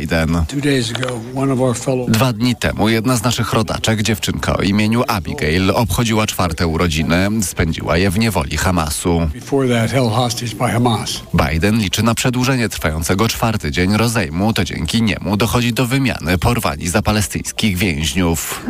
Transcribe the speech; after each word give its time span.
Biden. 0.00 0.44
Dwa 2.08 2.32
dni 2.32 2.56
temu 2.56 2.88
jedna 2.88 3.16
z 3.16 3.22
naszych 3.22 3.52
rodaczek, 3.52 4.02
dziewczynka 4.02 4.56
o 4.56 4.62
imieniu 4.62 5.02
Abigail, 5.08 5.70
obchodziła 5.70 6.26
czwarte 6.26 6.66
urodziny. 6.66 7.28
Spędziła 7.42 7.96
je 7.96 8.10
w 8.10 8.18
niewoli 8.18 8.56
Hamasu. 8.56 9.20
Biden 11.34 11.78
liczy 11.78 12.02
na 12.02 12.14
przedłużenie 12.14 12.68
trwającego 12.68 13.28
czwarty 13.28 13.70
dzień 13.70 13.96
rozejmu. 13.96 14.52
To 14.52 14.64
dzięki 14.64 15.02
niemu 15.02 15.36
dochodzi 15.36 15.72
do 15.72 15.86
wymiany 15.86 16.38
porwani 16.38 16.88
za 16.88 17.02
palestyńskich 17.02 17.76
więźniów. 17.76 18.64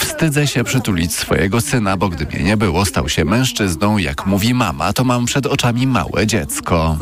Wstydzę 0.00 0.46
się 0.46 0.64
przytulić 0.64 1.14
swojego 1.14 1.60
syna, 1.60 1.96
bo 1.96 2.08
gdy 2.08 2.26
mnie 2.26 2.42
nie 2.42 2.56
było, 2.56 2.84
stał 2.84 3.08
się 3.08 3.24
mężczyzną. 3.24 3.98
Jak 3.98 4.26
mówi 4.26 4.54
mama, 4.54 4.92
to 4.92 5.04
mam 5.04 5.24
przed 5.26 5.46
oczami 5.46 5.86
małe 5.86 6.26
dziecko. 6.26 6.96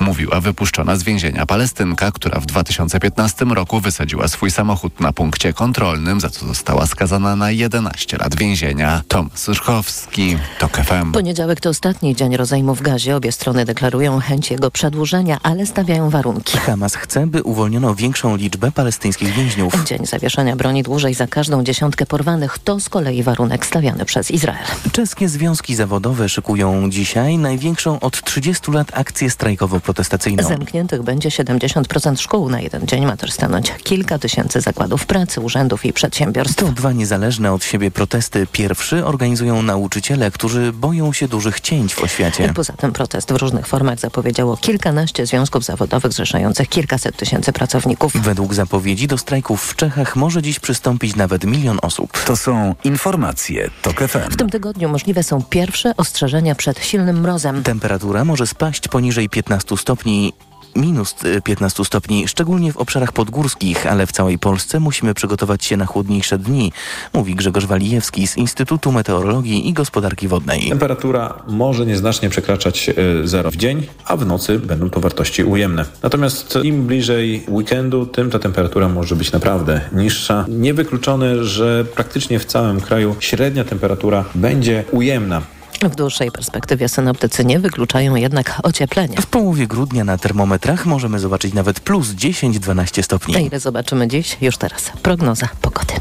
Mówiła 0.00 0.40
wypuszczona 0.40 0.96
z 0.96 1.02
więzienia 1.02 1.46
Palestynka, 1.50 2.10
która 2.12 2.40
w 2.40 2.46
2015 2.46 3.44
roku 3.44 3.80
wysadziła 3.80 4.28
swój 4.28 4.50
samochód 4.50 5.00
na 5.00 5.12
punkcie 5.12 5.52
kontrolnym, 5.52 6.20
za 6.20 6.30
co 6.30 6.46
została 6.46 6.86
skazana 6.86 7.36
na 7.36 7.50
11 7.50 8.16
lat 8.16 8.36
więzienia. 8.36 9.02
Tomasz 9.08 9.48
Ryszkowski, 9.48 10.36
TOK 10.58 10.76
FM. 10.76 11.12
Poniedziałek 11.12 11.60
to 11.60 11.70
ostatni 11.70 12.16
dzień 12.16 12.36
rozejmu 12.36 12.74
w 12.74 12.82
gazie. 12.82 13.16
Obie 13.16 13.32
strony 13.32 13.64
deklarują 13.64 14.20
chęć 14.20 14.50
jego 14.50 14.70
przedłużenia, 14.70 15.38
ale 15.42 15.66
stawiają 15.66 16.10
warunki. 16.10 16.58
Hamas 16.58 16.94
chce, 16.94 17.26
by 17.26 17.42
uwolniono 17.42 17.94
większą 17.94 18.36
liczbę 18.36 18.72
palestyńskich 18.72 19.34
więźniów. 19.34 19.84
Dzień 19.84 20.06
zawieszenia 20.06 20.56
broni 20.56 20.82
dłużej 20.82 21.14
za 21.14 21.26
każdą 21.26 21.64
dziesiątkę 21.64 22.06
porwanych 22.06 22.58
to 22.58 22.80
z 22.80 22.88
kolei 22.88 23.22
warunek 23.22 23.66
stawiany 23.66 24.04
przez 24.04 24.30
Izrael. 24.30 24.66
Czeskie 24.92 25.28
związki 25.28 25.74
zawodowe 25.74 26.28
szykują 26.28 26.90
dzisiaj 26.90 27.38
największą 27.38 28.00
od 28.00 28.22
30 28.22 28.72
lat 28.72 28.98
akcję 28.98 29.28
strajkowo-protestacyjną. 29.28 30.42
Zamkniętych 30.42 31.02
będzie 31.02 31.30
70% 31.44 32.20
szkół. 32.20 32.48
Na 32.48 32.60
jeden 32.60 32.86
dzień 32.86 33.06
ma 33.06 33.16
też 33.16 33.32
stanąć 33.32 33.72
kilka 33.82 34.18
tysięcy 34.18 34.60
zakładów 34.60 35.06
pracy, 35.06 35.40
urzędów 35.40 35.84
i 35.84 35.92
przedsiębiorstw. 35.92 36.56
To 36.56 36.72
dwa 36.72 36.92
niezależne 36.92 37.52
od 37.52 37.64
siebie 37.64 37.90
protesty. 37.90 38.46
Pierwszy 38.52 39.06
organizują 39.06 39.62
nauczyciele, 39.62 40.30
którzy 40.30 40.72
boją 40.72 41.12
się 41.12 41.28
dużych 41.28 41.60
cięć 41.60 41.94
w 41.94 42.02
oświacie. 42.02 42.52
Poza 42.54 42.72
tym 42.72 42.92
protest 42.92 43.32
w 43.32 43.36
różnych 43.36 43.66
formach 43.66 44.00
zapowiedziało 44.00 44.56
kilkanaście 44.56 45.26
związków 45.26 45.64
zawodowych 45.64 46.12
zrzeszających 46.12 46.68
kilkaset 46.68 47.16
tysięcy 47.16 47.52
pracowników. 47.52 48.12
Według 48.14 48.54
zapowiedzi 48.54 49.06
do 49.06 49.18
strajków 49.18 49.64
w 49.64 49.76
Czechach 49.76 50.16
może 50.16 50.42
dziś 50.42 50.60
przystąpić 50.60 51.16
nawet 51.16 51.44
milion 51.44 51.78
osób. 51.82 52.24
To 52.24 52.36
są 52.36 52.74
informacje 52.84 53.70
TOK 53.82 54.00
FM. 54.00 54.30
W 54.30 54.36
tym 54.36 54.50
tygodniu 54.50 54.88
możliwe 54.88 55.22
są 55.22 55.42
pierwsze 55.42 55.96
ostrzeżenia 55.96 56.54
przed 56.54 56.84
silnym 56.84 57.20
mrozem. 57.20 57.62
Temperatura 57.62 58.24
może 58.24 58.46
spaść 58.46 58.88
poniżej 58.88 59.28
15 59.28 59.76
stopni 59.76 60.32
minus 60.76 61.14
15 61.44 61.84
stopni, 61.84 62.28
szczególnie 62.28 62.72
w 62.72 62.76
obszarach 62.76 63.12
podgórskich, 63.12 63.86
ale 63.86 64.06
w 64.06 64.12
całej 64.12 64.38
Polsce 64.38 64.80
musimy 64.80 65.14
przygotować 65.14 65.64
się 65.64 65.76
na 65.76 65.86
chłodniejsze 65.86 66.38
dni, 66.38 66.72
mówi 67.12 67.34
Grzegorz 67.34 67.66
Walijewski 67.66 68.26
z 68.26 68.36
Instytutu 68.36 68.92
Meteorologii 68.92 69.68
i 69.68 69.72
Gospodarki 69.72 70.28
Wodnej. 70.28 70.68
Temperatura 70.68 71.34
może 71.48 71.86
nieznacznie 71.86 72.30
przekraczać 72.30 72.90
zero 73.24 73.50
w 73.50 73.56
dzień, 73.56 73.86
a 74.04 74.16
w 74.16 74.26
nocy 74.26 74.58
będą 74.58 74.90
to 74.90 75.00
wartości 75.00 75.44
ujemne. 75.44 75.84
Natomiast 76.02 76.58
im 76.62 76.86
bliżej 76.86 77.44
weekendu, 77.48 78.06
tym 78.06 78.30
ta 78.30 78.38
temperatura 78.38 78.88
może 78.88 79.16
być 79.16 79.32
naprawdę 79.32 79.80
niższa. 79.92 80.44
Niewykluczone, 80.48 81.44
że 81.44 81.84
praktycznie 81.94 82.38
w 82.38 82.44
całym 82.44 82.80
kraju 82.80 83.16
średnia 83.20 83.64
temperatura 83.64 84.24
będzie 84.34 84.84
ujemna. 84.92 85.42
W 85.88 85.96
dłuższej 85.96 86.30
perspektywie 86.30 86.88
synoptycy 86.88 87.44
nie 87.44 87.58
wykluczają 87.58 88.14
jednak 88.14 88.60
ocieplenia. 88.62 89.20
W 89.20 89.26
połowie 89.26 89.66
grudnia 89.66 90.04
na 90.04 90.18
termometrach 90.18 90.86
możemy 90.86 91.18
zobaczyć 91.18 91.54
nawet 91.54 91.80
plus 91.80 92.08
10-12 92.08 93.02
stopni. 93.02 93.36
A 93.36 93.38
ile 93.38 93.60
zobaczymy 93.60 94.08
dziś? 94.08 94.36
Już 94.40 94.56
teraz. 94.56 94.92
Prognoza 95.02 95.48
pogody. 95.60 95.94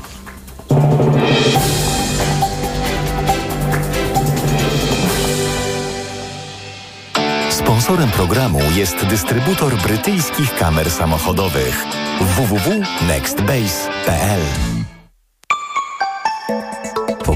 Sponsorem 7.50 8.10
programu 8.10 8.60
jest 8.76 9.06
dystrybutor 9.06 9.78
brytyjskich 9.78 10.56
kamer 10.56 10.92
samochodowych 10.92 11.86
www.nextbase.pl 12.22 14.40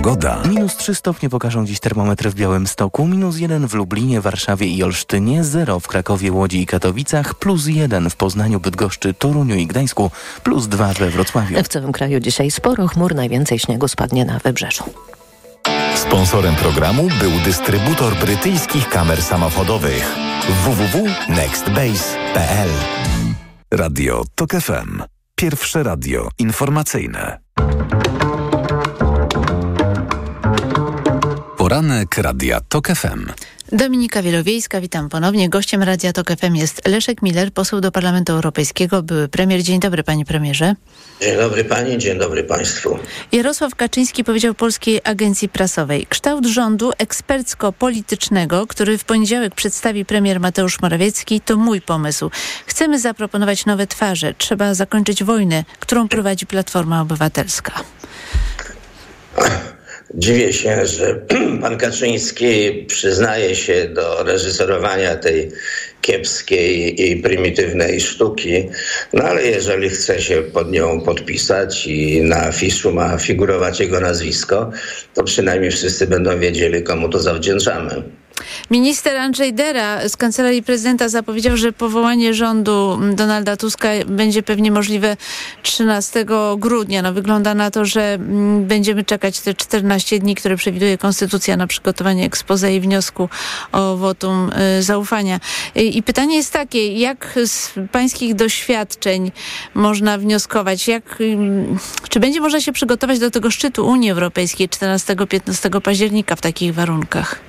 Pogoda. 0.03 0.41
Minus 0.50 0.75
3 0.75 0.96
stopnie 0.96 1.30
pokażą 1.30 1.66
dziś 1.66 1.80
termometry 1.80 2.30
w 2.30 2.36
Białymstoku, 2.36 3.08
minus 3.08 3.38
1 3.38 3.68
w 3.68 3.74
Lublinie, 3.74 4.22
Warszawie 4.22 4.68
i 4.68 4.84
Olsztynie, 4.84 5.44
0 5.44 5.80
w 5.80 5.88
Krakowie, 5.88 6.31
Łodzi 6.31 6.62
i 6.62 6.66
Katowicach, 6.66 7.36
plus 7.36 7.68
1 7.68 8.09
w 8.09 8.16
Poznaniu, 8.16 8.59
Bydgoszczy, 8.59 9.13
Toruniu 9.13 9.56
i 9.56 9.68
Gdańsku, 9.68 10.12
plus 10.44 10.68
2 10.68 10.94
we 10.94 11.09
Wrocławiu. 11.09 11.63
W 11.63 11.68
całym 11.68 11.92
kraju 11.92 12.19
dzisiaj 12.19 12.52
sporo 12.52 12.88
chmur, 12.88 13.16
najwięcej 13.16 13.59
śniegu 13.59 13.88
spadnie 13.88 14.25
na 14.25 14.40
wybrzeżu. 14.40 14.84
Sponsorem 15.96 16.56
programu 16.56 17.08
był 17.19 17.31
dystrybutor 17.46 18.16
brytyjskich 18.16 18.90
kamer 18.90 19.22
samochodowych 19.22 20.16
www.nextbase.pl 20.63 22.69
Radio 23.74 24.24
TOK 24.36 24.52
FM. 24.52 25.03
Pierwsze 25.36 25.84
radio 25.84 26.30
informacyjne. 26.40 27.40
Poranek 31.63 32.18
Radia 32.18 32.62
TOK 32.62 32.88
FM. 32.88 33.31
Dominika 33.72 34.22
Wielowiejska, 34.22 34.81
witam 34.81 35.09
ponownie. 35.09 35.50
Gościem 35.50 35.84
Radia 35.84 36.13
TOK 36.13 36.28
FM 36.40 36.56
jest 36.56 36.88
Leszek 36.88 37.22
Miller, 37.22 37.53
poseł 37.53 37.81
do 37.81 37.91
Parlamentu 37.91 38.34
Europejskiego, 38.34 39.03
były 39.03 39.28
premier. 39.28 39.63
Dzień 39.63 39.79
dobry 39.79 40.03
panie 40.03 40.25
premierze. 40.25 40.75
Dzień 41.22 41.38
dobry 41.38 41.66
pani, 41.66 41.97
dzień 41.97 42.19
dobry 42.19 42.44
państwu. 42.44 43.00
Jarosław 43.31 43.75
Kaczyński 43.75 44.24
powiedział 44.24 44.53
Polskiej 44.53 45.01
Agencji 45.03 45.50
Prasowej. 45.50 46.06
Kształt 46.09 46.46
rządu 46.46 46.91
ekspercko-politycznego, 46.97 48.68
który 48.68 48.97
w 48.97 49.03
poniedziałek 49.03 49.56
przedstawi 49.56 50.06
premier 50.06 50.40
Mateusz 50.40 50.81
Morawiecki, 50.81 51.41
to 51.41 51.57
mój 51.57 51.81
pomysł. 51.81 52.31
Chcemy 52.66 53.00
zaproponować 53.00 53.66
nowe 53.66 53.88
twarze. 53.88 54.34
Trzeba 54.38 54.74
zakończyć 54.74 55.24
wojnę, 55.24 55.63
którą 55.80 56.07
prowadzi 56.07 56.45
Platforma 56.45 57.01
Obywatelska. 57.01 57.74
Dziwię 60.16 60.53
się, 60.53 60.85
że 60.85 61.16
pan 61.62 61.78
Kaczyński 61.78 62.85
przyznaje 62.88 63.56
się 63.56 63.88
do 63.88 64.24
reżyserowania 64.24 65.16
tej 65.16 65.51
kiepskiej 66.01 67.01
i 67.12 67.18
prymitywnej 67.18 68.01
sztuki, 68.01 68.69
no 69.13 69.24
ale 69.24 69.44
jeżeli 69.44 69.90
chce 69.90 70.22
się 70.22 70.41
pod 70.41 70.72
nią 70.72 71.01
podpisać 71.01 71.88
i 71.88 72.22
na 72.22 72.44
afiszu 72.44 72.94
ma 72.94 73.18
figurować 73.18 73.79
jego 73.79 74.00
nazwisko, 74.00 74.72
to 75.13 75.24
przynajmniej 75.24 75.72
wszyscy 75.72 76.07
będą 76.07 76.40
wiedzieli, 76.40 76.84
komu 76.84 77.09
to 77.09 77.19
zawdzięczamy. 77.19 78.03
Minister 78.72 79.18
Andrzej 79.18 79.53
Dera 79.53 80.09
z 80.09 80.18
Kancelarii 80.18 80.64
Prezydenta 80.64 81.09
zapowiedział, 81.09 81.58
że 81.58 81.72
powołanie 81.72 82.34
rządu 82.34 83.00
Donalda 83.14 83.58
Tuska 83.58 83.90
będzie 84.06 84.44
pewnie 84.44 84.72
możliwe 84.72 85.18
13 85.64 86.25
grudnia. 86.58 87.02
No, 87.02 87.13
wygląda 87.13 87.53
na 87.53 87.72
to, 87.72 87.86
że 87.86 88.18
będziemy 88.59 89.03
czekać 89.03 89.40
te 89.40 89.53
14 89.53 90.19
dni, 90.19 90.36
które 90.36 90.58
przewiduje 90.58 90.97
Konstytucja 90.97 91.58
na 91.58 91.68
przygotowanie 91.68 92.25
ekspoze 92.25 92.75
i 92.75 92.80
wniosku 92.80 93.30
o 93.72 93.97
wotum 93.97 94.52
zaufania. 94.80 95.40
I 95.75 96.03
pytanie 96.03 96.36
jest 96.36 96.53
takie, 96.53 96.94
jak 96.94 97.40
z 97.46 97.74
pańskich 97.92 98.36
doświadczeń 98.36 99.31
można 99.74 100.18
wnioskować, 100.18 100.88
jak, 100.88 101.18
czy 102.09 102.19
będzie 102.19 102.42
można 102.42 102.62
się 102.62 102.72
przygotować 102.72 103.19
do 103.19 103.31
tego 103.31 103.52
szczytu 103.52 103.88
Unii 103.88 104.12
Europejskiej 104.12 104.69
14-15 104.69 105.81
października 105.81 106.36
w 106.36 106.42
takich 106.42 106.74
warunkach? 106.74 107.40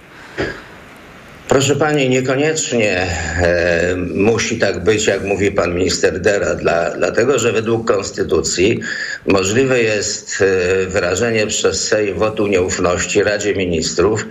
Proszę 1.49 1.77
pani, 1.77 2.09
niekoniecznie 2.09 3.07
e, 3.43 3.97
musi 4.15 4.59
tak 4.59 4.85
być, 4.85 5.07
jak 5.07 5.25
mówi 5.25 5.53
pan 5.53 5.75
minister 5.75 6.21
Dera, 6.21 6.55
dla, 6.55 6.91
dlatego 6.91 7.39
że 7.39 7.53
według 7.53 7.87
konstytucji 7.87 8.81
możliwe 9.27 9.83
jest 9.83 10.43
e, 10.43 10.87
wyrażenie 10.87 11.47
przez 11.47 11.89
Sejm 11.89 12.19
wotu 12.19 12.47
nieufności 12.47 13.23
Radzie 13.23 13.55
Ministrów, 13.55 14.27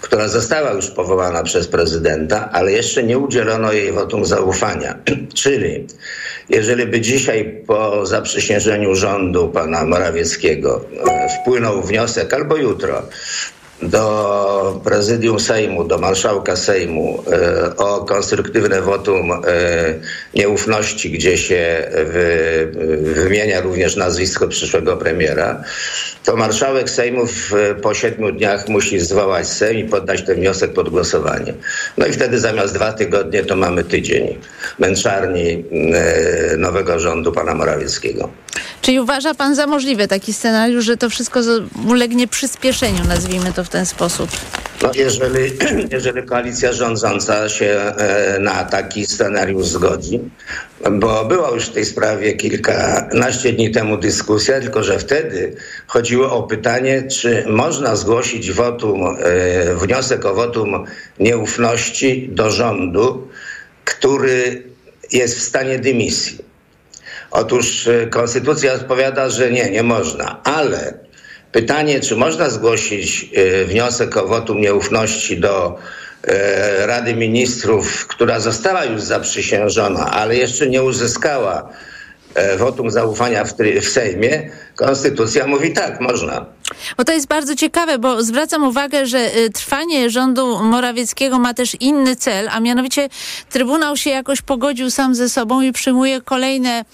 która 0.00 0.28
została 0.28 0.72
już 0.72 0.90
powołana 0.90 1.42
przez 1.42 1.68
prezydenta, 1.68 2.50
ale 2.52 2.72
jeszcze 2.72 3.02
nie 3.02 3.18
udzielono 3.18 3.72
jej 3.72 3.92
wotum 3.92 4.24
zaufania. 4.24 4.98
Czyli 5.34 5.86
jeżeli 6.48 6.86
by 6.86 7.00
dzisiaj 7.00 7.62
po 7.66 8.06
zaprzysiężeniu 8.06 8.94
rządu 8.94 9.48
pana 9.48 9.84
Morawieckiego 9.84 10.84
e, 11.08 11.28
wpłynął 11.42 11.82
wniosek 11.82 12.34
albo 12.34 12.56
jutro 12.56 13.02
do 13.82 14.80
prezydium 14.84 15.40
Sejmu, 15.40 15.84
do 15.84 15.98
marszałka 15.98 16.56
Sejmu 16.56 17.22
e, 17.32 17.76
o 17.76 18.04
konstruktywne 18.04 18.82
wotum 18.82 19.32
e, 19.32 19.38
nieufności, 20.34 21.10
gdzie 21.10 21.38
się 21.38 21.90
wy, 22.04 22.70
wymienia 23.02 23.60
również 23.60 23.96
nazwisko 23.96 24.48
przyszłego 24.48 24.96
premiera, 24.96 25.64
to 26.24 26.36
marszałek 26.36 26.90
Sejmu 26.90 27.22
po 27.82 27.94
siedmiu 27.94 28.32
dniach 28.32 28.68
musi 28.68 29.00
zwołać 29.00 29.48
Sejm 29.48 29.86
i 29.86 29.88
poddać 29.88 30.22
ten 30.22 30.36
wniosek 30.36 30.72
pod 30.72 30.88
głosowanie. 30.88 31.54
No 31.98 32.06
i 32.06 32.12
wtedy 32.12 32.38
zamiast 32.38 32.74
dwa 32.74 32.92
tygodnie 32.92 33.44
to 33.44 33.56
mamy 33.56 33.84
tydzień 33.84 34.38
męczarni 34.78 35.64
e, 35.94 36.56
nowego 36.56 37.00
rządu 37.00 37.32
pana 37.32 37.54
Morawieckiego. 37.54 38.30
Czyli 38.82 39.00
uważa 39.00 39.34
pan 39.34 39.54
za 39.54 39.66
możliwy 39.66 40.08
taki 40.08 40.32
scenariusz, 40.32 40.84
że 40.84 40.96
to 40.96 41.10
wszystko 41.10 41.40
ulegnie 41.88 42.28
przyspieszeniu, 42.28 43.04
nazwijmy 43.08 43.52
to 43.52 43.64
w 43.64 43.68
ten 43.68 43.86
sposób? 43.86 44.30
No 44.82 44.90
jeżeli, 44.94 45.52
jeżeli 45.96 46.22
koalicja 46.22 46.72
rządząca 46.72 47.48
się 47.48 47.66
e, 47.66 48.38
na 48.40 48.64
taki 48.64 49.06
scenariusz 49.06 49.66
zgodzi, 49.66 50.20
bo 50.92 51.24
była 51.24 51.50
już 51.50 51.66
w 51.66 51.72
tej 51.72 51.84
sprawie 51.84 52.34
kilkanaście 52.34 53.52
dni 53.52 53.70
temu 53.70 53.96
dyskusja, 53.96 54.60
tylko 54.60 54.82
że 54.82 54.98
wtedy 54.98 55.56
chodziło 55.86 56.32
o 56.32 56.42
pytanie, 56.42 57.02
czy 57.02 57.44
można 57.48 57.96
zgłosić 57.96 58.52
wotum, 58.52 59.06
e, 59.06 59.74
wniosek 59.74 60.24
o 60.24 60.34
wotum 60.34 60.84
nieufności 61.20 62.28
do 62.32 62.50
rządu, 62.50 63.28
który 63.84 64.62
jest 65.12 65.38
w 65.38 65.42
stanie 65.42 65.78
dymisji. 65.78 66.45
Otóż 67.36 67.88
e, 67.88 68.06
konstytucja 68.06 68.72
odpowiada, 68.72 69.30
że 69.30 69.50
nie, 69.50 69.70
nie 69.70 69.82
można, 69.82 70.40
ale 70.44 70.98
pytanie, 71.52 72.00
czy 72.00 72.16
można 72.16 72.50
zgłosić 72.50 73.30
e, 73.34 73.64
wniosek 73.64 74.16
o 74.16 74.26
wotum 74.26 74.60
nieufności 74.60 75.40
do 75.40 75.78
e, 76.24 76.86
Rady 76.86 77.14
Ministrów, 77.14 78.06
która 78.06 78.40
została 78.40 78.84
już 78.84 79.02
zaprzysiężona, 79.02 80.10
ale 80.10 80.36
jeszcze 80.36 80.66
nie 80.66 80.82
uzyskała 80.82 81.68
wotum 82.58 82.90
zaufania 82.90 83.44
w, 83.44 83.54
w 83.80 83.88
Sejmie, 83.88 84.50
konstytucja 84.74 85.46
mówi 85.46 85.72
tak, 85.72 86.00
można. 86.00 86.46
Bo 86.96 87.04
to 87.04 87.12
jest 87.12 87.26
bardzo 87.26 87.56
ciekawe, 87.56 87.98
bo 87.98 88.22
zwracam 88.22 88.64
uwagę, 88.64 89.06
że 89.06 89.36
y, 89.36 89.50
trwanie 89.50 90.10
rządu 90.10 90.62
Morawieckiego 90.62 91.38
ma 91.38 91.54
też 91.54 91.76
inny 91.80 92.16
cel, 92.16 92.48
a 92.48 92.60
mianowicie 92.60 93.08
Trybunał 93.50 93.96
się 93.96 94.10
jakoś 94.10 94.42
pogodził 94.42 94.90
sam 94.90 95.14
ze 95.14 95.28
sobą 95.28 95.60
i 95.60 95.72
przyjmuje 95.72 96.20
kolejne 96.20 96.84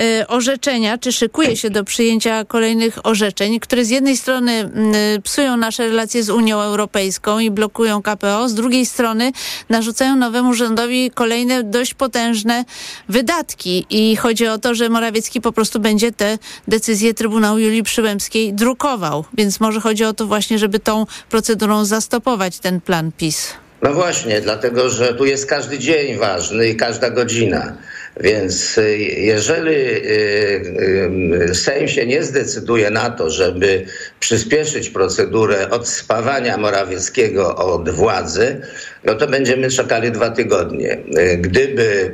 y, 0.00 0.26
orzeczenia, 0.26 0.98
czy 0.98 1.12
szykuje 1.12 1.56
się 1.56 1.70
do 1.70 1.84
przyjęcia 1.84 2.44
kolejnych 2.44 3.06
orzeczeń, 3.06 3.60
które 3.60 3.84
z 3.84 3.90
jednej 3.90 4.16
strony 4.16 4.70
y, 5.16 5.22
psują 5.22 5.56
nasze 5.56 5.88
relacje 5.88 6.22
z 6.22 6.30
Unią 6.30 6.60
Europejską 6.60 7.38
i 7.38 7.50
blokują 7.50 8.02
KPO, 8.02 8.48
z 8.48 8.54
drugiej 8.54 8.86
strony 8.86 9.32
narzucają 9.68 10.16
nowemu 10.16 10.54
rządowi 10.54 11.10
kolejne 11.10 11.62
dość 11.62 11.94
potężne 11.94 12.64
wydatki. 13.08 13.86
I 13.90 14.16
chodzi 14.16 14.46
o 14.46 14.58
to, 14.58 14.74
że 14.74 14.88
Morawiecki 14.88 15.40
po 15.40 15.52
prostu 15.52 15.80
będzie 15.80 16.12
te 16.12 16.38
decyzje 16.68 17.14
Trybunału 17.14 17.58
Julii 17.58 17.82
Przyłębskiej 17.82 18.54
drukował. 18.54 19.15
Więc 19.34 19.60
może 19.60 19.80
chodzi 19.80 20.04
o 20.04 20.12
to 20.12 20.26
właśnie, 20.26 20.58
żeby 20.58 20.78
tą 20.78 21.06
procedurą 21.30 21.84
zastopować 21.84 22.58
ten 22.58 22.80
plan 22.80 23.12
PiS. 23.12 23.52
No 23.82 23.92
właśnie, 23.94 24.40
dlatego 24.40 24.90
że 24.90 25.14
tu 25.14 25.24
jest 25.24 25.46
każdy 25.46 25.78
dzień 25.78 26.18
ważny 26.18 26.68
i 26.68 26.76
każda 26.76 27.10
godzina. 27.10 27.72
Więc 28.20 28.78
y, 28.78 28.98
jeżeli 28.98 29.74
y, 29.74 31.48
y, 31.50 31.54
Sejm 31.54 31.88
się 31.88 32.06
nie 32.06 32.22
zdecyduje 32.22 32.90
na 32.90 33.10
to, 33.10 33.30
żeby 33.30 33.84
przyspieszyć 34.20 34.90
procedurę 34.90 35.70
odspawania 35.70 36.56
Morawieckiego 36.56 37.56
od 37.56 37.90
władzy, 37.90 38.60
no 39.04 39.14
to 39.14 39.26
będziemy 39.26 39.70
czekali 39.70 40.12
dwa 40.12 40.30
tygodnie. 40.30 40.98
Gdyby 41.38 42.12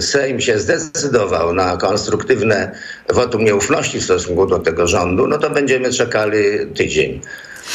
Sejm 0.00 0.40
się 0.40 0.58
zdecydował 0.58 1.54
na 1.54 1.76
konstruktywne 1.76 2.72
wotum 3.08 3.44
nieufności 3.44 4.00
w 4.00 4.04
stosunku 4.04 4.46
do 4.46 4.58
tego 4.58 4.86
rządu, 4.86 5.26
no 5.26 5.38
to 5.38 5.50
będziemy 5.50 5.92
czekali 5.92 6.38
tydzień. 6.74 7.20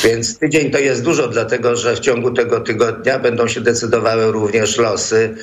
Więc 0.03 0.39
tydzień 0.39 0.71
to 0.71 0.79
jest 0.79 1.03
dużo, 1.03 1.27
dlatego 1.27 1.75
że 1.75 1.95
w 1.95 2.00
ciągu 2.00 2.31
tego 2.31 2.61
tygodnia 2.61 3.19
będą 3.19 3.47
się 3.47 3.61
decydowały 3.61 4.31
również 4.31 4.77
losy 4.77 5.35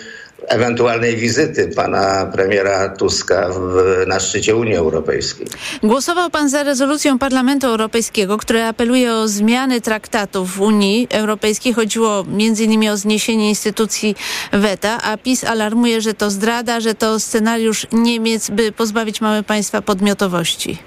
ewentualnej 0.48 1.16
wizyty 1.16 1.68
pana 1.68 2.26
premiera 2.32 2.88
Tuska 2.88 3.48
w, 3.48 4.04
na 4.06 4.20
szczycie 4.20 4.56
Unii 4.56 4.76
Europejskiej. 4.76 5.46
Głosował 5.82 6.30
pan 6.30 6.48
za 6.48 6.62
rezolucją 6.62 7.18
Parlamentu 7.18 7.66
Europejskiego, 7.66 8.38
która 8.38 8.68
apeluje 8.68 9.12
o 9.14 9.28
zmiany 9.28 9.80
traktatów 9.80 10.56
w 10.56 10.60
Unii 10.60 11.06
Europejskiej. 11.10 11.72
Chodziło 11.72 12.20
m.in. 12.20 12.88
o 12.88 12.96
zniesienie 12.96 13.48
instytucji 13.48 14.16
weta, 14.52 15.02
a 15.02 15.16
PiS 15.16 15.44
alarmuje, 15.44 16.00
że 16.00 16.14
to 16.14 16.30
zdrada, 16.30 16.80
że 16.80 16.94
to 16.94 17.20
scenariusz 17.20 17.86
Niemiec, 17.92 18.50
by 18.50 18.72
pozbawić 18.72 19.20
małe 19.20 19.42
państwa 19.42 19.82
podmiotowości. 19.82 20.78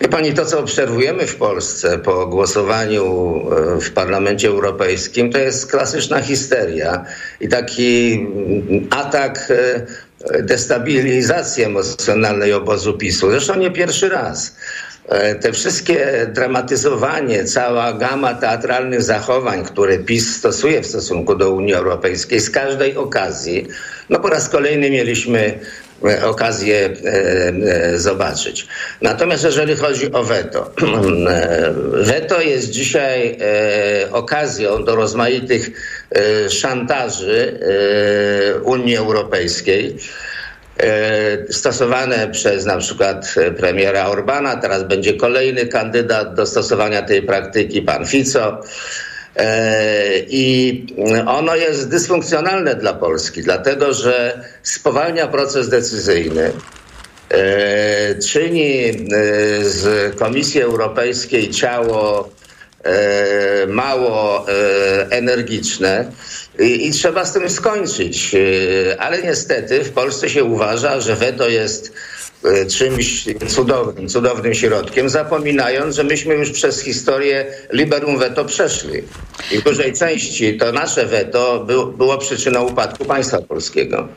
Wie 0.00 0.08
pani, 0.08 0.32
to 0.32 0.46
co 0.46 0.60
obserwujemy 0.60 1.26
w 1.26 1.36
Polsce 1.36 1.98
po 1.98 2.26
głosowaniu 2.26 3.04
e, 3.76 3.80
w 3.80 3.90
Parlamencie 3.90 4.48
Europejskim, 4.48 5.32
to 5.32 5.38
jest 5.38 5.70
klasyczna 5.70 6.20
histeria 6.22 7.04
i 7.40 7.48
taki 7.48 8.12
mm, 8.12 8.88
atak 8.90 9.52
e, 10.30 10.42
destabilizacji 10.42 11.64
emocjonalnej 11.64 12.52
obozu 12.52 12.94
PiSu. 12.98 13.30
Zresztą 13.30 13.56
nie 13.56 13.70
pierwszy 13.70 14.08
raz. 14.08 14.56
E, 15.08 15.34
te 15.34 15.52
wszystkie 15.52 16.26
dramatyzowanie, 16.34 17.44
cała 17.44 17.92
gama 17.92 18.34
teatralnych 18.34 19.02
zachowań, 19.02 19.64
które 19.64 19.98
PiS 19.98 20.36
stosuje 20.36 20.82
w 20.82 20.86
stosunku 20.86 21.34
do 21.34 21.50
Unii 21.50 21.74
Europejskiej 21.74 22.40
z 22.40 22.50
każdej 22.50 22.96
okazji, 22.96 23.66
no 24.10 24.20
po 24.20 24.28
raz 24.28 24.48
kolejny 24.48 24.90
mieliśmy 24.90 25.58
okazję 26.22 26.90
e, 27.04 27.12
e, 27.92 27.98
zobaczyć. 27.98 28.66
Natomiast 29.02 29.44
jeżeli 29.44 29.76
chodzi 29.76 30.12
o 30.12 30.24
weto, 30.24 30.70
weto 32.12 32.40
jest 32.40 32.70
dzisiaj 32.70 33.38
okazją 34.12 34.84
do 34.84 34.96
rozmaitych 34.96 35.70
szantaży 36.48 37.60
Unii 38.64 38.96
Europejskiej 38.96 39.96
stosowane 41.50 42.28
przez 42.28 42.66
na 42.66 42.76
przykład 42.76 43.34
premiera 43.56 44.06
Orbana. 44.06 44.56
Teraz 44.56 44.84
będzie 44.84 45.14
kolejny 45.14 45.66
kandydat 45.66 46.34
do 46.34 46.46
stosowania 46.46 47.02
tej 47.02 47.22
praktyki, 47.22 47.82
pan 47.82 48.06
Fico. 48.06 48.62
E, 49.36 50.24
I 50.28 50.86
ono 51.26 51.56
jest 51.56 51.88
dysfunkcjonalne 51.88 52.74
dla 52.74 52.92
Polski, 52.94 53.42
dlatego 53.42 53.94
że 53.94 54.44
spowalnia 54.62 55.26
proces 55.26 55.68
decyzyjny, 55.68 56.52
e, 57.28 58.14
czyni 58.14 58.84
e, 58.84 58.94
z 59.64 60.14
Komisji 60.16 60.62
Europejskiej 60.62 61.50
ciało 61.50 62.30
mało 63.68 64.46
energiczne 65.10 66.04
i, 66.58 66.90
trzeba 66.90 67.24
z 67.24 67.32
tym 67.32 67.50
skończyć. 67.50 68.36
Ale 68.98 69.22
niestety 69.22 69.84
w 69.84 69.90
Polsce 69.90 70.30
się 70.30 70.44
uważa, 70.44 71.00
że 71.00 71.16
weto 71.16 71.48
jest 71.48 71.92
czymś 72.68 73.24
cudownym, 73.48 74.08
cudownym 74.08 74.54
środkiem, 74.54 75.08
zapominając, 75.08 75.96
że 75.96 76.04
myśmy 76.04 76.34
już 76.34 76.50
przez 76.50 76.80
historię 76.80 77.46
liberum 77.72 78.18
veto 78.18 78.44
przeszli. 78.44 79.02
I 79.52 79.58
w 79.58 79.64
dużej 79.64 79.92
części 79.92 80.56
to 80.56 80.72
nasze 80.72 81.06
veto 81.06 81.64
był, 81.64 81.92
było 81.92 82.18
przyczyną 82.18 82.62
upadku 82.68 83.04
państwa 83.04 83.42
polskiego. 83.42 84.08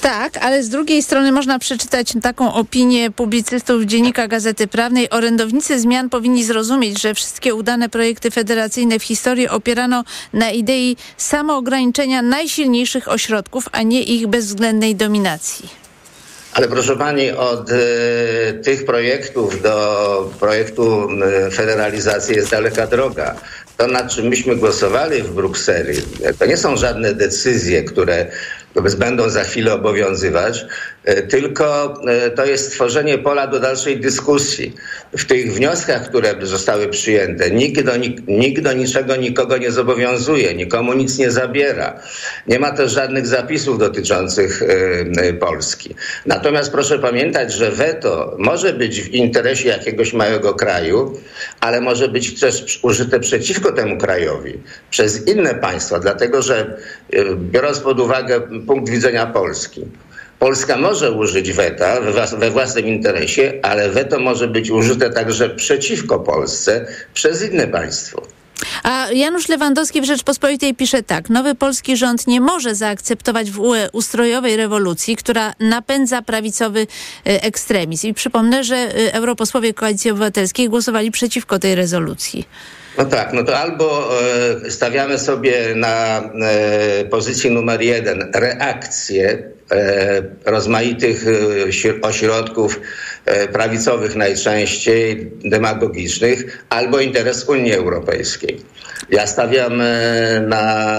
Tak, 0.00 0.36
ale 0.36 0.62
z 0.62 0.68
drugiej 0.68 1.02
strony 1.02 1.32
można 1.32 1.58
przeczytać 1.58 2.12
taką 2.22 2.54
opinię 2.54 3.10
publicystów 3.10 3.82
Dziennika 3.82 4.28
Gazety 4.28 4.66
Prawnej. 4.66 5.10
Orędownicy 5.10 5.80
zmian 5.80 6.10
powinni 6.10 6.44
zrozumieć, 6.44 7.02
że 7.02 7.14
wszystkie 7.14 7.54
udane 7.54 7.88
projekty 7.88 8.30
federacyjne 8.30 8.98
w 8.98 9.02
historii 9.02 9.48
opierano 9.48 10.04
na 10.32 10.50
idei 10.50 10.96
samoograniczenia 11.16 12.22
najsilniejszych 12.22 13.08
ośrodków, 13.08 13.68
a 13.72 13.82
nie 13.82 14.02
ich 14.02 14.26
bezwzględnej 14.26 14.96
dominacji. 14.96 15.83
Ale 16.54 16.68
proszę 16.68 16.96
pani, 16.96 17.30
od 17.30 17.70
y, 17.70 17.74
tych 18.62 18.84
projektów 18.84 19.62
do 19.62 20.30
projektu 20.40 21.08
federalizacji 21.52 22.36
jest 22.36 22.50
daleka 22.50 22.86
droga. 22.86 23.34
To, 23.76 23.86
nad 23.86 24.10
czym 24.10 24.26
myśmy 24.26 24.56
głosowali 24.56 25.22
w 25.22 25.30
Brukseli, 25.30 26.02
to 26.38 26.46
nie 26.46 26.56
są 26.56 26.76
żadne 26.76 27.14
decyzje, 27.14 27.84
które 27.84 28.26
będą 28.98 29.30
za 29.30 29.44
chwilę 29.44 29.74
obowiązywać, 29.74 30.58
e, 30.60 30.66
tylko 31.04 31.94
e, 32.06 32.30
to 32.30 32.44
jest 32.44 32.72
stworzenie 32.72 33.18
pola 33.18 33.46
do 33.46 33.60
dalszej 33.60 34.00
dyskusji. 34.00 34.74
W 35.16 35.24
tych 35.24 35.54
wnioskach, 35.54 36.08
które 36.08 36.34
zostały 36.42 36.88
przyjęte, 36.88 37.50
nikt 37.50 37.80
do, 37.82 37.92
nikt 38.28 38.62
do 38.62 38.72
niczego 38.72 39.16
nikogo 39.16 39.56
nie 39.56 39.70
zobowiązuje, 39.70 40.54
nikomu 40.54 40.92
nic 40.92 41.18
nie 41.18 41.30
zabiera. 41.30 42.00
Nie 42.46 42.58
ma 42.58 42.70
też 42.70 42.92
żadnych 42.92 43.26
zapisów 43.26 43.78
dotyczących 43.78 44.62
e, 44.62 45.32
Polski. 45.32 45.94
Natomiast 46.26 46.72
proszę 46.72 46.98
pamiętać, 46.98 47.52
że 47.52 47.70
weto 47.70 48.36
może 48.38 48.72
być 48.72 49.00
w 49.02 49.08
interesie 49.08 49.68
jakiegoś 49.68 50.12
małego 50.12 50.54
kraju, 50.54 51.20
ale 51.60 51.80
może 51.80 52.08
być 52.08 52.40
też 52.40 52.78
użyte 52.82 53.20
przeciwko 53.20 53.72
temu 53.72 53.98
krajowi 53.98 54.58
przez 54.90 55.26
inne 55.26 55.54
państwa, 55.54 55.98
dlatego 55.98 56.42
że 56.42 56.76
biorąc 57.36 57.80
pod 57.80 58.00
uwagę 58.00 58.40
punkt 58.66 58.90
widzenia 58.90 59.26
Polski. 59.26 59.84
Polska 60.44 60.76
może 60.76 61.12
użyć 61.12 61.52
weta 61.52 62.00
we 62.38 62.50
własnym 62.50 62.86
interesie, 62.86 63.52
ale 63.62 63.90
weto 63.90 64.18
może 64.18 64.48
być 64.48 64.70
użyte 64.70 65.10
także 65.10 65.50
przeciwko 65.50 66.20
Polsce 66.20 66.86
przez 67.14 67.50
inne 67.50 67.66
państwo. 67.66 68.22
A 68.82 69.06
Janusz 69.12 69.48
Lewandowski 69.48 70.00
w 70.00 70.04
Rzeczpospolitej 70.04 70.74
pisze 70.74 71.02
tak. 71.02 71.30
Nowy 71.30 71.54
polski 71.54 71.96
rząd 71.96 72.26
nie 72.26 72.40
może 72.40 72.74
zaakceptować 72.74 73.50
w 73.50 73.60
UE 73.60 73.88
ustrojowej 73.92 74.56
rewolucji, 74.56 75.16
która 75.16 75.52
napędza 75.60 76.22
prawicowy 76.22 76.80
e, 76.80 77.42
ekstremizm. 77.42 78.06
I 78.06 78.14
przypomnę, 78.14 78.64
że 78.64 78.76
e, 78.76 79.14
europosłowie 79.14 79.74
Koalicji 79.74 80.10
Obywatelskiej 80.10 80.68
głosowali 80.68 81.10
przeciwko 81.10 81.58
tej 81.58 81.74
rezolucji. 81.74 82.48
No 82.98 83.04
tak, 83.04 83.32
no 83.32 83.44
to 83.44 83.58
albo 83.58 84.10
e, 84.66 84.70
stawiamy 84.70 85.18
sobie 85.18 85.74
na 85.74 86.22
pozycji 87.10 87.50
numer 87.50 87.82
jeden 87.82 88.30
reakcję 88.34 89.54
rozmaitych 90.44 91.24
ośrodków 92.02 92.80
prawicowych 93.52 94.16
najczęściej, 94.16 95.30
demagogicznych, 95.44 96.64
albo 96.68 97.00
interes 97.00 97.48
Unii 97.48 97.72
Europejskiej. 97.72 98.60
Ja 99.10 99.26
stawiam 99.26 99.82
na 100.48 100.96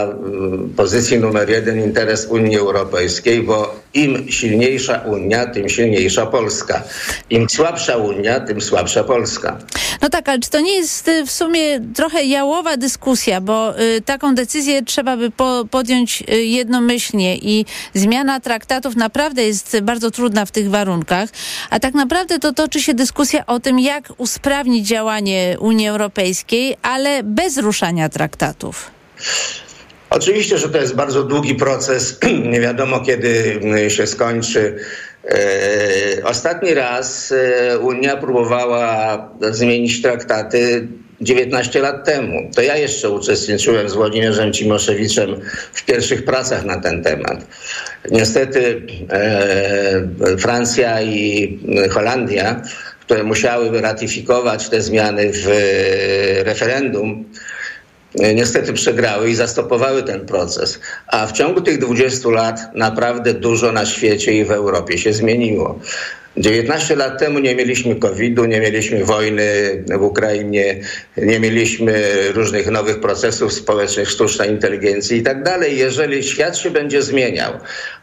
pozycji 0.77 1.19
numer 1.19 1.49
jeden 1.49 1.83
interes 1.83 2.25
Unii 2.25 2.57
Europejskiej, 2.57 3.41
bo 3.41 3.75
im 3.93 4.31
silniejsza 4.31 4.97
Unia, 4.97 5.45
tym 5.45 5.69
silniejsza 5.69 6.25
Polska. 6.25 6.83
Im 7.29 7.49
słabsza 7.49 7.97
Unia, 7.97 8.39
tym 8.39 8.61
słabsza 8.61 9.03
Polska. 9.03 9.57
No 10.01 10.09
tak, 10.09 10.29
ale 10.29 10.39
czy 10.39 10.49
to 10.49 10.59
nie 10.59 10.75
jest 10.75 11.11
w 11.25 11.31
sumie 11.31 11.79
trochę 11.95 12.23
jałowa 12.23 12.77
dyskusja, 12.77 13.41
bo 13.41 13.79
y, 13.81 14.01
taką 14.01 14.35
decyzję 14.35 14.83
trzeba 14.83 15.17
by 15.17 15.31
po, 15.31 15.65
podjąć 15.71 16.23
y, 16.29 16.43
jednomyślnie 16.43 17.37
i 17.37 17.65
zmiana 17.93 18.39
traktatów 18.65 18.95
naprawdę 18.95 19.43
jest 19.43 19.79
bardzo 19.81 20.11
trudna 20.11 20.45
w 20.45 20.51
tych 20.51 20.69
warunkach, 20.69 21.29
a 21.69 21.79
tak 21.79 21.93
naprawdę 21.93 22.39
to 22.39 22.53
toczy 22.53 22.81
się 22.81 22.93
dyskusja 22.93 23.45
o 23.45 23.59
tym, 23.59 23.79
jak 23.79 24.03
usprawnić 24.17 24.87
działanie 24.87 25.57
Unii 25.59 25.87
Europejskiej, 25.87 26.77
ale 26.81 27.23
bez 27.23 27.57
ruszania 27.57 28.09
traktatów. 28.09 28.91
Oczywiście, 30.09 30.57
że 30.57 30.69
to 30.69 30.77
jest 30.77 30.95
bardzo 30.95 31.23
długi 31.23 31.55
proces. 31.55 32.19
Nie 32.51 32.61
wiadomo, 32.61 32.99
kiedy 32.99 33.59
mm, 33.61 33.89
się 33.89 34.07
skończy. 34.07 34.79
E, 35.25 35.37
ostatni 36.23 36.73
raz 36.73 37.31
e, 37.31 37.79
Unia 37.79 38.17
próbowała 38.17 39.29
zmienić 39.51 40.01
traktaty 40.01 40.87
19 41.21 41.79
lat 41.79 42.05
temu. 42.05 42.51
To 42.55 42.61
ja 42.61 42.77
jeszcze 42.77 43.09
uczestniczyłem 43.09 43.89
z 43.89 43.93
Włodzimierzem 43.93 44.53
Cimoszewiczem 44.53 45.35
w 45.73 45.85
pierwszych 45.85 46.25
pracach 46.25 46.65
na 46.65 46.81
ten 46.81 47.03
temat. 47.03 47.47
Niestety 48.11 48.81
e, 49.09 50.37
Francja 50.37 51.01
i 51.01 51.59
Holandia, 51.91 52.61
które 52.99 53.23
musiały 53.23 53.81
ratyfikować 53.81 54.69
te 54.69 54.81
zmiany 54.81 55.31
w 55.33 55.47
referendum, 56.45 57.25
E, 58.19 58.33
niestety 58.33 58.73
przegrały 58.73 59.29
i 59.29 59.35
zastopowały 59.35 60.03
ten 60.03 60.25
proces. 60.25 60.79
A 61.07 61.27
w 61.27 61.31
ciągu 61.31 61.61
tych 61.61 61.77
20 61.77 62.29
lat 62.29 62.59
naprawdę 62.75 63.33
dużo 63.33 63.71
na 63.71 63.85
świecie 63.85 64.33
i 64.33 64.45
w 64.45 64.51
Europie 64.51 64.97
się 64.97 65.13
zmieniło. 65.13 65.79
19 66.37 66.95
lat 66.95 67.19
temu 67.19 67.39
nie 67.39 67.55
mieliśmy 67.55 67.95
COVID-u, 67.95 68.45
nie 68.45 68.61
mieliśmy 68.61 69.05
wojny 69.05 69.43
w 69.99 70.01
Ukrainie, 70.01 70.79
nie 71.17 71.39
mieliśmy 71.39 71.93
różnych 72.33 72.71
nowych 72.71 72.99
procesów 72.99 73.53
społecznych, 73.53 74.09
sztucznej 74.09 74.49
inteligencji 74.49 75.17
i 75.17 75.23
tak 75.23 75.43
dalej. 75.43 75.77
Jeżeli 75.77 76.23
świat 76.23 76.57
się 76.57 76.71
będzie 76.71 77.01
zmieniał, 77.01 77.53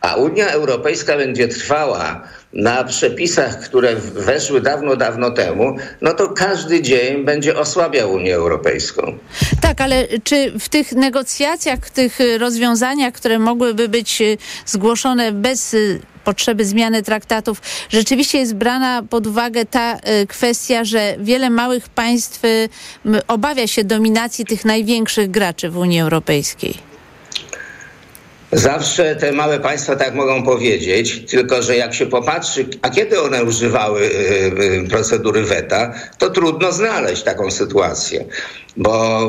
a 0.00 0.14
Unia 0.14 0.48
Europejska 0.48 1.16
będzie 1.16 1.48
trwała 1.48 2.28
na 2.52 2.84
przepisach, 2.84 3.60
które 3.60 3.96
weszły 3.96 4.60
dawno, 4.60 4.96
dawno 4.96 5.30
temu, 5.30 5.76
no 6.00 6.14
to 6.14 6.28
każdy 6.28 6.82
dzień 6.82 7.24
będzie 7.24 7.58
osłabiał 7.58 8.12
Unię 8.12 8.34
Europejską. 8.34 9.18
Tak, 9.60 9.80
ale 9.80 10.08
czy 10.24 10.52
w 10.58 10.68
tych 10.68 10.92
negocjacjach, 10.92 11.78
w 11.78 11.90
tych 11.90 12.18
rozwiązaniach, 12.38 13.14
które 13.14 13.38
mogłyby 13.38 13.88
być 13.88 14.22
y, 14.22 14.38
zgłoszone 14.66 15.32
bez 15.32 15.74
y, 15.74 16.00
potrzeby 16.24 16.64
zmiany 16.64 17.02
traktatów, 17.02 17.62
rzeczywiście 17.88 18.38
jest 18.38 18.54
brana 18.54 19.02
pod 19.10 19.26
uwagę 19.26 19.64
ta 19.64 19.96
y, 19.96 20.26
kwestia, 20.26 20.84
że 20.84 21.16
wiele 21.18 21.50
małych 21.50 21.88
państw 21.88 22.42
obawia 23.28 23.66
się 23.66 23.84
dominacji 23.84 24.44
tych 24.44 24.64
największych 24.64 25.30
graczy 25.30 25.70
w 25.70 25.76
Unii 25.76 26.00
Europejskiej? 26.00 26.91
Zawsze 28.52 29.16
te 29.16 29.32
małe 29.32 29.60
państwa 29.60 29.96
tak 29.96 30.14
mogą 30.14 30.42
powiedzieć, 30.42 31.30
tylko 31.30 31.62
że 31.62 31.76
jak 31.76 31.94
się 31.94 32.06
popatrzy, 32.06 32.66
a 32.82 32.90
kiedy 32.90 33.20
one 33.20 33.44
używały 33.44 34.00
y, 34.00 34.08
y, 34.84 34.88
procedury 34.90 35.42
weta, 35.42 35.94
to 36.18 36.30
trudno 36.30 36.72
znaleźć 36.72 37.22
taką 37.22 37.50
sytuację 37.50 38.24
bo 38.76 39.28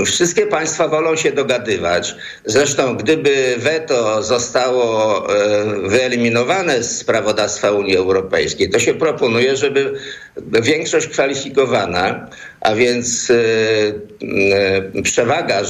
y, 0.00 0.04
wszystkie 0.04 0.46
państwa 0.46 0.88
wolą 0.88 1.16
się 1.16 1.32
dogadywać. 1.32 2.14
Zresztą, 2.44 2.96
gdyby 2.96 3.54
weto 3.58 4.22
zostało 4.22 5.26
wyeliminowane 5.82 6.82
z 6.82 7.04
prawodawstwa 7.04 7.70
Unii 7.70 7.96
Europejskiej, 7.96 8.70
to 8.70 8.78
się 8.78 8.94
proponuje, 8.94 9.56
żeby 9.56 9.92
większość 10.62 11.06
kwalifikowana, 11.06 12.28
a 12.66 12.74
więc 12.74 13.30
y, 13.30 15.02
przewaga 15.02 15.62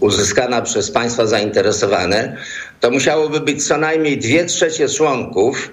uzyskana 0.00 0.62
przez 0.62 0.90
państwa 0.90 1.26
zainteresowane, 1.26 2.36
to 2.80 2.90
musiałoby 2.90 3.40
być 3.40 3.66
co 3.66 3.76
najmniej 3.76 4.18
dwie 4.18 4.44
trzecie 4.44 4.88
członków 4.88 5.70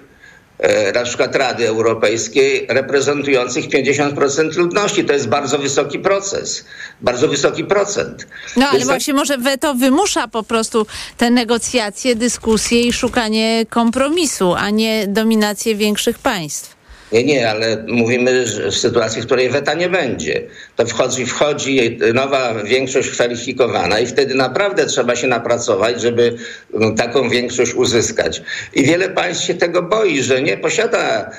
E, 0.58 0.92
na 0.92 1.02
przykład 1.02 1.36
Rady 1.36 1.68
Europejskiej 1.68 2.66
reprezentujących 2.68 3.68
50% 3.68 4.56
ludności. 4.56 5.04
To 5.04 5.12
jest 5.12 5.28
bardzo 5.28 5.58
wysoki 5.58 5.98
proces, 5.98 6.64
bardzo 7.00 7.28
wysoki 7.28 7.64
procent. 7.64 8.26
No 8.56 8.66
ale 8.66 8.78
Więc 8.78 8.88
właśnie 8.88 9.14
może 9.14 9.38
weto 9.38 9.74
wymusza 9.74 10.28
po 10.28 10.42
prostu 10.42 10.86
te 11.16 11.30
negocjacje, 11.30 12.16
dyskusje 12.16 12.80
i 12.80 12.92
szukanie 12.92 13.66
kompromisu, 13.70 14.54
a 14.54 14.70
nie 14.70 15.06
dominację 15.06 15.74
większych 15.74 16.18
państw. 16.18 16.73
Nie, 17.14 17.24
nie, 17.24 17.50
ale 17.50 17.84
mówimy 17.88 18.44
w 18.70 18.74
sytuacji, 18.74 19.22
w 19.22 19.26
której 19.26 19.50
weta 19.50 19.74
nie 19.74 19.88
będzie. 19.88 20.42
To 20.76 20.86
wchodzi, 20.86 21.26
wchodzi 21.26 21.98
nowa 22.14 22.54
większość 22.54 23.10
kwalifikowana 23.10 24.00
i 24.00 24.06
wtedy 24.06 24.34
naprawdę 24.34 24.86
trzeba 24.86 25.16
się 25.16 25.26
napracować, 25.26 26.00
żeby 26.00 26.36
no, 26.72 26.90
taką 26.90 27.28
większość 27.28 27.74
uzyskać. 27.74 28.42
I 28.74 28.82
wiele 28.82 29.08
państw 29.08 29.44
się 29.44 29.54
tego 29.54 29.82
boi, 29.82 30.22
że 30.22 30.42
nie 30.42 30.56
posiada 30.56 31.30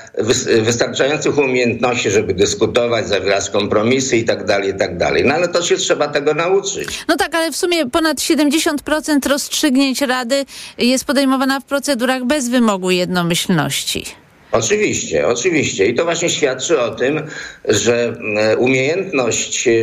wystarczających 0.62 1.38
umiejętności, 1.38 2.12
żeby 2.12 2.34
dyskutować, 2.34 3.08
zawierać 3.08 3.50
kompromisy 3.50 4.17
i 4.17 4.24
tak 4.24 4.46
dalej, 4.46 4.70
i 4.70 4.74
tak 4.74 4.98
dalej. 4.98 5.25
No 5.25 5.34
ale 5.34 5.48
to 5.48 5.62
się 5.62 5.77
trzeba 5.77 6.08
tego 6.08 6.34
nauczyć. 6.34 7.05
No 7.08 7.15
tak, 7.15 7.36
ale 7.36 7.51
w 7.51 7.55
sumie 7.55 7.89
ponad 7.89 8.17
70% 8.17 9.29
rozstrzygnięć 9.29 10.01
Rady 10.01 10.46
jest 10.77 11.05
podejmowana 11.05 11.60
w 11.60 11.63
procedurach 11.63 12.25
bez 12.25 12.50
wymogu 12.50 12.91
jednomyślności. 12.91 14.25
Oczywiście, 14.58 15.28
oczywiście. 15.28 15.86
I 15.86 15.94
to 15.94 16.04
właśnie 16.04 16.30
świadczy 16.30 16.80
o 16.82 16.92
tym, 16.92 17.22
że 17.66 18.16
e, 18.38 18.58
umiejętność 18.58 19.68
e, 19.68 19.74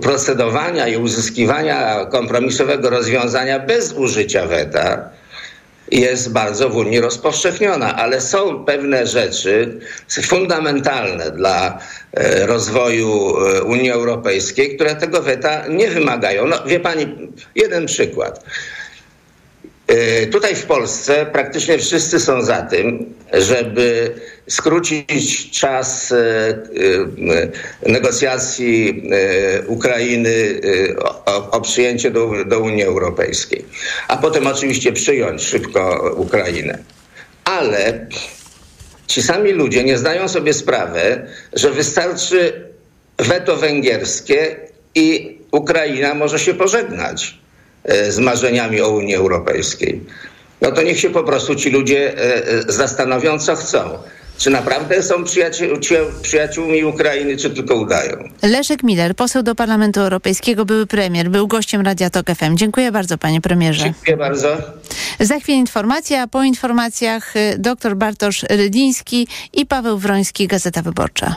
procedowania 0.00 0.88
i 0.88 0.96
uzyskiwania 0.96 2.04
kompromisowego 2.04 2.90
rozwiązania 2.90 3.58
bez 3.58 3.92
użycia 3.92 4.46
weta 4.46 5.10
jest 5.90 6.32
bardzo 6.32 6.68
w 6.70 6.76
Unii 6.76 7.00
rozpowszechniona, 7.00 7.96
ale 7.96 8.20
są 8.20 8.64
pewne 8.64 9.06
rzeczy 9.06 9.78
fundamentalne 10.22 11.30
dla 11.30 11.78
e, 12.12 12.46
rozwoju 12.46 13.34
Unii 13.66 13.90
Europejskiej, 13.90 14.76
które 14.76 14.94
tego 14.96 15.22
weta 15.22 15.66
nie 15.68 15.88
wymagają. 15.88 16.46
No, 16.46 16.56
wie 16.66 16.80
pani, 16.80 17.32
jeden 17.54 17.86
przykład. 17.86 18.44
E, 19.90 20.26
tutaj 20.26 20.54
w 20.54 20.66
Polsce 20.66 21.26
praktycznie 21.26 21.78
wszyscy 21.78 22.20
są 22.20 22.42
za 22.42 22.62
tym, 22.62 23.14
żeby 23.32 24.14
skrócić 24.48 25.50
czas 25.50 26.12
e, 26.12 26.16
e, 26.18 27.90
negocjacji 27.90 29.02
Ukrainy 29.66 30.60
o, 31.26 31.60
przyjęcie 31.60 32.10
do, 32.10 32.44
do 32.44 32.60
Unii 32.60 32.82
Europejskiej, 32.82 33.64
a 34.08 34.16
potem 34.16 34.46
oczywiście 34.46 34.92
przyjąć 34.92 35.42
szybko 35.42 36.12
Ukrainę. 36.16 36.78
Ale 37.44 38.06
ci 39.06 39.22
sami 39.22 39.52
ludzie 39.52 39.84
nie 39.84 39.98
zdają 39.98 40.28
sobie 40.28 40.54
sprawy, 40.54 41.26
że 41.52 41.70
wystarczy 41.70 42.68
weto 43.18 43.56
węgierskie 43.56 44.56
i 44.94 45.38
Ukraina 45.52 46.14
może 46.14 46.38
się 46.38 46.54
pożegnać. 46.54 47.40
E, 47.84 48.12
z 48.12 48.18
marzeniami 48.18 48.80
o 48.80 48.90
Unii 48.90 49.14
Europejskiej. 49.14 50.00
No 50.60 50.72
to 50.72 50.82
niech 50.82 51.00
się 51.00 51.10
po 51.10 51.24
prostu 51.24 51.54
ci 51.54 51.70
ludzie 51.70 52.18
e, 52.18 52.46
e, 52.46 52.72
zastanowią, 52.72 53.38
co 53.38 53.56
chcą. 53.56 53.78
Czy 54.38 54.50
naprawdę 54.50 55.02
są 55.02 55.24
przyjaciół, 55.24 55.68
przyjaciółmi 56.22 56.84
Ukrainy, 56.84 57.36
czy 57.36 57.50
tylko 57.50 57.74
udają? 57.74 58.28
Leszek 58.42 58.82
Miller, 58.82 59.16
poseł 59.16 59.42
do 59.42 59.54
Parlamentu 59.54 60.00
Europejskiego, 60.00 60.64
były 60.64 60.86
premier, 60.86 61.30
był 61.30 61.46
gościem 61.46 61.80
Radia 61.80 62.10
Tok 62.10 62.26
FM. 62.26 62.56
Dziękuję 62.56 62.92
bardzo, 62.92 63.18
panie 63.18 63.40
premierze. 63.40 63.84
Dziękuję 63.84 64.16
bardzo. 64.16 64.56
Za 65.20 65.40
chwilę 65.40 65.58
informacja, 65.58 66.22
a 66.22 66.26
po 66.26 66.42
informacjach 66.42 67.36
y, 67.36 67.54
dr 67.58 67.96
Bartosz 67.96 68.42
Rydiński 68.42 69.28
i 69.52 69.66
Paweł 69.66 69.98
Wroński, 69.98 70.46
Gazeta 70.46 70.82
Wyborcza. 70.82 71.36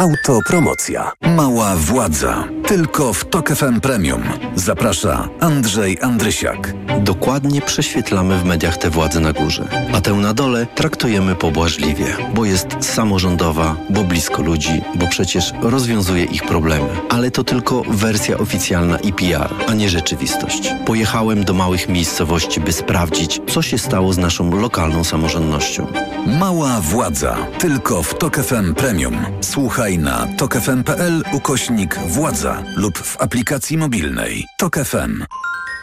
Autopromocja. 0.00 1.12
Mała 1.36 1.76
władza. 1.76 2.44
Tylko 2.66 3.12
w 3.12 3.24
TOK 3.24 3.50
FM 3.50 3.80
Premium. 3.80 4.22
Zaprasza 4.54 5.28
Andrzej 5.40 5.98
Andrysiak. 6.02 6.74
Dokładnie 7.00 7.62
prześwietlamy 7.62 8.38
w 8.38 8.44
mediach 8.44 8.76
tę 8.76 8.90
władzę 8.90 9.20
na 9.20 9.32
górze, 9.32 9.68
a 9.92 10.00
tę 10.00 10.12
na 10.12 10.34
dole 10.34 10.66
traktujemy 10.74 11.34
pobłażliwie, 11.34 12.16
bo 12.34 12.44
jest 12.44 12.66
samorządowa, 12.80 13.76
bo 13.90 14.04
blisko 14.04 14.42
ludzi, 14.42 14.82
bo 14.94 15.06
przecież 15.06 15.52
rozwiązuje 15.62 16.24
ich 16.24 16.42
problemy. 16.42 16.88
Ale 17.08 17.30
to 17.30 17.44
tylko 17.44 17.82
wersja 17.88 18.38
oficjalna 18.38 18.98
i 18.98 19.12
PR, 19.12 19.54
a 19.68 19.74
nie 19.74 19.88
rzeczywistość. 19.88 20.74
Pojechałem 20.86 21.44
do 21.44 21.54
małych 21.54 21.88
miejscowości, 21.88 22.60
by 22.60 22.72
sprawdzić, 22.72 23.40
co 23.48 23.62
się 23.62 23.78
stało 23.78 24.12
z 24.12 24.18
naszą 24.18 24.60
lokalną 24.60 25.04
samorządnością. 25.04 25.86
Mała 26.26 26.80
władza. 26.80 27.36
Tylko 27.58 28.02
w 28.02 28.18
TOK 28.18 28.36
FM 28.36 28.74
Premium. 28.74 29.16
Słuchaj 29.40 29.89
na 29.98 30.26
tokefm.pl 30.36 31.22
ukośnik 31.32 31.98
władza 31.98 32.62
lub 32.76 32.98
w 32.98 33.20
aplikacji 33.20 33.78
mobilnej. 33.78 34.46
TOK 34.58 34.76
FM. 34.76 35.24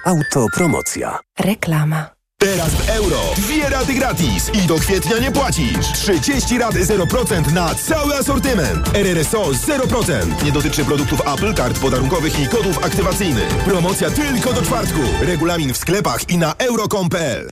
Autopromocja. 0.06 1.20
Reklama. 1.40 2.18
Teraz 2.40 2.70
w 2.70 2.90
euro. 2.90 3.20
Dwie 3.38 3.70
raty 3.70 3.94
gratis 3.94 4.52
i 4.54 4.68
do 4.68 4.76
kwietnia 4.76 5.18
nie 5.20 5.32
płacisz. 5.32 5.92
30 5.94 6.58
rat 6.58 6.76
0% 6.76 7.54
na 7.54 7.76
cały 7.76 8.16
asortyment. 8.16 8.96
RRSO 8.96 9.44
0%. 9.44 10.44
Nie 10.44 10.52
dotyczy 10.52 10.86
produktów 10.86 11.22
Apple, 11.22 11.54
kart 11.54 11.80
podarunkowych 11.80 12.40
i 12.40 12.48
kodów 12.48 12.86
aktywacyjnych. 12.86 13.48
Promocja 13.48 14.10
tylko 14.10 14.54
do 14.54 14.62
czwartku. 14.62 15.00
Regulamin 15.22 15.74
w 15.74 15.78
sklepach 15.78 16.30
i 16.30 16.38
na 16.38 16.54
euro.com.pl. 16.58 17.50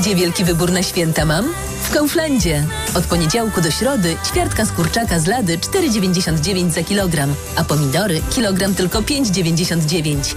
Gdzie 0.00 0.14
wielki 0.14 0.44
wybór 0.44 0.72
na 0.72 0.82
święta 0.82 1.24
mam? 1.24 1.44
W 1.82 1.94
Kauflandzie. 1.94 2.66
Od 2.94 3.04
poniedziałku 3.04 3.60
do 3.60 3.70
środy 3.70 4.16
ćwiartka 4.26 4.64
z 4.64 4.72
kurczaka 4.72 5.18
z 5.18 5.26
lady 5.26 5.58
4,99 5.58 6.70
za 6.70 6.82
kilogram, 6.82 7.34
a 7.56 7.64
pomidory 7.64 8.20
kilogram 8.34 8.74
tylko 8.74 9.00
5,99. 9.00 10.34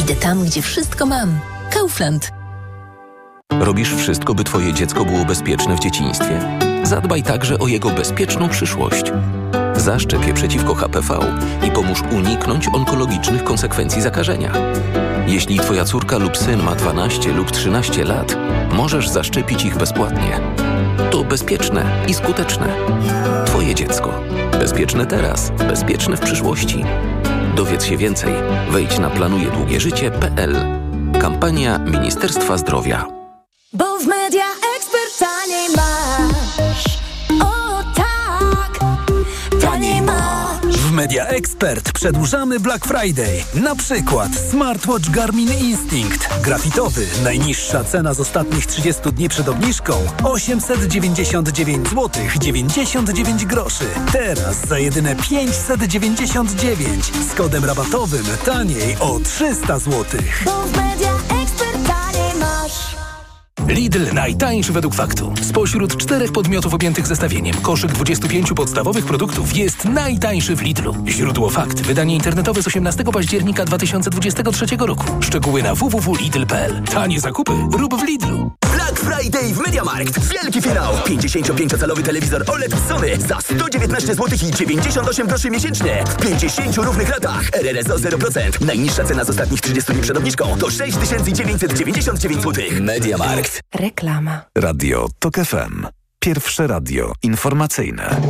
Idę 0.00 0.14
tam, 0.16 0.44
gdzie 0.44 0.62
wszystko 0.62 1.06
mam. 1.06 1.40
Kaufland. 1.70 2.30
Robisz 3.60 3.94
wszystko, 3.94 4.34
by 4.34 4.44
Twoje 4.44 4.72
dziecko 4.72 5.04
było 5.04 5.24
bezpieczne 5.24 5.76
w 5.76 5.80
dzieciństwie. 5.80 6.58
Zadbaj 6.82 7.22
także 7.22 7.58
o 7.58 7.66
jego 7.66 7.90
bezpieczną 7.90 8.48
przyszłość. 8.48 9.12
Zaszczep 9.86 10.26
je 10.26 10.34
przeciwko 10.34 10.74
HPV 10.74 11.18
i 11.66 11.70
pomóż 11.70 12.02
uniknąć 12.12 12.68
onkologicznych 12.72 13.44
konsekwencji 13.44 14.02
zakażenia. 14.02 14.52
Jeśli 15.26 15.58
Twoja 15.58 15.84
córka 15.84 16.18
lub 16.18 16.36
syn 16.36 16.62
ma 16.62 16.74
12 16.74 17.32
lub 17.32 17.50
13 17.50 18.04
lat, 18.04 18.36
możesz 18.72 19.08
zaszczepić 19.08 19.64
ich 19.64 19.76
bezpłatnie. 19.76 20.40
To 21.10 21.24
bezpieczne 21.24 22.04
i 22.08 22.14
skuteczne. 22.14 22.66
Twoje 23.46 23.74
dziecko. 23.74 24.20
Bezpieczne 24.58 25.06
teraz, 25.06 25.50
bezpieczne 25.50 26.16
w 26.16 26.20
przyszłości. 26.20 26.84
Dowiedz 27.56 27.84
się 27.84 27.96
więcej. 27.96 28.34
Wejdź 28.70 28.98
na 28.98 29.10
planujedługieżycie.pl. 29.10 30.56
Kampania 31.20 31.78
Ministerstwa 31.78 32.58
Zdrowia. 32.58 33.06
Bo 33.72 33.98
w 33.98 34.06
Media 34.06 34.44
taniej 35.18 35.68
masz. 35.76 35.85
Media 41.06 41.26
Expert 41.26 41.92
przedłużamy 41.92 42.60
Black 42.60 42.86
Friday. 42.86 43.44
Na 43.54 43.76
przykład 43.76 44.28
smartwatch 44.50 45.10
Garmin 45.10 45.48
Instinct. 45.52 46.28
Grafitowy. 46.42 47.06
Najniższa 47.24 47.84
cena 47.84 48.14
z 48.14 48.20
ostatnich 48.20 48.66
30 48.66 49.02
dni 49.12 49.28
przed 49.28 49.48
obniżką 49.48 49.92
899 50.24 51.88
zł 51.88 52.10
99 52.40 53.44
groszy. 53.46 53.84
Teraz 54.12 54.66
za 54.68 54.78
jedyne 54.78 55.16
599 55.16 57.04
z 57.30 57.34
kodem 57.34 57.64
rabatowym 57.64 58.24
taniej 58.44 58.96
o 59.00 59.20
300 59.20 59.78
zł. 59.78 60.04
W 60.44 60.76
Media 60.76 61.12
Expert 61.42 61.86
taniej 61.86 62.34
masz. 62.40 63.05
Lidl 63.68 64.14
najtańszy 64.14 64.72
według 64.72 64.94
faktu. 64.94 65.34
Spośród 65.42 65.96
czterech 65.96 66.32
podmiotów 66.32 66.74
objętych 66.74 67.06
zestawieniem 67.06 67.54
koszyk 67.54 67.92
25 67.92 68.52
podstawowych 68.52 69.04
produktów 69.04 69.56
jest 69.56 69.84
najtańszy 69.84 70.56
w 70.56 70.62
Lidlu. 70.62 70.94
Źródło 71.08 71.50
fakt. 71.50 71.80
Wydanie 71.80 72.14
internetowe 72.14 72.62
z 72.62 72.66
18 72.66 73.04
października 73.04 73.64
2023 73.64 74.66
roku. 74.78 75.04
Szczegóły 75.20 75.62
na 75.62 75.74
www.lidl.pl. 75.74 76.82
Tanie 76.82 77.20
zakupy 77.20 77.52
rób 77.72 78.00
w 78.00 78.04
Lidlu. 78.04 78.50
Black 78.86 79.00
Friday 79.00 79.54
w 79.54 79.58
MediaMarkt. 79.58 80.18
Wielki 80.32 80.62
finał. 80.62 80.94
55-calowy 80.94 82.02
telewizor 82.02 82.44
OLED 82.50 82.72
Sony 82.88 83.16
za 83.28 83.40
119 83.40 84.14
zł 84.14 84.38
i 84.48 84.50
98 84.50 85.26
groszy 85.26 85.50
miesięcznie. 85.50 86.04
W 86.08 86.16
50 86.16 86.76
równych 86.76 87.08
latach. 87.08 87.50
RRSO 87.52 87.96
0%. 87.96 88.64
Najniższa 88.64 89.04
cena 89.04 89.24
z 89.24 89.30
ostatnich 89.30 89.60
30 89.60 89.92
dni 89.92 90.02
przed 90.02 90.16
obniżką 90.16 90.58
to 90.58 90.70
6999 90.70 92.04
zł. 92.04 92.64
MediaMarkt. 92.80 93.60
Reklama. 93.74 94.40
Radio 94.58 95.08
TOK 95.18 95.34
FM. 95.34 95.86
Pierwsze 96.18 96.66
radio 96.66 97.12
informacyjne. 97.22 98.20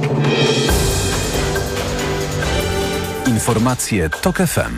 Informacje 3.26 4.10
TOK 4.10 4.36
FM. 4.36 4.76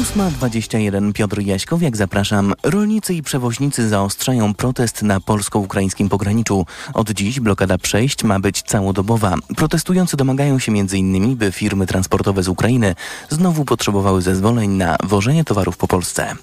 8.21 0.00 1.12
Piotr 1.12 1.40
Jaśkowiak, 1.40 1.96
zapraszam. 1.96 2.54
Rolnicy 2.62 3.14
i 3.14 3.22
przewoźnicy 3.22 3.88
zaostrzają 3.88 4.54
protest 4.54 5.02
na 5.02 5.20
polsko-ukraińskim 5.20 6.08
pograniczu. 6.08 6.66
Od 6.94 7.10
dziś 7.10 7.40
blokada 7.40 7.78
przejść 7.78 8.24
ma 8.24 8.40
być 8.40 8.62
całodobowa. 8.62 9.34
Protestujący 9.56 10.16
domagają 10.16 10.58
się 10.58 10.72
m.in., 10.72 11.36
by 11.36 11.52
firmy 11.52 11.86
transportowe 11.86 12.42
z 12.42 12.48
Ukrainy 12.48 12.94
znowu 13.28 13.64
potrzebowały 13.64 14.22
zezwoleń 14.22 14.70
na 14.70 14.96
wożenie 15.04 15.44
towarów 15.44 15.76
po 15.76 15.88
Polsce. 15.88 16.34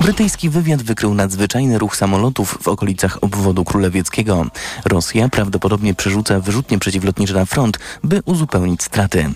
Brytyjski 0.00 0.50
wywiad 0.50 0.82
wykrył 0.82 1.14
nadzwyczajny 1.14 1.78
ruch 1.78 1.96
samolotów 1.96 2.58
w 2.62 2.68
okolicach 2.68 3.18
obwodu 3.24 3.64
królewieckiego. 3.64 4.46
Rosja 4.84 5.28
prawdopodobnie 5.28 5.94
przerzuca 5.94 6.40
wyrzutnie 6.40 6.78
przeciwlotnicze 6.78 7.34
na 7.34 7.44
front, 7.44 7.78
by 8.04 8.22
uzupełnić 8.24 8.82
straty. 8.82 9.30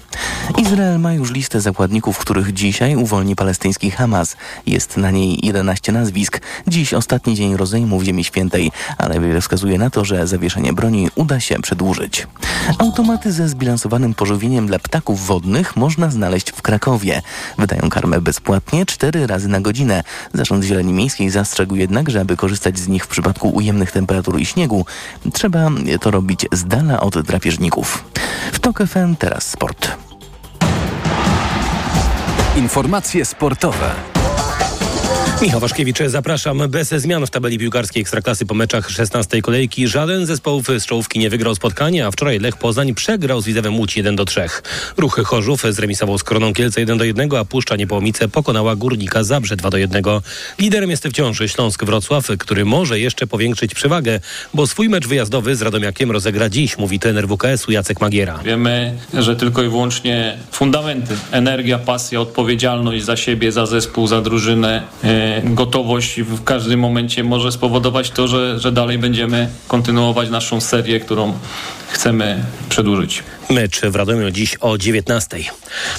Izrael 0.58 1.00
ma 1.00 1.12
już 1.12 1.30
listę 1.30 1.60
zakładników, 1.60 2.18
których 2.18 2.52
dzisiaj 2.52 2.96
uwolni 2.96 3.36
palestyński 3.62 3.90
Hamas. 3.90 4.36
Jest 4.66 4.96
na 4.96 5.10
niej 5.10 5.38
11 5.42 5.92
nazwisk. 5.92 6.40
Dziś 6.68 6.94
ostatni 6.94 7.34
dzień 7.34 7.56
rozejmu 7.56 7.98
w 7.98 8.04
Ziemi 8.04 8.24
Świętej, 8.24 8.72
ale 8.98 9.20
wiele 9.20 9.40
wskazuje 9.40 9.78
na 9.78 9.90
to, 9.90 10.04
że 10.04 10.26
zawieszenie 10.26 10.72
broni 10.72 11.10
uda 11.14 11.40
się 11.40 11.60
przedłużyć. 11.60 12.26
Automaty 12.78 13.32
ze 13.32 13.48
zbilansowanym 13.48 14.14
pożywieniem 14.14 14.66
dla 14.66 14.78
ptaków 14.78 15.26
wodnych 15.26 15.76
można 15.76 16.10
znaleźć 16.10 16.50
w 16.50 16.62
Krakowie. 16.62 17.22
Wydają 17.58 17.90
karmę 17.90 18.20
bezpłatnie 18.20 18.86
cztery 18.86 19.26
razy 19.26 19.48
na 19.48 19.60
godzinę. 19.60 20.04
Zarząd 20.34 20.64
Zieleni 20.64 20.92
Miejskiej 20.92 21.30
zastrzegł 21.30 21.74
jednak, 21.74 22.10
że 22.10 22.20
aby 22.20 22.36
korzystać 22.36 22.78
z 22.78 22.88
nich 22.88 23.04
w 23.04 23.08
przypadku 23.08 23.48
ujemnych 23.48 23.92
temperatur 23.92 24.40
i 24.40 24.46
śniegu, 24.46 24.86
trzeba 25.32 25.70
to 26.00 26.10
robić 26.10 26.46
z 26.52 26.64
dala 26.64 27.00
od 27.00 27.18
drapieżników. 27.18 28.04
W 28.52 28.58
TOK 28.58 28.78
FM 28.86 29.16
teraz 29.16 29.50
sport. 29.50 30.11
Informacje 32.56 33.24
sportowe. 33.24 33.94
Michał 35.42 35.60
Waszkiewicz, 35.60 35.98
zapraszam. 36.06 36.62
Bez 36.68 36.88
zmian 36.88 37.26
w 37.26 37.30
tabeli 37.30 37.58
piłkarskiej 37.58 38.00
Ekstraklasy 38.00 38.46
po 38.46 38.54
meczach 38.54 38.90
16 38.90 39.42
kolejki 39.42 39.88
żaden 39.88 40.24
z 40.24 40.28
zespołów 40.28 40.66
z 40.78 40.86
czołówki 40.86 41.18
nie 41.18 41.30
wygrał 41.30 41.54
spotkania, 41.54 42.06
a 42.06 42.10
wczoraj 42.10 42.38
Lech 42.38 42.56
Poznań 42.56 42.94
przegrał 42.94 43.40
z 43.40 43.46
Widzewem 43.46 43.78
Łódź 43.78 43.96
1 43.96 44.16
do 44.16 44.24
3. 44.24 44.46
Ruchy 44.96 45.24
Chorzów 45.24 45.62
zremisował 45.70 46.18
z 46.18 46.22
Koroną 46.22 46.52
Kielce 46.52 46.80
1 46.80 46.98
do 46.98 47.04
1, 47.04 47.28
a 47.34 47.44
Puszcza 47.44 47.76
Niepołomice 47.76 48.28
pokonała 48.28 48.76
Górnika 48.76 49.24
Zabrze 49.24 49.56
2 49.56 49.70
do 49.70 49.76
1. 49.76 50.02
Liderem 50.58 50.90
jest 50.90 51.08
wciąż 51.08 51.42
Śląsk 51.46 51.84
Wrocław, 51.84 52.26
który 52.38 52.64
może 52.64 53.00
jeszcze 53.00 53.26
powiększyć 53.26 53.74
przewagę, 53.74 54.20
bo 54.54 54.66
swój 54.66 54.88
mecz 54.88 55.06
wyjazdowy 55.06 55.56
z 55.56 55.62
Radomiakiem 55.62 56.10
rozegra 56.10 56.48
dziś, 56.48 56.78
mówi 56.78 56.98
trener 56.98 57.28
WKS-u 57.28 57.72
Jacek 57.72 58.00
Magiera. 58.00 58.38
Wiemy, 58.44 58.94
że 59.14 59.36
tylko 59.36 59.62
i 59.62 59.68
wyłącznie 59.68 60.38
fundamenty, 60.52 61.14
energia, 61.30 61.78
pasja, 61.78 62.20
odpowiedzialność 62.20 63.04
za 63.04 63.16
siebie, 63.16 63.52
za 63.52 63.66
zespół, 63.66 64.06
za 64.06 64.20
drużynę, 64.20 64.82
e, 65.04 65.31
gotowość 65.44 66.20
w 66.22 66.44
każdym 66.44 66.80
momencie 66.80 67.24
może 67.24 67.52
spowodować 67.52 68.10
to, 68.10 68.28
że, 68.28 68.60
że 68.60 68.72
dalej 68.72 68.98
będziemy 68.98 69.48
kontynuować 69.68 70.30
naszą 70.30 70.60
serię, 70.60 71.00
którą 71.00 71.32
chcemy 71.92 72.44
przedłużyć. 72.68 73.22
Mecz 73.50 73.80
w 73.80 73.96
Radomiu 73.96 74.30
dziś 74.30 74.56
o 74.60 74.78
19. 74.78 75.38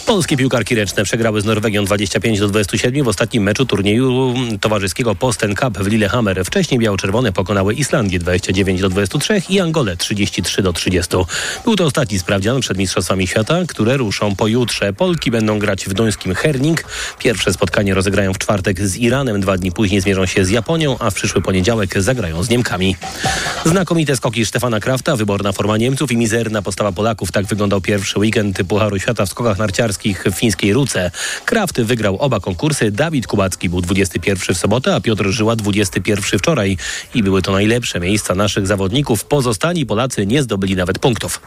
Polskie 0.06 0.38
piłkarki 0.38 0.76
ręczne 0.76 1.04
przegrały 1.04 1.42
z 1.42 1.46
Norwegią 1.46 1.86
25 1.86 2.40
do 2.40 2.48
27 2.48 3.04
w 3.04 3.08
ostatnim 3.08 3.44
meczu 3.44 3.66
turnieju 3.66 4.34
towarzyskiego 4.62 5.16
Posten 5.16 5.56
Cup 5.56 5.78
w 5.78 5.88
Lillehammer. 5.88 6.46
Wcześniej 6.46 6.80
biało-czerwone 6.80 7.32
pokonały 7.32 7.74
Islandię 7.74 8.20
29 8.20 8.82
do 8.82 8.90
23 8.90 9.42
i 9.50 9.60
Angolę 9.60 9.98
33 9.98 10.62
do 10.62 10.74
30. 10.74 11.12
Był 11.66 11.76
to 11.76 11.86
ostatni 11.86 12.20
sprawdzian 12.20 12.62
przed 12.62 12.78
Mistrzostwami 12.78 13.28
Świata, 13.28 13.60
które 13.68 13.98
ruszą 13.98 14.36
pojutrze. 14.36 14.94
Polki 14.94 15.32
będą 15.32 15.60
grać 15.60 15.86
w 15.86 15.94
duńskim 15.94 16.36
Herning. 16.36 16.84
Pierwsze 17.20 17.54
spotkanie 17.54 17.94
rozegrają 17.94 18.34
w 18.34 18.38
czwartek 18.38 18.82
z 18.82 18.98
Iranem. 18.98 19.42
Dwa 19.42 19.58
dni 19.58 19.72
później 19.72 20.02
zmierzą 20.02 20.26
się 20.26 20.46
z 20.46 20.50
Japonią, 20.50 20.98
a 21.00 21.10
w 21.10 21.14
przyszły 21.14 21.42
poniedziałek 21.42 22.02
zagrają 22.02 22.44
z 22.44 22.50
Niemkami. 22.50 22.96
Znakomite 23.66 24.16
skoki 24.16 24.46
Stefana 24.46 24.80
Krafta, 24.80 25.16
wyborna 25.16 25.52
forma 25.52 25.78
Niemców 25.84 26.12
i 26.12 26.17
mizerna 26.17 26.62
postawa 26.62 26.91
Polaków. 26.91 27.32
Tak 27.32 27.46
wyglądał 27.46 27.82
pierwszy 27.82 28.19
weekend 28.19 28.63
Pucharu 28.67 29.00
Świata 29.00 29.26
w 29.26 29.30
skokach 29.30 29.58
narciarskich 29.58 30.24
w 30.24 30.32
fińskiej 30.32 30.74
Ruce. 30.74 31.12
Kraft 31.46 31.82
wygrał 31.82 32.17
oba 32.17 32.39
konkursy. 32.39 32.91
Dawid 32.91 33.28
Kubacki 33.28 33.69
był 33.69 33.82
21 33.82 34.56
w 34.56 34.58
sobotę, 34.58 34.96
a 34.96 35.02
Piotr 35.02 35.28
Żyła 35.30 35.56
21 35.56 36.39
wczoraj. 36.39 36.78
I 37.15 37.24
były 37.24 37.41
to 37.41 37.52
najlepsze 37.52 38.00
miejsca 38.00 38.36
naszych 38.36 38.67
zawodników. 38.67 39.26
Pozostali 39.26 39.86
Polacy 39.86 40.26
nie 40.26 40.43
zdobyli 40.43 40.76
nawet 40.76 41.00
punktów. 41.00 41.41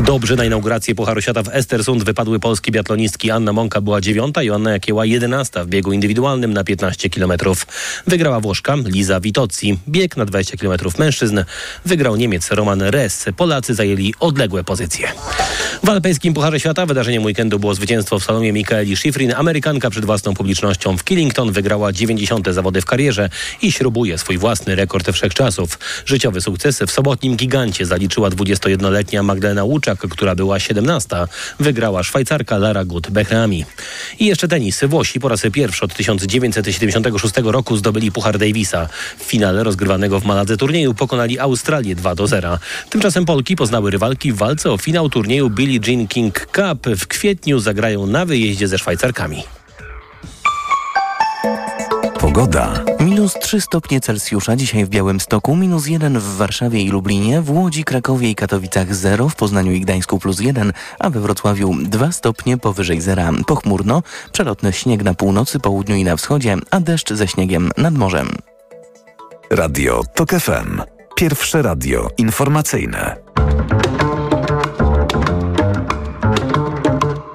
Dobrze 0.00 0.36
na 0.36 0.44
inaugurację 0.44 0.94
Pucharu 0.94 1.20
Świata 1.20 1.42
w 1.42 1.48
Estersund 1.48 2.04
wypadły 2.04 2.40
polskie 2.40 2.72
biatlonistki. 2.72 3.30
Anna 3.30 3.52
Monka 3.52 3.80
była 3.80 4.00
dziewiąta, 4.00 4.42
Joanna 4.42 4.70
Jakieła 4.70 5.06
11 5.06 5.64
w 5.64 5.66
biegu 5.66 5.92
indywidualnym 5.92 6.52
na 6.52 6.64
15 6.64 7.10
km. 7.10 7.32
Wygrała 8.06 8.40
Włoszka 8.40 8.76
Liza 8.84 9.20
Vitozzi. 9.20 9.78
Bieg 9.88 10.16
na 10.16 10.24
20 10.24 10.56
km 10.56 10.78
mężczyzn 10.98 11.44
wygrał 11.84 12.16
Niemiec 12.16 12.50
Roman 12.50 12.82
Res. 12.82 13.24
Polacy 13.36 13.67
zajęli 13.74 14.14
odległe 14.20 14.64
pozycje. 14.64 15.08
W 15.84 15.88
alpejskim 15.88 16.34
Pucharze 16.34 16.60
Świata 16.60 16.86
wydarzeniem 16.86 17.24
weekendu 17.24 17.58
było 17.58 17.74
zwycięstwo 17.74 18.18
w 18.18 18.24
slalomie 18.24 18.52
Mikaeli 18.52 18.96
Schifrin. 18.96 19.34
Amerykanka 19.36 19.90
przed 19.90 20.04
własną 20.04 20.34
publicznością 20.34 20.96
w 20.96 21.04
Killington 21.04 21.52
wygrała 21.52 21.92
90. 21.92 22.48
zawody 22.48 22.80
w 22.80 22.84
karierze 22.84 23.30
i 23.62 23.72
śrubuje 23.72 24.18
swój 24.18 24.38
własny 24.38 24.74
rekord 24.74 25.10
wszechczasów. 25.12 25.78
Życiowy 26.06 26.40
sukces 26.40 26.82
w 26.86 26.90
sobotnim 26.90 27.36
gigancie 27.36 27.86
zaliczyła 27.86 28.30
21-letnia 28.30 29.22
Magdalena 29.22 29.64
Łuczak, 29.64 29.98
która 29.98 30.34
była 30.34 30.60
17. 30.60 31.16
Wygrała 31.60 32.02
Szwajcarka 32.02 32.58
Lara 32.58 32.84
Gut-Behrami. 32.84 33.64
I 34.18 34.26
jeszcze 34.26 34.48
tenis. 34.48 34.80
Włosi 34.84 35.20
po 35.20 35.28
raz 35.28 35.42
pierwszy 35.52 35.84
od 35.84 35.94
1976 35.94 37.34
roku 37.44 37.76
zdobyli 37.76 38.12
Puchar 38.12 38.38
Davisa. 38.38 38.88
W 39.18 39.22
finale 39.22 39.64
rozgrywanego 39.64 40.20
w 40.20 40.24
Maladze 40.24 40.56
turnieju 40.56 40.94
pokonali 40.94 41.38
Australię 41.38 41.94
2 41.94 42.14
do 42.14 42.26
0. 42.26 42.58
Tymczasem 42.90 43.24
Polki 43.24 43.56
poznały 43.58 43.90
rywalki 43.90 44.32
w 44.32 44.36
walce 44.36 44.70
o 44.70 44.78
finał 44.78 45.08
turnieju 45.08 45.50
Billie 45.50 45.80
Jean 45.86 46.08
King 46.08 46.46
Cup. 46.46 46.96
W 46.96 47.06
kwietniu 47.06 47.58
zagrają 47.58 48.06
na 48.06 48.24
wyjeździe 48.26 48.68
ze 48.68 48.78
Szwajcarkami. 48.78 49.42
Pogoda. 52.20 52.84
Minus 53.00 53.34
3 53.40 53.60
stopnie 53.60 54.00
Celsjusza 54.00 54.56
dzisiaj 54.56 54.84
w 54.84 54.88
Białymstoku, 54.88 55.56
minus 55.56 55.86
1 55.86 56.18
w 56.18 56.36
Warszawie 56.36 56.82
i 56.82 56.90
Lublinie, 56.90 57.40
w 57.40 57.50
Łodzi, 57.50 57.84
Krakowie 57.84 58.30
i 58.30 58.34
Katowicach 58.34 58.94
0, 58.94 59.28
w 59.28 59.36
Poznaniu 59.36 59.72
i 59.72 59.80
Gdańsku 59.80 60.18
plus 60.18 60.40
1, 60.40 60.72
a 60.98 61.10
we 61.10 61.20
Wrocławiu 61.20 61.74
2 61.82 62.12
stopnie 62.12 62.58
powyżej 62.58 63.00
zera. 63.00 63.30
Pochmurno, 63.46 64.02
przelotny 64.32 64.72
śnieg 64.72 65.02
na 65.02 65.14
północy, 65.14 65.60
południu 65.60 65.96
i 65.96 66.04
na 66.04 66.16
wschodzie, 66.16 66.56
a 66.70 66.80
deszcz 66.80 67.12
ze 67.12 67.28
śniegiem 67.28 67.70
nad 67.76 67.94
morzem. 67.94 68.28
Radio 69.50 70.02
TOK 70.14 70.30
FM. 70.30 70.82
Pierwsze 71.16 71.62
radio 71.62 72.10
informacyjne. 72.18 73.27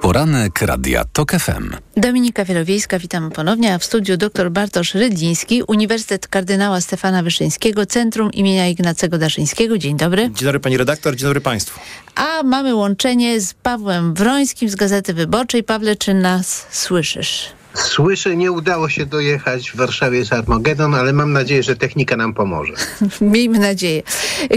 Poranek 0.02 0.62
Radia 0.62 1.06
TOK 1.14 1.32
FM. 1.32 1.76
Dominika 1.98 2.46
Wielowiejska, 2.46 3.00
witam 3.00 3.32
ponownie, 3.32 3.74
a 3.74 3.78
w 3.78 3.86
studiu 3.86 4.18
dr 4.18 4.52
Bartosz 4.52 4.94
Rydliński, 4.94 5.64
Uniwersytet 5.64 6.28
Kardynała 6.28 6.82
Stefana 6.82 7.24
Wyszyńskiego, 7.24 7.86
Centrum 7.86 8.32
imienia 8.32 8.68
Ignacego 8.68 9.18
Daszyńskiego. 9.18 9.78
Dzień 9.78 9.98
dobry. 9.98 10.22
Dzień 10.24 10.46
dobry 10.46 10.60
pani 10.60 10.78
redaktor, 10.78 11.16
dzień 11.16 11.28
dobry 11.28 11.42
państwu. 11.42 11.80
A 12.16 12.44
mamy 12.44 12.76
łączenie 12.76 13.42
z 13.42 13.54
Pawłem 13.54 14.14
Wrońskim 14.14 14.70
z 14.70 14.76
Gazety 14.76 15.14
Wyborczej. 15.14 15.64
Pawle, 15.64 15.96
czy 15.96 16.14
nas 16.14 16.68
słyszysz? 16.72 17.50
Słyszę, 17.74 18.36
nie 18.36 18.52
udało 18.52 18.90
się 18.90 19.06
dojechać. 19.06 19.72
W 19.72 19.76
Warszawie 19.76 20.18
jest 20.20 20.34
Armagedon, 20.34 20.96
ale 20.96 21.14
mam 21.14 21.34
nadzieję, 21.34 21.64
że 21.64 21.76
technika 21.76 22.18
nam 22.18 22.34
pomoże. 22.34 22.74
Miejmy 23.22 23.60
nadzieję. 23.60 24.04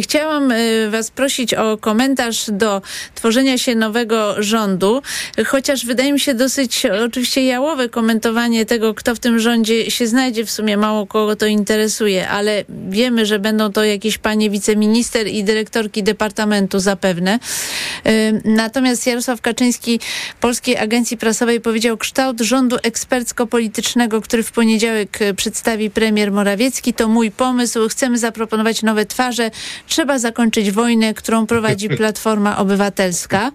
Chciałam 0.01 0.53
y, 0.53 0.91
Was 0.91 1.11
prosić 1.11 1.55
o 1.55 1.79
komentarz 1.79 2.51
do 2.53 2.83
tworzenia 3.15 3.59
się 3.59 3.75
nowego 3.75 4.43
rządu, 4.43 5.03
chociaż 5.47 5.87
wydaje 5.87 6.13
mi 6.13 6.21
się 6.21 6.35
dosyć 6.35 6.87
oczywiście 6.87 7.45
jałowe 7.45 7.89
komentowanie 7.89 8.67
tego, 8.67 8.95
kto 8.95 9.15
w 9.15 9.19
tym 9.19 9.39
rządzie 9.39 9.91
się 9.91 10.07
znajdzie. 10.07 10.45
W 10.45 10.51
sumie 10.51 10.77
mało 10.77 11.07
kogo 11.07 11.37
to 11.37 11.47
interesuje, 11.47 12.29
ale 12.29 12.65
wiemy, 12.89 13.27
że 13.27 13.39
będą 13.39 13.73
to 13.73 13.85
jakieś 13.85 14.19
panie 14.19 14.51
wiceminister 14.51 15.27
i 15.27 15.45
dyrektorki 15.45 16.03
departamentu 16.03 16.79
zapewne. 16.79 17.39
Y, 18.07 18.43
Natomiast 18.45 19.07
Jarosław 19.07 19.41
Kaczyński 19.41 20.01
Polskiej 20.41 20.77
Agencji 20.77 21.17
Prasowej 21.17 21.61
powiedział, 21.61 21.97
kształt 21.97 22.41
rządu 22.41 22.77
ekspercko-politycznego, 23.07 24.21
który 24.21 24.43
w 24.43 24.53
poniedziałek 24.53 25.23
e, 25.23 25.35
przedstawi 25.35 25.91
premier 25.91 26.33
Morawiecki, 26.33 26.95
to 26.95 27.09
mój 27.09 27.31
pomysł. 27.31 27.89
Chcemy 27.89 28.19
zaproponować 28.19 28.83
nowe 28.83 29.07
twarze. 29.07 29.51
Trzeba 29.87 30.19
zakończyć 30.19 30.71
wojnę, 30.71 31.15
którą 31.15 31.47
prowadzi 31.47 31.89
Platforma 31.99 32.59
Obywatelska. 32.59 33.53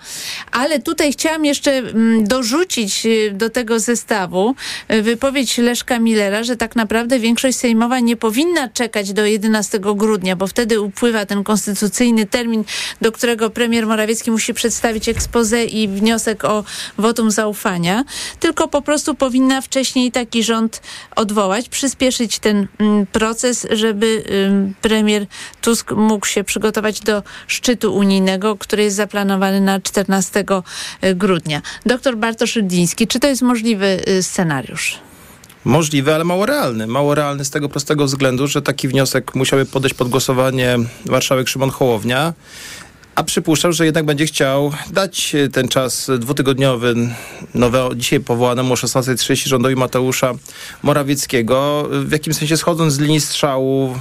Ale 0.51 0.79
tutaj 0.79 1.11
chciałam 1.11 1.45
jeszcze 1.45 1.71
mm, 1.71 2.27
dorzucić 2.27 3.05
e, 3.05 3.31
do 3.31 3.49
tego 3.49 3.79
zestawu 3.79 4.55
e, 4.87 5.01
wypowiedź 5.01 5.57
Leszka 5.57 5.99
Millera, 5.99 6.43
że 6.43 6.57
tak 6.57 6.75
naprawdę 6.75 7.19
większość 7.19 7.57
sejmowa 7.57 7.99
nie 7.99 8.15
powinna 8.15 8.69
czekać 8.69 9.13
do 9.13 9.25
11 9.25 9.79
grudnia, 9.79 10.35
bo 10.35 10.47
wtedy 10.47 10.81
upływa 10.81 11.25
ten 11.25 11.43
konstytucyjny 11.43 12.25
termin, 12.25 12.63
do 13.01 13.11
którego 13.11 13.49
premier 13.49 13.87
Morawiecki 13.87 14.31
musi 14.31 14.53
przedstawić 14.53 15.09
ekspozę 15.09 15.65
i 15.65 15.87
wniosek 15.87 16.45
o 16.45 16.63
wotum 16.97 17.31
zaufania, 17.31 18.03
tylko 18.39 18.67
po 18.67 18.81
prostu 18.81 19.15
powinna 19.15 19.40
wcześniej 19.61 20.11
taki 20.11 20.43
rząd 20.43 20.81
odwołać, 21.15 21.69
przyspieszyć 21.69 22.39
ten 22.39 22.67
mm, 22.79 23.05
proces, 23.05 23.67
żeby 23.71 24.23
premier 24.81 25.25
Tusk 25.61 25.91
mógł 25.91 26.25
się 26.25 26.43
przygotować 26.43 26.99
do 26.99 27.23
szczytu 27.47 27.95
unijnego, 27.95 28.55
który 28.55 28.83
jest 28.83 28.95
zaplanowany 28.95 29.61
na 29.61 29.79
14 29.79 30.45
grudnia. 31.15 31.61
Doktor 31.85 32.17
Bartosz 32.17 32.55
Rydliński, 32.55 33.07
czy 33.07 33.19
to 33.19 33.27
jest 33.27 33.41
możliwy 33.41 34.01
y, 34.07 34.23
scenariusz? 34.23 34.99
Możliwy, 35.65 36.15
ale 36.15 36.23
mało 36.23 36.45
realny. 36.45 36.87
Mało 36.87 37.15
realny 37.15 37.45
z 37.45 37.49
tego 37.49 37.69
prostego 37.69 38.05
względu, 38.05 38.47
że 38.47 38.61
taki 38.61 38.87
wniosek 38.87 39.35
musiałby 39.35 39.65
podejść 39.65 39.95
pod 39.95 40.09
głosowanie 40.09 40.77
marszałek 41.05 41.47
Szymon 41.47 41.69
Hołownia. 41.69 42.33
A 43.15 43.23
przypuszczam, 43.23 43.73
że 43.73 43.85
jednak 43.85 44.05
będzie 44.05 44.25
chciał 44.25 44.71
dać 44.93 45.35
ten 45.53 45.67
czas 45.67 46.11
dwutygodniowy 46.19 46.95
nowe, 47.55 47.89
dzisiaj 47.95 48.19
powołanemu 48.19 48.73
o 48.73 48.75
16.30 48.75 49.47
rządowi 49.47 49.75
Mateusza 49.75 50.33
Morawieckiego, 50.83 51.89
w 51.91 52.11
jakimś 52.11 52.35
sensie 52.35 52.57
schodząc 52.57 52.93
z 52.93 52.99
linii 52.99 53.21
strzału 53.21 53.95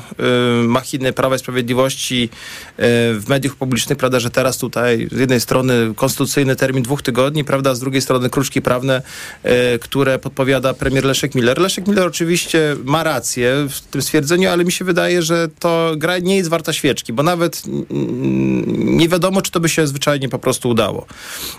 y, 0.65 0.69
machiny 0.69 1.13
Prawa 1.13 1.37
i 1.37 1.39
Sprawiedliwości 1.39 2.25
y, 2.25 2.83
w 3.21 3.25
mediach 3.29 3.55
publicznych, 3.55 3.99
prawda, 3.99 4.21
że 4.21 4.31
teraz 4.31 4.59
tutaj 4.59 5.09
z 5.13 5.19
jednej 5.19 5.41
strony 5.41 5.73
konstytucyjny 5.97 6.57
termin 6.57 6.83
dwóch 6.83 7.03
tygodni, 7.03 7.45
prawda, 7.45 7.75
z 7.75 7.81
drugiej 7.81 8.03
strony 8.03 8.31
kruczki 8.31 8.63
prawne, 8.63 9.03
y, 9.75 9.79
które 9.79 10.19
podpowiada 10.19 10.75
premier 10.75 11.05
Leszek 11.05 11.35
Miller. 11.35 11.59
Leszek 11.59 11.87
Miller 11.87 12.07
oczywiście 12.07 12.77
ma 12.85 13.03
rację 13.03 13.67
w 13.71 13.81
tym 13.81 14.03
stwierdzeniu, 14.03 14.51
ale 14.51 14.65
mi 14.65 14.73
się 14.73 14.85
wydaje, 14.85 15.23
że 15.23 15.49
to 15.59 15.93
gra 15.97 16.19
nie 16.19 16.37
jest 16.37 16.51
warta 16.51 16.73
świeczki, 16.73 17.13
bo 17.13 17.23
nawet 17.23 17.63
nie 19.01 19.09
wiadomo, 19.09 19.43
czy 19.43 19.51
to 19.51 19.61
by 19.61 19.69
się 19.69 19.87
zwyczajnie 19.87 20.29
po 20.29 20.39
prostu 20.39 20.69
udało. 20.69 21.07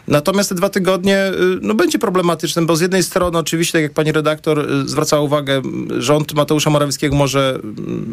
Natomiast 0.08 0.50
te 0.50 0.56
dwa 0.56 0.70
tygodnie 0.70 1.18
y, 1.28 1.34
no, 1.62 1.74
będzie 1.74 2.00
problematyczne, 2.00 2.62
bo 2.62 2.76
z 2.76 2.82
jednej 2.82 3.04
strony 3.04 3.38
oczywiście, 3.38 3.74
tak 3.74 3.82
jak 3.82 3.94
pani 3.94 4.12
redaktor 4.12 4.60
y, 4.60 4.88
zwracała 4.90 5.22
uwagę, 5.22 5.62
rząd 5.98 6.34
Mateusza 6.34 6.70
Morawieckiego 6.70 7.16
może 7.16 7.60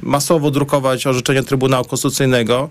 masowo 0.02 0.50
drukować 0.50 1.06
orzeczenia 1.06 1.42
Trybunału 1.42 1.84
Konstytucyjnego. 1.84 2.68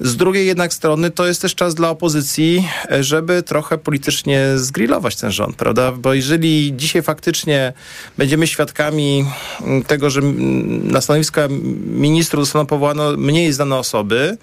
Z 0.00 0.16
drugiej 0.16 0.46
jednak 0.46 0.74
strony 0.74 1.10
to 1.10 1.26
jest 1.26 1.42
też 1.42 1.54
czas 1.54 1.74
dla 1.74 1.90
opozycji, 1.90 2.68
żeby 3.00 3.42
trochę 3.42 3.78
politycznie 3.78 4.46
zgrillować 4.56 5.16
ten 5.16 5.30
rząd, 5.30 5.56
prawda? 5.56 5.92
Bo 5.92 6.14
jeżeli 6.14 6.72
dzisiaj 6.76 7.02
faktycznie 7.02 7.72
będziemy 8.18 8.46
świadkami 8.46 9.24
mm, 9.60 9.82
tego, 9.82 10.10
że 10.10 10.20
mm, 10.20 10.90
na 10.92 11.00
stanowiska 11.00 11.48
ministrów 11.86 12.44
zostaną 12.44 12.66
powołane 12.66 13.16
mniej 13.16 13.52
znane 13.52 13.76
osoby, 13.76 14.36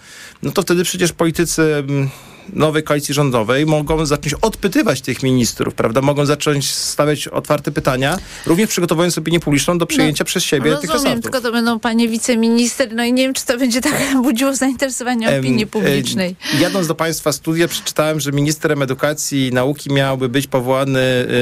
no 0.43 0.51
to 0.51 0.61
wtedy 0.61 0.83
przecież 0.83 1.13
politycy 1.13 1.46
mm, 1.47 2.09
nowej 2.53 2.83
koalicji 2.83 3.13
rządowej 3.13 3.65
mogą 3.65 4.05
zacząć 4.05 4.33
odpytywać 4.33 5.01
tych 5.01 5.23
ministrów, 5.23 5.73
prawda? 5.73 6.01
Mogą 6.01 6.25
zacząć 6.25 6.73
stawiać 6.73 7.27
otwarte 7.27 7.71
pytania, 7.71 8.17
również 8.45 8.69
przygotowując 8.69 9.17
opinię 9.17 9.39
publiczną 9.39 9.77
do 9.77 9.85
przyjęcia 9.85 10.23
przez 10.25 10.43
siebie 10.43 10.75
tych 10.75 10.89
No, 10.89 10.93
Rozumiem, 10.93 11.17
resortów. 11.17 11.23
tylko 11.23 11.41
to 11.41 11.51
będą 11.51 11.79
panie 11.79 12.07
wiceminister, 12.07 12.89
no 12.95 13.03
i 13.03 13.13
nie 13.13 13.23
wiem, 13.23 13.33
czy 13.33 13.45
to 13.45 13.57
będzie 13.57 13.81
tak 13.81 13.93
budziło 14.23 14.55
zainteresowanie 14.55 15.27
Em, 15.29 15.39
opinii 15.39 15.67
publicznej. 15.67 16.35
Jadąc 16.59 16.87
do 16.87 16.95
Państwa 16.95 17.31
studia, 17.31 17.67
przeczytałem, 17.67 18.19
że 18.19 18.31
ministrem 18.31 18.81
edukacji 18.81 19.47
i 19.47 19.51
nauki 19.51 19.93
miałby 19.93 20.29
być 20.29 20.47
powołany 20.47 20.99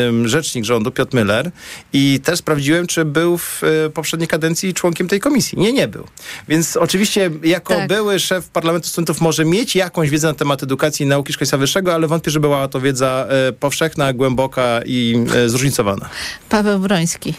em, 0.08 0.28
rzecznik 0.28 0.66
rządu, 0.66 0.92
Piotr 0.92 1.18
Müller. 1.18 1.52
I 1.94 2.20
też 2.24 2.40
sprawdziłem, 2.40 2.88
czy 2.88 3.06
był 3.06 3.38
w 3.38 3.62
e, 3.64 3.90
poprzedniej 3.90 4.28
kadencji 4.28 4.74
członkiem 4.74 5.08
tej 5.08 5.20
komisji. 5.20 5.58
Nie, 5.58 5.74
nie 5.74 5.88
był. 5.88 6.04
Więc 6.48 6.78
oczywiście 6.78 7.32
jako 7.44 7.76
Tak. 7.76 7.88
były 7.88 8.20
szef 8.20 8.48
Parlamentu 8.50 8.88
Studentów 8.88 9.22
może 9.22 9.46
mieć 9.46 9.76
jakąś 9.76 10.10
wiedzę 10.10 10.28
na 10.28 10.34
temat 10.34 10.64
edukacji 10.64 10.95
i 11.02 11.06
nauki 11.06 11.34
szkolnictwa 11.34 11.58
wyższego, 11.58 11.94
ale 11.94 12.08
wątpię, 12.08 12.32
że 12.32 12.40
była 12.40 12.68
to 12.68 12.82
wiedza 12.82 13.28
e, 13.30 13.52
powszechna, 13.52 14.14
głęboka 14.14 14.82
i 14.86 15.26
e, 15.36 15.50
zróżnicowana. 15.50 16.10
Paweł 16.50 16.80
Broński. 16.80 17.34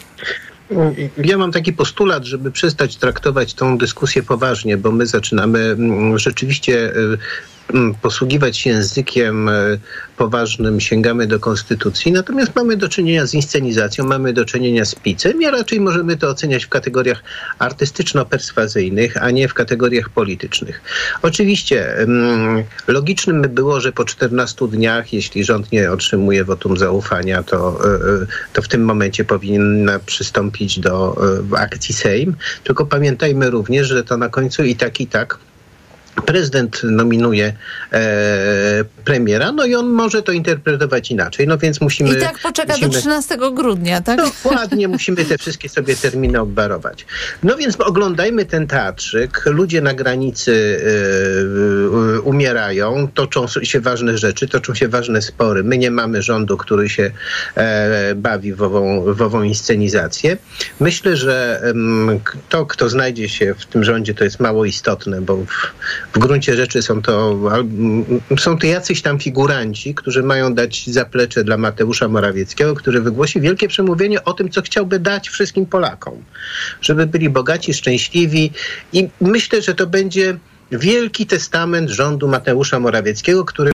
Ja 1.17 1.37
mam 1.37 1.51
taki 1.51 1.73
postulat, 1.73 2.25
żeby 2.25 2.51
przestać 2.51 2.95
traktować 2.95 3.53
tą 3.53 3.77
dyskusję 3.77 4.23
poważnie, 4.23 4.77
bo 4.77 4.91
my 4.91 5.07
zaczynamy 5.07 5.59
mm, 5.59 6.19
rzeczywiście 6.19 6.91
mm, 6.95 7.17
posługiwać 8.01 8.57
się 8.57 8.69
językiem 8.69 9.49
y, 9.49 9.79
poważnym, 10.17 10.79
sięgamy 10.79 11.27
do 11.27 11.39
konstytucji, 11.39 12.11
natomiast 12.11 12.55
mamy 12.55 12.77
do 12.77 12.89
czynienia 12.89 13.25
z 13.25 13.33
inscenizacją, 13.33 14.05
mamy 14.05 14.33
do 14.33 14.45
czynienia 14.45 14.85
z 14.85 14.95
picem 14.95 15.41
i 15.41 15.45
raczej 15.45 15.79
możemy 15.79 16.17
to 16.17 16.29
oceniać 16.29 16.65
w 16.65 16.69
kategoriach 16.69 17.23
artystyczno-perswazyjnych, 17.59 19.17
a 19.21 19.31
nie 19.31 19.47
w 19.47 19.53
kategoriach 19.53 20.09
politycznych. 20.09 20.81
Oczywiście 21.21 21.97
mm, 21.97 22.63
logicznym 22.87 23.41
by 23.41 23.49
było, 23.49 23.81
że 23.81 23.91
po 23.91 24.05
14 24.05 24.67
dniach, 24.67 25.13
jeśli 25.13 25.43
rząd 25.43 25.71
nie 25.71 25.91
otrzymuje 25.91 26.43
wotum 26.43 26.77
zaufania, 26.77 27.43
to, 27.43 27.79
y, 27.85 28.23
y, 28.23 28.27
to 28.53 28.61
w 28.61 28.67
tym 28.67 28.85
momencie 28.85 29.25
powinna 29.25 29.99
przystąpić 29.99 30.79
do 30.79 31.17
akcji 31.57 31.93
Sejm. 31.93 32.35
Tylko 32.63 32.85
pamiętajmy 32.85 33.49
również, 33.49 33.87
że 33.87 34.03
to 34.03 34.17
na 34.17 34.29
końcu 34.29 34.63
i 34.63 34.75
tak, 34.75 35.01
i 35.01 35.07
tak 35.07 35.37
prezydent 36.25 36.81
nominuje 36.83 37.53
e, 37.93 38.85
premiera, 39.05 39.51
no 39.51 39.65
i 39.65 39.75
on 39.75 39.89
może 39.89 40.23
to 40.23 40.31
interpretować 40.31 41.11
inaczej, 41.11 41.47
no 41.47 41.57
więc 41.57 41.81
musimy... 41.81 42.09
I 42.09 42.19
tak 42.19 42.39
poczeka 42.39 42.73
musimy, 42.73 42.89
do 42.89 42.99
13 42.99 43.37
grudnia, 43.53 44.01
tak? 44.01 44.17
Dokładnie, 44.17 44.87
musimy 44.97 45.25
te 45.25 45.37
wszystkie 45.37 45.69
sobie 45.69 45.95
terminy 45.95 46.41
obwarować. 46.41 47.05
No 47.43 47.57
więc 47.57 47.81
oglądajmy 47.81 48.45
ten 48.45 48.67
teatrzyk. 48.67 49.45
Ludzie 49.45 49.81
na 49.81 49.93
granicy 49.93 50.53
e, 50.53 52.17
e, 52.17 52.21
umierają, 52.21 53.07
toczą 53.13 53.47
się 53.47 53.81
ważne 53.81 54.17
rzeczy, 54.17 54.47
toczą 54.47 54.75
się 54.75 54.87
ważne 54.87 55.21
spory. 55.21 55.63
My 55.63 55.77
nie 55.77 55.91
mamy 55.91 56.21
rządu, 56.21 56.57
który 56.57 56.89
się 56.89 57.11
e, 57.55 58.15
bawi 58.15 58.53
w 58.53 58.61
ową, 58.61 59.13
w 59.13 59.21
ową 59.21 59.43
inscenizację. 59.43 60.37
Myślę, 60.79 61.15
że 61.15 61.61
to, 62.49 62.65
kto 62.65 62.89
znajdzie 62.89 63.29
się 63.29 63.55
w 63.57 63.65
tym 63.65 63.83
rządzie, 63.83 64.13
to 64.13 64.23
jest 64.23 64.39
mało 64.39 64.65
istotne, 64.65 65.21
bo 65.21 65.37
w, 65.37 65.73
w 66.13 66.19
gruncie 66.19 66.55
rzeczy 66.55 66.81
są 66.81 67.01
to, 67.01 67.39
są 68.39 68.57
to 68.57 68.67
jacyś 68.67 69.01
tam 69.01 69.19
figuranci, 69.19 69.95
którzy 69.95 70.23
mają 70.23 70.53
dać 70.53 70.89
zaplecze 70.89 71.43
dla 71.43 71.57
Mateusza 71.57 72.07
Morawieckiego, 72.07 72.75
który 72.75 73.01
wygłosi 73.01 73.41
wielkie 73.41 73.67
przemówienie 73.67 74.23
o 74.23 74.33
tym, 74.33 74.49
co 74.49 74.61
chciałby 74.61 74.99
dać 74.99 75.29
wszystkim 75.29 75.65
Polakom. 75.65 76.23
Żeby 76.81 77.05
byli 77.05 77.29
bogaci, 77.29 77.73
szczęśliwi 77.73 78.51
i 78.93 79.09
myślę, 79.21 79.61
że 79.61 79.75
to 79.75 79.87
będzie 79.87 80.37
wielki 80.71 81.25
testament 81.25 81.89
rządu 81.89 82.27
Mateusza 82.27 82.79
Morawieckiego, 82.79 83.45
którym 83.45 83.71
mm, 83.71 83.76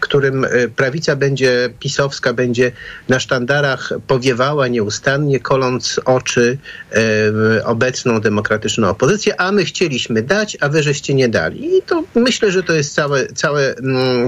którym 0.00 0.44
e, 0.44 0.48
prawica 0.68 1.16
będzie 1.16 1.70
pisowska, 1.80 2.32
będzie 2.32 2.72
na 3.08 3.20
sztandarach 3.20 3.92
powiewała 4.06 4.68
nieustannie, 4.68 5.40
koląc 5.40 6.00
oczy 6.04 6.58
e, 6.92 7.64
obecną 7.64 8.20
demokratyczną 8.20 8.88
opozycję, 8.88 9.40
a 9.40 9.52
my 9.52 9.64
chcieliśmy 9.64 10.22
dać, 10.22 10.56
a 10.60 10.68
wy 10.68 10.82
żeście 10.82 11.14
nie 11.14 11.28
dali. 11.28 11.76
I 11.78 11.82
to 11.82 12.04
myślę, 12.14 12.50
że 12.50 12.62
to 12.62 12.72
jest 12.72 12.94
całe, 12.94 13.26
całe, 13.26 13.74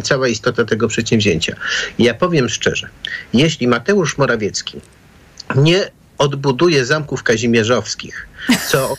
cała 0.02 0.28
istota 0.28 0.64
tego 0.64 0.88
przedsięwzięcia. 0.88 1.56
Ja 1.98 2.14
powiem 2.14 2.48
szczerze, 2.48 2.88
jeśli 3.32 3.68
Mateusz 3.68 4.18
Morawiecki 4.18 4.80
nie 5.54 5.90
odbuduje 6.18 6.84
zamków 6.84 7.22
kazimierzowskich, 7.22 8.28
co, 8.70 8.96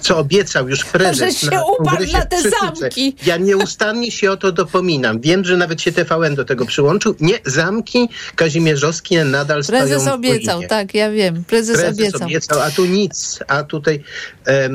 co 0.00 0.18
obiecał 0.18 0.68
już 0.68 0.84
prezes 0.84 1.18
Że 1.18 1.32
się 1.32 1.56
na 1.56 1.64
uparł 1.64 2.04
na 2.12 2.26
te 2.26 2.36
w 2.36 2.42
zamki. 2.60 3.16
Ja 3.26 3.36
nieustannie 3.36 4.10
się 4.10 4.30
o 4.30 4.36
to 4.36 4.52
dopominam. 4.52 5.20
Wiem, 5.20 5.44
że 5.44 5.56
nawet 5.56 5.82
się 5.82 5.92
TVN 5.92 6.34
do 6.34 6.44
tego 6.44 6.66
przyłączył. 6.66 7.14
Nie, 7.20 7.38
zamki 7.44 8.08
kazimierzowskie 8.36 9.24
nadal 9.24 9.64
stoją 9.64 9.80
Prezes 9.80 10.04
w 10.04 10.08
obiecał, 10.08 10.54
ruinie. 10.54 10.68
tak, 10.68 10.94
ja 10.94 11.10
wiem. 11.10 11.44
Prezes, 11.44 11.76
Prezes 11.76 11.98
obiecał. 11.98 12.26
obiecał, 12.26 12.60
a 12.60 12.70
tu 12.70 12.84
nic. 12.84 13.38
A 13.48 13.62
tutaj 13.62 14.02
e, 14.46 14.68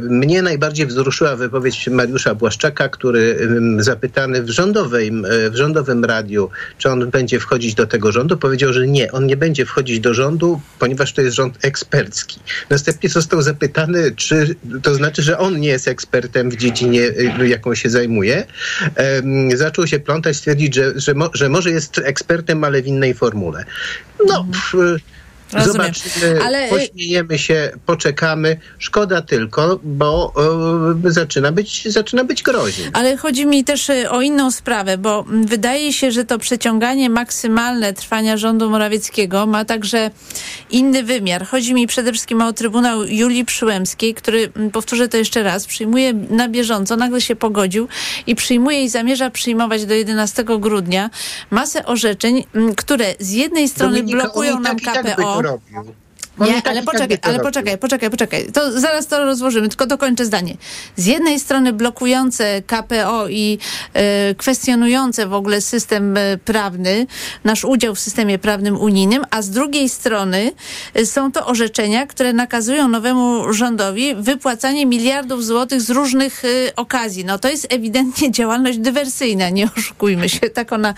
mnie 0.00 0.42
najbardziej 0.42 0.86
wzruszyła 0.86 1.36
wypowiedź 1.36 1.88
Mariusza 1.88 2.34
Błaszczaka, 2.34 2.88
który 2.88 3.38
em, 3.40 3.82
zapytany 3.82 4.42
w 4.42 4.50
rządowym, 4.50 5.24
e, 5.24 5.50
w 5.50 5.56
rządowym 5.56 6.04
radiu, 6.04 6.50
czy 6.78 6.90
on 6.90 7.10
będzie 7.10 7.40
wchodzić 7.40 7.74
do 7.74 7.86
tego 7.86 8.12
rządu, 8.12 8.36
powiedział, 8.36 8.72
że 8.72 8.86
nie, 8.86 9.12
on 9.12 9.26
nie 9.26 9.36
będzie 9.36 9.66
wchodzić 9.66 10.00
do 10.00 10.14
rządu, 10.14 10.60
ponieważ 10.78 11.12
to 11.12 11.22
jest 11.22 11.36
rząd 11.36 11.58
ekspercki. 11.62 12.40
Następnie 12.70 13.08
został 13.08 13.27
zapytany, 13.42 14.12
czy 14.16 14.54
to 14.82 14.94
znaczy, 14.94 15.22
że 15.22 15.38
on 15.38 15.60
nie 15.60 15.68
jest 15.68 15.88
ekspertem 15.88 16.50
w 16.50 16.56
dziedzinie, 16.56 17.02
e, 17.40 17.48
jaką 17.48 17.74
się 17.74 17.90
zajmuje. 17.90 18.44
Zaczął 19.54 19.86
się 19.86 20.00
plątać, 20.00 20.36
stwierdzić, 20.36 20.74
że, 20.74 20.92
że, 20.96 21.14
mo, 21.14 21.30
że 21.34 21.48
może 21.48 21.70
jest 21.70 21.98
ekspertem, 21.98 22.64
ale 22.64 22.82
w 22.82 22.86
innej 22.86 23.14
formule. 23.14 23.64
No, 24.26 24.46
pff, 24.52 25.02
Rozumiem. 25.52 25.92
Zobaczymy, 25.94 26.44
Ale, 26.44 26.68
pośmiejemy 26.68 27.38
się, 27.38 27.70
poczekamy. 27.86 28.60
Szkoda 28.78 29.22
tylko, 29.22 29.80
bo 29.82 30.32
e, 31.04 31.10
zaczyna, 31.10 31.52
być, 31.52 31.88
zaczyna 31.88 32.24
być 32.24 32.42
groźnie. 32.42 32.90
Ale 32.92 33.16
chodzi 33.16 33.46
mi 33.46 33.64
też 33.64 33.88
y, 33.90 34.10
o 34.10 34.22
inną 34.22 34.50
sprawę, 34.50 34.98
bo 34.98 35.24
wydaje 35.44 35.92
się, 35.92 36.12
że 36.12 36.24
to 36.24 36.38
przeciąganie 36.38 37.10
maksymalne 37.10 37.92
trwania 37.92 38.36
rządu 38.36 38.70
Morawieckiego 38.70 39.46
ma 39.46 39.64
także 39.64 40.10
inny 40.70 41.02
wymiar. 41.02 41.46
Chodzi 41.46 41.74
mi 41.74 41.86
przede 41.86 42.12
wszystkim 42.12 42.42
o 42.42 42.52
Trybunał 42.52 43.04
Julii 43.04 43.44
Przyłębskiej, 43.44 44.14
który, 44.14 44.52
powtórzę 44.72 45.08
to 45.08 45.16
jeszcze 45.16 45.42
raz, 45.42 45.66
przyjmuje 45.66 46.12
na 46.12 46.48
bieżąco, 46.48 46.96
nagle 46.96 47.20
się 47.20 47.36
pogodził 47.36 47.88
i 48.26 48.34
przyjmuje 48.34 48.84
i 48.84 48.88
zamierza 48.88 49.30
przyjmować 49.30 49.86
do 49.86 49.94
11 49.94 50.44
grudnia 50.58 51.10
masę 51.50 51.86
orzeczeń, 51.86 52.44
które 52.76 53.14
z 53.20 53.30
jednej 53.30 53.68
strony 53.68 53.96
Dominika, 53.96 54.22
blokują 54.22 54.60
nam 54.60 54.78
tak, 54.78 54.82
i 54.82 54.84
tak 54.84 55.16
KPO. 55.16 55.37
To 55.42 55.52
robił. 55.52 55.78
On 55.78 55.88
i 55.88 56.07
Nie, 56.40 56.62
ale 56.64 56.82
poczekaj, 56.82 57.18
ale 57.22 57.40
poczekaj, 57.40 57.78
poczekaj, 57.78 58.10
poczekaj. 58.10 58.52
To 58.52 58.80
zaraz 58.80 59.06
to 59.06 59.24
rozłożymy, 59.24 59.68
tylko 59.68 59.86
dokończę 59.86 60.24
zdanie. 60.24 60.56
Z 60.96 61.06
jednej 61.06 61.40
strony 61.40 61.72
blokujące 61.72 62.62
KPO 62.66 63.28
i 63.28 63.58
e, 63.94 64.34
kwestionujące 64.34 65.26
w 65.26 65.34
ogóle 65.34 65.60
system 65.60 66.16
e, 66.16 66.38
prawny, 66.44 67.06
nasz 67.44 67.64
udział 67.64 67.94
w 67.94 68.00
systemie 68.00 68.38
prawnym 68.38 68.76
unijnym, 68.80 69.24
a 69.30 69.42
z 69.42 69.50
drugiej 69.50 69.88
strony 69.88 70.52
e, 70.94 71.06
są 71.06 71.32
to 71.32 71.46
orzeczenia, 71.46 72.06
które 72.06 72.32
nakazują 72.32 72.88
nowemu 72.88 73.52
rządowi 73.52 74.14
wypłacanie 74.14 74.86
miliardów 74.86 75.44
złotych 75.44 75.82
z 75.82 75.90
różnych 75.90 76.42
okazji. 76.76 77.24
No 77.24 77.38
to 77.38 77.48
jest 77.48 77.66
ewidentnie 77.72 78.30
działalność 78.32 78.78
dywersyjna, 78.78 79.50
nie 79.50 79.68
oszukujmy 79.76 80.28
się, 80.28 80.40
tak 80.40 80.72
ona 80.72 80.94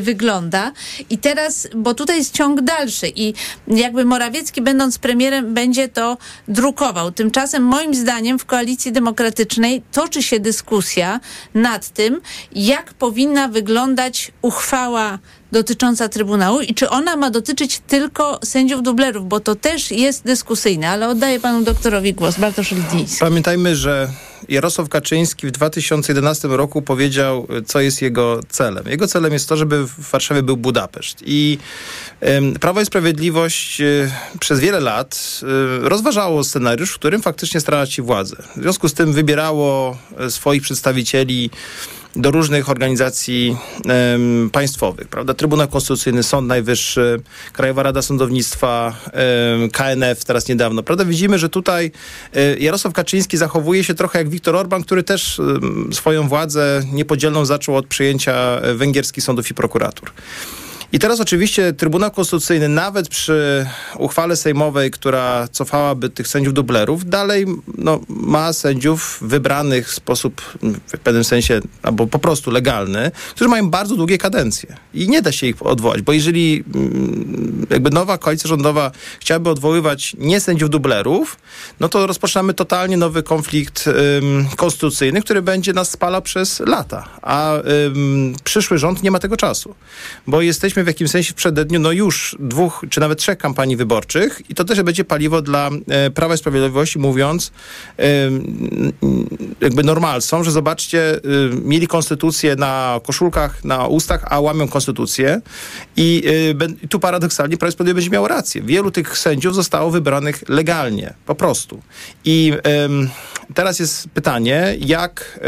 wygląda. 0.00 0.72
I 1.10 1.18
teraz, 1.18 1.68
bo 1.74 1.94
tutaj 1.94 2.18
jest 2.18 2.34
ciąg 2.34 2.60
dalszy 2.60 3.12
i 3.16 3.34
jakby 3.66 4.04
Morawiecki 4.04 4.62
będąc 4.78 4.98
premierem 4.98 5.54
będzie 5.54 5.88
to 5.88 6.18
drukował. 6.48 7.12
Tymczasem 7.12 7.62
moim 7.62 7.94
zdaniem 7.94 8.38
w 8.38 8.44
Koalicji 8.44 8.92
Demokratycznej 8.92 9.82
toczy 9.92 10.22
się 10.22 10.40
dyskusja 10.40 11.20
nad 11.54 11.88
tym, 11.88 12.20
jak 12.52 12.94
powinna 12.94 13.48
wyglądać 13.48 14.32
uchwała 14.42 15.18
dotycząca 15.52 16.08
Trybunału 16.08 16.60
i 16.60 16.74
czy 16.74 16.90
ona 16.90 17.16
ma 17.16 17.30
dotyczyć 17.30 17.80
tylko 17.86 18.38
sędziów 18.44 18.82
dublerów, 18.82 19.28
bo 19.28 19.40
to 19.40 19.54
też 19.54 19.90
jest 19.90 20.24
dyskusyjne, 20.24 20.88
ale 20.88 21.08
oddaję 21.08 21.40
panu 21.40 21.64
doktorowi 21.64 22.14
głos. 22.14 22.38
Bartosz 22.38 22.72
Lidziński. 22.72 23.20
Pamiętajmy, 23.20 23.76
że 23.76 24.08
Jarosław 24.48 24.88
Kaczyński 24.88 25.46
w 25.46 25.50
2011 25.50 26.48
roku 26.48 26.82
powiedział, 26.82 27.46
co 27.66 27.80
jest 27.80 28.02
jego 28.02 28.40
celem. 28.48 28.84
Jego 28.88 29.06
celem 29.06 29.32
jest 29.32 29.48
to, 29.48 29.56
żeby 29.56 29.86
w 29.86 30.10
Warszawie 30.10 30.42
był 30.42 30.56
Budapeszt. 30.56 31.22
I 31.26 31.58
em, 32.20 32.54
Prawo 32.54 32.80
i 32.80 32.86
Sprawiedliwość 32.86 33.80
e, 33.80 34.10
przez 34.40 34.60
wiele 34.60 34.80
lat 34.80 35.40
e, 35.42 35.88
rozważało 35.88 36.44
scenariusz, 36.44 36.90
w 36.90 36.94
którym 36.94 37.22
faktycznie 37.22 37.60
starała 37.60 37.86
się 37.86 38.02
władzę. 38.02 38.36
W 38.56 38.62
związku 38.62 38.88
z 38.88 38.94
tym 38.94 39.12
wybierało 39.12 39.96
e, 40.18 40.30
swoich 40.30 40.62
przedstawicieli 40.62 41.50
do 42.18 42.30
różnych 42.30 42.70
organizacji 42.70 43.56
em, 43.88 44.50
państwowych, 44.50 45.08
prawda? 45.08 45.34
Trybunał 45.34 45.68
Konstytucyjny, 45.68 46.22
Sąd 46.22 46.48
Najwyższy, 46.48 47.20
Krajowa 47.52 47.82
Rada 47.82 48.02
Sądownictwa, 48.02 48.94
em, 49.12 49.70
KNF 49.70 50.24
teraz 50.24 50.48
niedawno, 50.48 50.82
prawda? 50.82 51.04
Widzimy, 51.04 51.38
że 51.38 51.48
tutaj 51.48 51.90
e, 52.34 52.58
Jarosław 52.58 52.94
Kaczyński 52.94 53.36
zachowuje 53.36 53.84
się 53.84 53.94
trochę 53.94 54.18
jak 54.18 54.28
Viktor 54.28 54.56
Orban, 54.56 54.82
który 54.82 55.02
też 55.02 55.40
swoją 55.92 56.28
władzę 56.28 56.82
niepodzielną 56.92 57.44
zaczął 57.44 57.76
od 57.76 57.86
przyjęcia 57.86 58.60
e, 58.62 58.74
węgierskich 58.74 59.24
sądów 59.24 59.50
i 59.50 59.54
prokuratur. 59.54 60.12
I 60.92 60.98
teraz 60.98 61.20
oczywiście 61.20 61.72
Trybunał 61.72 62.10
Konstytucyjny 62.10 62.68
nawet 62.68 63.08
przy 63.08 63.66
uchwale 63.98 64.36
sejmowej, 64.36 64.90
która 64.90 65.48
cofałaby 65.52 66.10
tych 66.10 66.28
sędziów 66.28 66.54
dublerów, 66.54 67.08
dalej 67.08 67.46
no, 67.78 68.00
ma 68.08 68.52
sędziów 68.52 69.18
wybranych 69.22 69.88
w 69.88 69.94
sposób 69.94 70.42
w 70.86 70.98
pewnym 70.98 71.24
sensie, 71.24 71.60
albo 71.82 72.06
po 72.06 72.18
prostu 72.18 72.50
legalny, 72.50 73.10
którzy 73.30 73.48
mają 73.48 73.70
bardzo 73.70 73.96
długie 73.96 74.18
kadencje. 74.18 74.76
I 74.94 75.08
nie 75.08 75.22
da 75.22 75.32
się 75.32 75.46
ich 75.46 75.66
odwołać, 75.66 76.02
bo 76.02 76.12
jeżeli 76.12 76.64
mm, 76.74 77.66
jakby 77.70 77.90
nowa 77.90 78.18
koalicja 78.18 78.48
rządowa 78.48 78.90
chciałaby 79.20 79.50
odwoływać 79.50 80.16
nie 80.18 80.40
sędziów 80.40 80.70
dublerów, 80.70 81.36
no 81.80 81.88
to 81.88 82.06
rozpoczynamy 82.06 82.54
totalnie 82.54 82.96
nowy 82.96 83.22
konflikt 83.22 83.86
ym, 83.86 84.48
konstytucyjny, 84.56 85.22
który 85.22 85.42
będzie 85.42 85.72
nas 85.72 85.90
spalał 85.90 86.22
przez 86.22 86.60
lata. 86.60 87.08
A 87.22 87.52
ym, 87.86 88.36
przyszły 88.44 88.78
rząd 88.78 89.02
nie 89.02 89.10
ma 89.10 89.18
tego 89.18 89.36
czasu, 89.36 89.74
bo 90.26 90.42
jesteśmy 90.42 90.77
w 90.84 90.86
jakimś 90.86 91.10
sensie 91.10 91.32
w 91.32 91.34
przededniu 91.34 91.80
no 91.80 91.92
już 91.92 92.36
dwóch 92.40 92.84
czy 92.90 93.00
nawet 93.00 93.18
trzech 93.18 93.38
kampanii 93.38 93.76
wyborczych 93.76 94.42
i 94.48 94.54
to 94.54 94.64
też 94.64 94.82
będzie 94.82 95.04
paliwo 95.04 95.42
dla 95.42 95.70
e, 95.88 96.10
Prawa 96.10 96.34
i 96.34 96.38
Sprawiedliwości, 96.38 96.98
mówiąc 96.98 97.52
ym, 98.26 98.92
jakby 99.60 99.82
normalcom, 99.82 100.44
że 100.44 100.50
zobaczcie, 100.50 101.16
y, 101.16 101.20
mieli 101.64 101.86
konstytucję 101.86 102.56
na 102.56 103.00
koszulkach, 103.06 103.64
na 103.64 103.86
ustach, 103.86 104.24
a 104.30 104.40
łamią 104.40 104.68
konstytucję 104.68 105.40
i 105.96 106.22
i 106.82 106.88
tu 106.88 107.00
paradoksalnie 107.00 107.56
Prawo 107.56 107.68
i 107.68 107.72
Sprawiedliwość 107.72 108.06
będzie 108.06 108.14
miało 108.14 108.28
rację. 108.28 108.62
Wielu 108.62 108.90
tych 108.90 109.18
sędziów 109.18 109.54
zostało 109.54 109.90
wybranych 109.90 110.48
legalnie, 110.48 111.14
po 111.26 111.34
prostu. 111.34 111.82
I 112.24 112.52
teraz 113.54 113.78
jest 113.78 114.08
pytanie, 114.08 114.76
jak 114.80 115.40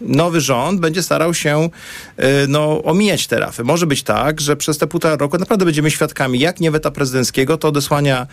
nowy 0.00 0.40
rząd 0.40 0.80
będzie 0.80 1.02
starał 1.02 1.34
się 1.34 1.68
y, 2.18 2.22
no, 2.48 2.82
omijać 2.82 3.26
te 3.26 3.40
rafy. 3.40 3.64
Może 3.64 3.86
być 3.86 4.02
tak, 4.02 4.40
że 4.42 4.56
przez 4.56 4.78
te 4.78 4.86
półtora 4.86 5.16
roku 5.16 5.38
naprawdę 5.38 5.64
będziemy 5.64 5.90
świadkami, 5.90 6.38
jak 6.38 6.60
nie 6.60 6.70
weta 6.70 6.90
prezydenckiego, 6.90 7.58
to 7.58 7.68
odesłania 7.68 8.26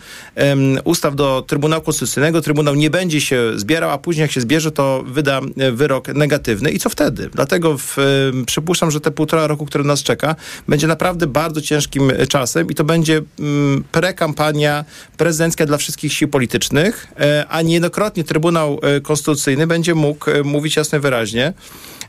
ym, 0.52 0.78
ustaw 0.84 1.14
do 1.14 1.44
Trybunału 1.46 1.82
Konstytucyjnego. 1.82 2.40
Trybunał 2.40 2.74
nie 2.74 2.90
będzie 2.90 3.20
się 3.20 3.52
zbierał, 3.56 3.90
a 3.90 3.98
później 3.98 4.22
jak 4.22 4.32
się 4.32 4.40
zbierze, 4.40 4.70
to 4.70 5.04
wyda 5.06 5.40
wyrok 5.72 6.08
negatywny. 6.08 6.70
I 6.70 6.78
co 6.78 6.90
wtedy? 6.90 7.30
Dlatego 7.32 7.78
w, 7.78 7.98
ym, 7.98 8.44
przypuszczam, 8.44 8.90
że 8.90 9.00
te 9.00 9.10
półtora 9.10 9.46
roku, 9.46 9.66
które 9.66 9.84
nas 9.84 10.02
czeka, 10.02 10.36
będzie 10.68 10.86
naprawdę 10.86 11.26
bardzo 11.26 11.60
ciężkim 11.60 12.10
e, 12.10 12.26
czasem 12.26 12.70
i 12.70 12.74
to 12.74 12.84
będzie 12.84 13.22
ym, 13.40 13.84
prekampania 13.92 14.84
prezydencka 15.16 15.66
dla 15.66 15.76
wszystkich 15.76 16.12
sił 16.12 16.28
politycznych, 16.28 17.06
e, 17.20 17.46
a 17.48 17.62
niejednokrotnie 17.62 18.24
Trybunał 18.24 18.80
e, 18.82 19.00
Konstytucyjny 19.00 19.66
będzie 19.66 19.94
mógł 19.94 20.24
mówić 20.44 20.76
jasno 20.76 21.00
wyraźnie, 21.00 21.52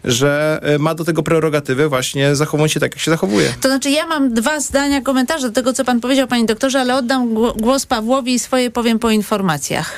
że 0.03 0.59
e, 0.63 0.77
ma 0.79 0.95
do 0.95 1.03
tego 1.05 1.23
prerogatywę 1.23 1.89
właśnie 1.89 2.35
zachowując 2.35 2.71
się 2.71 2.79
tak, 2.79 2.91
jak 2.91 2.99
się 2.99 3.11
zachowuje. 3.11 3.53
To 3.61 3.67
znaczy, 3.69 3.89
ja 3.89 4.05
mam 4.07 4.33
dwa 4.33 4.59
zdania, 4.59 5.01
komentarze 5.01 5.47
do 5.47 5.53
tego, 5.53 5.73
co 5.73 5.85
pan 5.85 5.99
powiedział, 5.99 6.27
panie 6.27 6.45
doktorze, 6.45 6.79
ale 6.79 6.95
oddam 6.95 7.33
gło- 7.33 7.57
głos 7.61 7.85
Pawłowi 7.85 8.33
i 8.33 8.39
swoje 8.39 8.71
powiem 8.71 8.99
po 8.99 9.11
informacjach. 9.11 9.93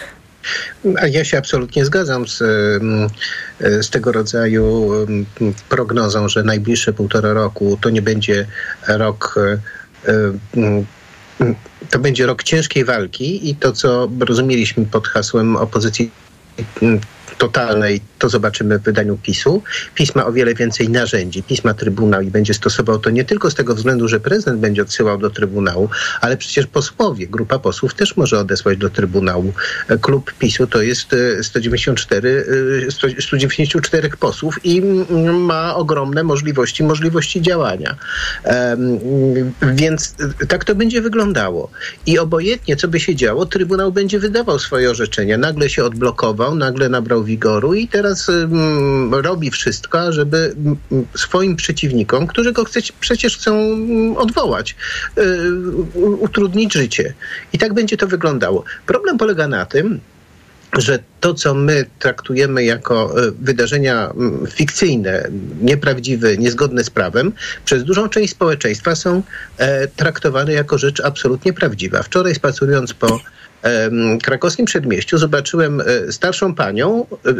A 1.01 1.07
ja 1.07 1.25
się 1.25 1.37
absolutnie 1.37 1.85
zgadzam 1.85 2.27
z, 2.27 2.41
e, 2.41 3.83
z 3.83 3.89
tego 3.89 4.11
rodzaju 4.11 4.93
em, 5.03 5.25
prognozą, 5.69 6.29
że 6.29 6.43
najbliższe 6.43 6.93
półtora 6.93 7.33
roku 7.33 7.77
to 7.81 7.89
nie 7.89 8.01
będzie 8.01 8.45
rok. 8.87 9.35
e, 10.07 10.11
em, 10.57 10.85
To 11.89 11.99
będzie 11.99 12.25
rok 12.25 12.43
ciężkiej 12.43 12.85
walki 12.85 13.49
i 13.49 13.55
to, 13.55 13.71
co 13.71 14.09
rozumieliśmy 14.19 14.85
pod 14.85 15.07
hasłem 15.07 15.55
opozycji 15.55 16.11
em, 16.81 16.99
totalnej, 17.37 18.01
to 18.19 18.29
zobaczymy 18.29 18.79
w 18.79 18.83
wydaniu 18.83 19.17
PiSu. 19.17 19.61
PiS 19.95 20.15
ma 20.15 20.25
o 20.25 20.31
wiele 20.31 20.53
więcej 20.55 20.89
narzędzi. 20.89 21.43
PiS 21.43 21.63
ma 21.63 21.73
Trybunał 21.73 22.21
i 22.21 22.31
będzie 22.31 22.53
stosował 22.53 22.99
to 22.99 23.09
nie 23.09 23.25
tylko 23.25 23.51
z 23.51 23.55
tego 23.55 23.75
względu, 23.75 24.07
że 24.07 24.19
prezydent 24.19 24.59
będzie 24.59 24.81
odsyłał 24.81 25.17
do 25.17 25.29
Trybunału, 25.29 25.89
ale 26.21 26.37
przecież 26.37 26.67
posłowie, 26.67 27.27
grupa 27.27 27.59
posłów 27.59 27.93
też 27.93 28.17
może 28.17 28.39
odesłać 28.39 28.77
do 28.77 28.89
Trybunału. 28.89 29.53
E, 29.87 29.97
Klub 29.97 30.33
PiSu 30.33 30.67
to 30.67 30.81
jest 30.81 31.13
e, 31.13 31.43
194, 31.43 32.45
e, 32.87 32.91
100 32.91 33.07
194 33.19 34.09
posłów 34.09 34.59
i 34.63 34.81
ma 35.33 35.75
ogromne 35.75 36.23
możliwości, 36.23 36.83
możliwości 36.83 37.41
działania. 37.41 37.95
Więc 39.73 40.15
e, 40.41 40.45
tak 40.45 40.65
to 40.65 40.75
będzie 40.75 41.01
wyglądało. 41.01 41.71
I 42.05 42.19
obojętnie, 42.19 42.75
co 42.75 42.87
by 42.87 42.99
się 42.99 43.15
działo, 43.15 43.45
Trybunał 43.45 43.91
będzie 43.91 44.19
wydawał 44.19 44.59
swoje 44.59 44.91
orzeczenia. 44.91 45.37
Nagle 45.37 45.69
się 45.69 45.83
odblokował, 45.83 46.55
nagle 46.55 46.89
nabrał 46.89 47.22
wigoru 47.23 47.73
i 47.73 47.87
teraz 47.87 48.31
robi 49.11 49.51
wszystko, 49.51 50.13
żeby 50.13 50.55
swoim 51.15 51.55
przeciwnikom, 51.55 52.27
którzy 52.27 52.51
go 52.51 52.65
chce, 52.65 52.79
przecież 52.99 53.37
chcą 53.37 53.53
odwołać, 54.17 54.75
y, 55.17 55.51
utrudnić 55.95 56.73
życie. 56.73 57.13
I 57.53 57.57
tak 57.57 57.73
będzie 57.73 57.97
to 57.97 58.07
wyglądało. 58.07 58.63
Problem 58.85 59.17
polega 59.17 59.47
na 59.47 59.65
tym, 59.65 59.99
że 60.77 60.99
to, 61.19 61.33
co 61.33 61.53
my 61.53 61.85
traktujemy 61.99 62.63
jako 62.63 63.23
e, 63.27 63.31
wydarzenia 63.31 64.13
fikcyjne, 64.49 65.27
nieprawdziwe, 65.61 66.37
niezgodne 66.37 66.83
z 66.83 66.89
prawem, 66.89 67.31
przez 67.65 67.83
dużą 67.83 68.09
część 68.09 68.31
społeczeństwa 68.31 68.95
są 68.95 69.23
e, 69.57 69.87
traktowane 69.87 70.53
jako 70.53 70.77
rzecz 70.77 70.99
absolutnie 70.99 71.53
prawdziwa. 71.53 72.03
Wczoraj 72.03 72.35
spacerując 72.35 72.93
po 72.93 73.19
krakowskim 74.23 74.65
przedmieściu 74.65 75.17
zobaczyłem 75.17 75.81
e, 75.81 76.11
starszą 76.11 76.55
panią, 76.55 77.05
e, 77.05 77.33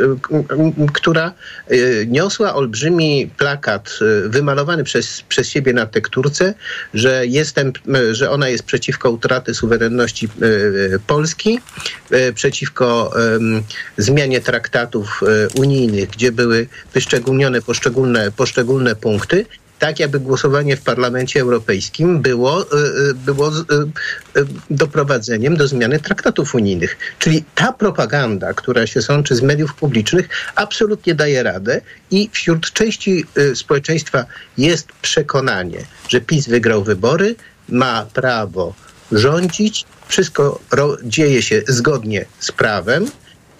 która 0.94 1.34
e, 1.68 1.76
niosła 2.06 2.56
olbrzymi 2.56 3.32
plakat 3.38 4.00
wymalowany 4.26 4.84
przez, 4.84 5.22
przez 5.30 5.50
siebie 5.50 5.74
na 5.74 5.86
tekturce, 5.86 6.54
że, 6.94 7.28
jestem, 7.28 7.74
że 8.12 8.32
ona 8.32 8.50
jest 8.50 8.64
przeciwko 8.64 9.12
utraty 9.12 9.54
suwerenności 9.54 10.30
Polski, 11.08 11.60
przeciwko 12.36 13.14
zmianie 13.98 14.42
traktatów 14.42 15.22
unijnych, 15.56 16.10
gdzie 16.10 16.32
były 16.32 16.68
wyszczególnione 16.94 17.62
poszczególne, 17.62 18.32
poszczególne 18.32 18.96
punkty 18.96 19.46
tak 19.84 20.00
jakby 20.00 20.20
głosowanie 20.20 20.78
w 20.78 20.82
Parlamencie 20.82 21.42
Europejskim 21.42 22.22
było, 22.22 22.62
y, 22.62 22.78
y, 23.10 23.14
było 23.14 23.50
y, 23.50 24.46
doprowadzeniem 24.70 25.58
do 25.58 25.68
zmiany 25.68 26.00
traktatów 26.00 26.56
unijnych. 26.56 26.98
Czyli 27.20 27.44
ta 27.56 27.74
propaganda, 27.74 28.54
która 28.54 28.88
się 28.88 29.02
sączy 29.02 29.36
z 29.36 29.42
mediów 29.42 29.74
publicznych, 29.74 30.30
absolutnie 30.56 31.16
daje 31.16 31.44
radę 31.44 31.82
i 32.12 32.30
wśród 32.34 32.72
części 32.72 33.26
społeczeństwa 33.56 34.26
jest 34.58 34.88
przekonanie, 35.02 35.80
że 36.08 36.22
PiS 36.22 36.48
wygrał 36.48 36.84
wybory, 36.84 37.36
ma 37.70 38.06
prawo 38.14 38.74
rządzić, 39.12 39.86
wszystko 40.08 40.60
dzieje 41.04 41.42
się 41.42 41.62
zgodnie 41.68 42.26
z 42.40 42.52
prawem 42.52 43.06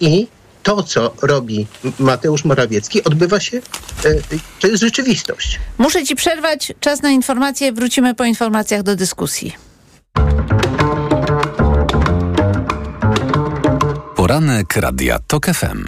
i 0.00 0.26
to, 0.64 0.82
co 0.82 1.14
robi 1.22 1.66
Mateusz 1.98 2.44
Morawiecki, 2.44 3.04
odbywa 3.04 3.40
się, 3.40 3.56
y, 4.04 4.22
to 4.60 4.66
jest 4.66 4.82
rzeczywistość. 4.82 5.60
Muszę 5.78 6.04
ci 6.04 6.16
przerwać. 6.16 6.72
Czas 6.80 7.02
na 7.02 7.10
informacje. 7.10 7.72
Wrócimy 7.72 8.14
po 8.14 8.24
informacjach 8.24 8.82
do 8.82 8.96
dyskusji. 8.96 9.52
Poranek 14.16 14.76
Radia 14.76 15.18
TOK 15.26 15.46
FM. 15.46 15.84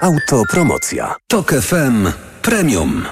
Autopromocja. 0.00 1.14
TOK 1.28 1.52
FM 1.52 2.12
Premium. 2.42 3.04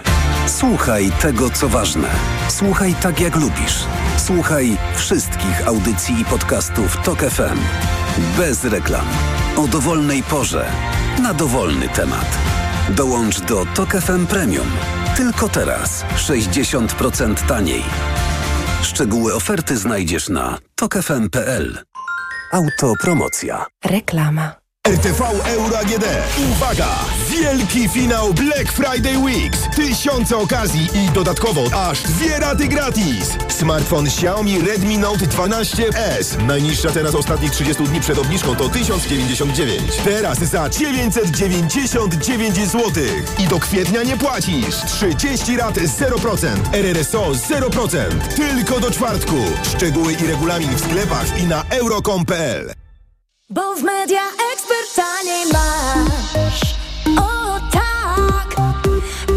Słuchaj 0.46 1.12
tego, 1.22 1.50
co 1.50 1.68
ważne. 1.68 2.08
Słuchaj 2.48 2.94
tak, 3.02 3.20
jak 3.20 3.36
lubisz. 3.36 3.84
Słuchaj 4.18 4.76
wszystkich 4.96 5.66
audycji 5.66 6.20
i 6.20 6.24
podcastów 6.24 6.96
TOK 7.04 7.18
FM. 7.18 7.58
Bez 8.38 8.64
reklam. 8.64 9.06
O 9.60 9.68
dowolnej 9.68 10.22
porze. 10.22 10.72
Na 11.22 11.34
dowolny 11.34 11.88
temat. 11.88 12.38
Dołącz 12.90 13.40
do 13.40 13.66
TOK 13.74 13.90
FM 13.90 14.26
Premium. 14.26 14.66
Tylko 15.16 15.48
teraz. 15.48 16.04
60% 16.16 17.46
taniej. 17.48 17.82
Szczegóły 18.82 19.34
oferty 19.34 19.76
znajdziesz 19.76 20.28
na 20.28 20.58
tokefm.pl. 20.74 21.78
Autopromocja. 22.52 23.66
Reklama. 23.84 24.59
RTV 24.88 25.20
Euro 25.46 25.78
AGD. 25.78 26.04
Uwaga! 26.52 26.88
Wielki 27.28 27.88
finał 27.88 28.34
Black 28.34 28.72
Friday 28.72 29.18
Weeks. 29.18 29.58
Tysiące 29.76 30.36
okazji 30.36 30.88
i 30.94 31.10
dodatkowo 31.10 31.88
aż 31.88 32.02
dwie 32.02 32.38
raty 32.38 32.68
gratis. 32.68 33.36
Smartfon 33.48 34.06
Xiaomi 34.06 34.60
Redmi 34.60 34.98
Note 34.98 35.26
12S. 35.26 36.42
Najniższa 36.46 36.90
cena 36.90 37.10
z 37.10 37.14
ostatnich 37.14 37.50
30 37.50 37.84
dni 37.84 38.00
przed 38.00 38.18
obniżką 38.18 38.56
to 38.56 38.68
1099. 38.68 39.96
Teraz 40.04 40.38
za 40.38 40.68
999 40.68 42.56
zł. 42.56 42.90
I 43.38 43.46
do 43.46 43.58
kwietnia 43.58 44.02
nie 44.02 44.16
płacisz. 44.16 44.76
30 44.86 45.56
rat 45.56 45.74
0%. 45.74 46.46
RRSO 46.72 47.30
0%. 47.30 47.96
Tylko 48.36 48.80
do 48.80 48.90
czwartku. 48.90 49.36
Szczegóły 49.76 50.12
i 50.12 50.26
regulamin 50.26 50.74
w 50.74 50.80
sklepach 50.80 51.40
i 51.40 51.44
na 51.44 51.64
euro.com.pl. 51.70 52.79
Bo 53.52 53.74
w 53.76 53.82
media 53.82 54.20
ekspert 54.52 54.94
taniej 54.96 55.46
masz. 55.52 56.60
O 57.18 57.60
tak, 57.72 58.56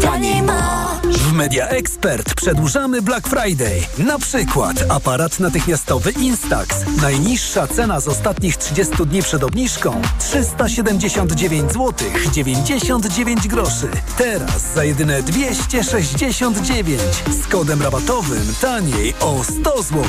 taniej 0.02 0.42
masz. 0.42 1.16
W 1.16 1.32
Media 1.32 1.68
Expert 1.68 2.34
przedłużamy 2.34 3.02
Black 3.02 3.28
Friday. 3.28 3.80
Na 3.98 4.18
przykład 4.18 4.76
aparat 4.88 5.40
natychmiastowy 5.40 6.10
Instax. 6.10 6.76
Najniższa 7.02 7.66
cena 7.66 8.00
z 8.00 8.08
ostatnich 8.08 8.56
30 8.56 8.94
dni 9.06 9.22
przed 9.22 9.44
obniżką 9.44 10.02
379 10.18 11.72
zł 11.72 11.92
99 12.32 13.48
groszy. 13.48 13.88
Teraz 14.18 14.74
za 14.74 14.84
jedyne 14.84 15.22
269 15.22 17.00
z 17.42 17.46
kodem 17.46 17.82
rabatowym 17.82 18.54
taniej 18.60 19.14
o 19.20 19.44
100 19.44 19.82
zł. 19.82 20.02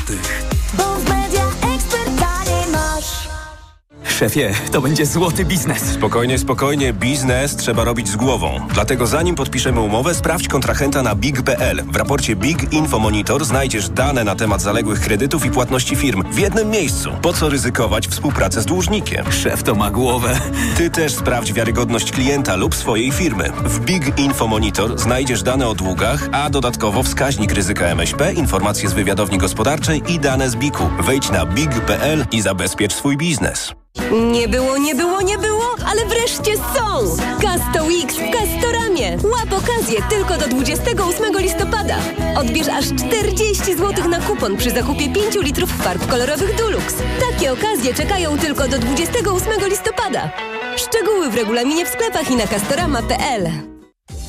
Bo 0.74 0.84
w 0.84 1.08
media 1.08 1.14
ekspert. 1.14 1.25
Szefie, 4.08 4.54
to 4.72 4.80
będzie 4.80 5.06
złoty 5.06 5.44
biznes. 5.44 5.82
Spokojnie, 5.82 6.38
spokojnie. 6.38 6.92
Biznes 6.92 7.56
trzeba 7.56 7.84
robić 7.84 8.08
z 8.08 8.16
głową. 8.16 8.60
Dlatego 8.74 9.06
zanim 9.06 9.34
podpiszemy 9.34 9.80
umowę, 9.80 10.14
sprawdź 10.14 10.48
kontrahenta 10.48 11.02
na 11.02 11.14
big.pl. 11.14 11.84
W 11.92 11.96
raporcie 11.96 12.36
Big 12.36 12.72
Info 12.72 12.98
Monitor 12.98 13.44
znajdziesz 13.44 13.88
dane 13.88 14.24
na 14.24 14.34
temat 14.34 14.62
zaległych 14.62 15.00
kredytów 15.00 15.46
i 15.46 15.50
płatności 15.50 15.96
firm 15.96 16.22
w 16.32 16.38
jednym 16.38 16.70
miejscu. 16.70 17.10
Po 17.22 17.32
co 17.32 17.48
ryzykować 17.48 18.08
współpracę 18.08 18.62
z 18.62 18.66
dłużnikiem? 18.66 19.32
Szef 19.32 19.62
to 19.62 19.74
ma 19.74 19.90
głowę. 19.90 20.40
Ty 20.76 20.90
też 20.90 21.14
sprawdź 21.14 21.52
wiarygodność 21.52 22.12
klienta 22.12 22.56
lub 22.56 22.74
swojej 22.74 23.12
firmy. 23.12 23.52
W 23.64 23.80
Big 23.80 24.18
Info 24.18 24.46
Monitor 24.46 24.98
znajdziesz 24.98 25.42
dane 25.42 25.68
o 25.68 25.74
długach, 25.74 26.28
a 26.32 26.50
dodatkowo 26.50 27.02
wskaźnik 27.02 27.52
ryzyka 27.52 27.86
MŚP, 27.86 28.32
informacje 28.32 28.88
z 28.88 28.92
wywiadowni 28.92 29.38
gospodarczej 29.38 30.02
i 30.12 30.20
dane 30.20 30.50
z 30.50 30.56
BIK-u. 30.56 31.02
Wejdź 31.02 31.30
na 31.30 31.46
big.pl 31.46 32.26
i 32.32 32.42
zabezpiecz 32.42 32.94
swój 32.94 33.16
biznes. 33.16 33.72
Nie 34.12 34.48
było, 34.48 34.78
nie 34.78 34.94
było, 34.94 35.22
nie 35.22 35.38
było, 35.38 35.64
ale 35.86 36.06
wreszcie 36.06 36.56
są! 36.56 37.16
Casto 37.42 37.84
Weeks 37.84 38.16
w 38.16 38.30
Castoramie. 38.30 39.16
Łap 39.24 39.62
okazję 39.62 40.02
tylko 40.10 40.38
do 40.38 40.48
28 40.48 41.38
listopada. 41.38 41.96
Odbierz 42.38 42.68
aż 42.68 42.84
40 42.84 43.74
zł 43.76 44.08
na 44.08 44.20
kupon 44.20 44.56
przy 44.56 44.70
zakupie 44.70 45.08
5 45.08 45.34
litrów 45.42 45.70
farb 45.70 46.06
kolorowych 46.06 46.56
Dulux. 46.56 46.94
Takie 47.20 47.52
okazje 47.52 47.94
czekają 47.94 48.38
tylko 48.38 48.68
do 48.68 48.78
28 48.78 49.68
listopada. 49.68 50.30
Szczegóły 50.76 51.30
w 51.30 51.34
regulaminie 51.34 51.86
w 51.86 51.88
sklepach 51.88 52.30
i 52.30 52.36
na 52.36 52.46
castorama.pl. 52.46 53.75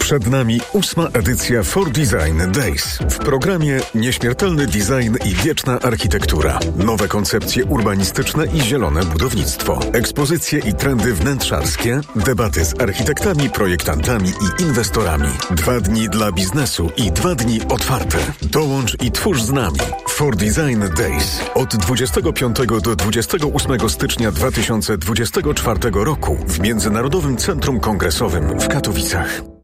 Przed 0.07 0.27
nami 0.27 0.59
ósma 0.73 1.07
edycja 1.13 1.63
For 1.63 1.91
Design 1.91 2.51
Days. 2.51 2.99
W 3.09 3.17
programie 3.17 3.79
nieśmiertelny 3.95 4.67
design 4.67 5.17
i 5.25 5.35
wieczna 5.35 5.79
architektura. 5.79 6.59
Nowe 6.77 7.07
koncepcje 7.07 7.65
urbanistyczne 7.65 8.45
i 8.45 8.61
zielone 8.61 9.05
budownictwo. 9.05 9.79
Ekspozycje 9.93 10.59
i 10.59 10.73
trendy 10.73 11.13
wnętrzarskie. 11.13 12.01
Debaty 12.15 12.65
z 12.65 12.81
architektami, 12.81 13.49
projektantami 13.49 14.29
i 14.29 14.63
inwestorami. 14.63 15.29
Dwa 15.51 15.79
dni 15.79 16.09
dla 16.09 16.31
biznesu 16.31 16.91
i 16.97 17.11
dwa 17.11 17.35
dni 17.35 17.59
otwarte. 17.69 18.17
Dołącz 18.41 19.03
i 19.03 19.11
twórz 19.11 19.41
z 19.41 19.51
nami. 19.51 19.79
For 20.09 20.35
Design 20.35 20.83
Days. 20.97 21.41
Od 21.55 21.75
25 21.75 22.57
do 22.83 22.95
28 22.95 23.89
stycznia 23.89 24.31
2024 24.31 25.79
roku 25.93 26.37
w 26.47 26.59
Międzynarodowym 26.59 27.37
Centrum 27.37 27.79
Kongresowym 27.79 28.59
w 28.59 28.67
Katowicach. 28.67 29.56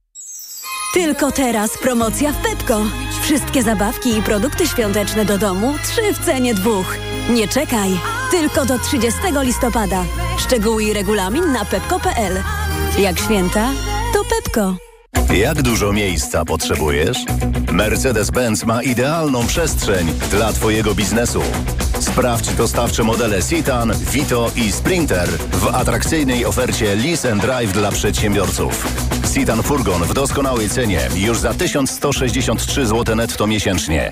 Tylko 0.93 1.31
teraz 1.31 1.77
promocja 1.77 2.31
w 2.31 2.41
Pepko. 2.41 2.81
Wszystkie 3.21 3.63
zabawki 3.63 4.17
i 4.17 4.21
produkty 4.21 4.67
świąteczne 4.67 5.25
do 5.25 5.37
domu 5.37 5.73
trzy 5.83 6.13
w 6.13 6.25
cenie 6.25 6.53
dwóch. 6.53 6.97
Nie 7.29 7.47
czekaj, 7.47 7.89
tylko 8.31 8.65
do 8.65 8.79
30 8.79 9.19
listopada. 9.41 10.05
Szczegóły 10.37 10.83
i 10.83 10.93
regulamin 10.93 11.51
na 11.51 11.65
pepko.pl. 11.65 12.43
Jak 12.99 13.19
święta, 13.19 13.69
to 14.13 14.23
Pepko. 14.23 14.92
Jak 15.35 15.61
dużo 15.61 15.93
miejsca 15.93 16.45
potrzebujesz? 16.45 17.17
Mercedes-Benz 17.71 18.65
ma 18.65 18.83
idealną 18.83 19.47
przestrzeń 19.47 20.07
dla 20.31 20.53
Twojego 20.53 20.95
biznesu. 20.95 21.41
Sprawdź 21.99 22.53
dostawcze 22.53 23.03
modele 23.03 23.43
Citan, 23.43 23.93
Vito 24.11 24.51
i 24.55 24.71
Sprinter 24.71 25.29
w 25.51 25.67
atrakcyjnej 25.67 26.45
ofercie 26.45 26.95
Lease 26.95 27.31
and 27.31 27.41
Drive 27.41 27.73
dla 27.73 27.91
przedsiębiorców. 27.91 28.87
Citan 29.33 29.63
Furgon 29.63 30.03
w 30.03 30.13
doskonałej 30.13 30.69
cenie 30.69 31.09
już 31.15 31.39
za 31.39 31.53
1163 31.53 32.85
zł 32.85 33.15
netto 33.15 33.47
miesięcznie. 33.47 34.11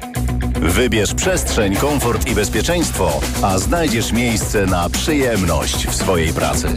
Wybierz 0.62 1.14
przestrzeń, 1.14 1.76
komfort 1.76 2.28
i 2.28 2.36
bezpieczeństwo, 2.36 3.20
a 3.42 3.58
znajdziesz 3.58 4.12
miejsce 4.12 4.66
na 4.66 4.90
przyjemność 4.90 5.88
w 5.88 5.96
swojej 5.96 6.34
pracy. 6.34 6.68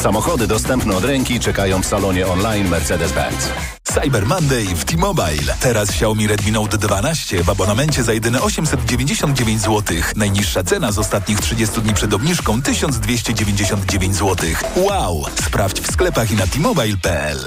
Samochody 0.00 0.46
dostępne 0.46 0.96
od 0.96 1.04
ręki 1.04 1.40
czekają 1.40 1.82
w 1.82 1.86
salonie 1.86 2.26
online 2.26 2.68
Mercedes-Benz. 2.68 3.48
Cyber 3.82 4.26
Monday 4.26 4.64
w 4.64 4.84
T-Mobile. 4.84 5.54
Teraz 5.60 5.90
Xiaomi 5.90 6.26
Redmi 6.26 6.52
Note 6.52 6.78
12 6.78 7.44
w 7.44 7.50
abonamencie 7.50 8.02
za 8.02 8.12
jedyne 8.12 8.42
899 8.42 9.60
zł. 9.60 9.82
Najniższa 10.16 10.62
cena 10.62 10.92
z 10.92 10.98
ostatnich 10.98 11.40
30 11.40 11.80
dni 11.80 11.94
przed 11.94 12.14
obniżką 12.14 12.62
1299 12.62 14.14
zł. 14.16 14.50
Wow! 14.76 15.24
Sprawdź 15.46 15.80
w 15.80 15.92
sklepach 15.92 16.30
i 16.30 16.34
na 16.34 16.46
t-mobile.pl. 16.46 17.38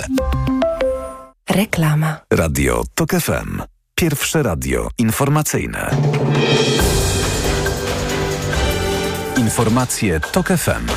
Reklama. 1.49 2.17
Radio 2.33 2.83
TOK 2.95 3.11
FM. 3.11 3.61
Pierwsze 3.95 4.43
radio 4.43 4.89
informacyjne. 4.97 5.95
Informacje 9.37 10.19
TOK 10.19 10.47
FM. 10.47 10.87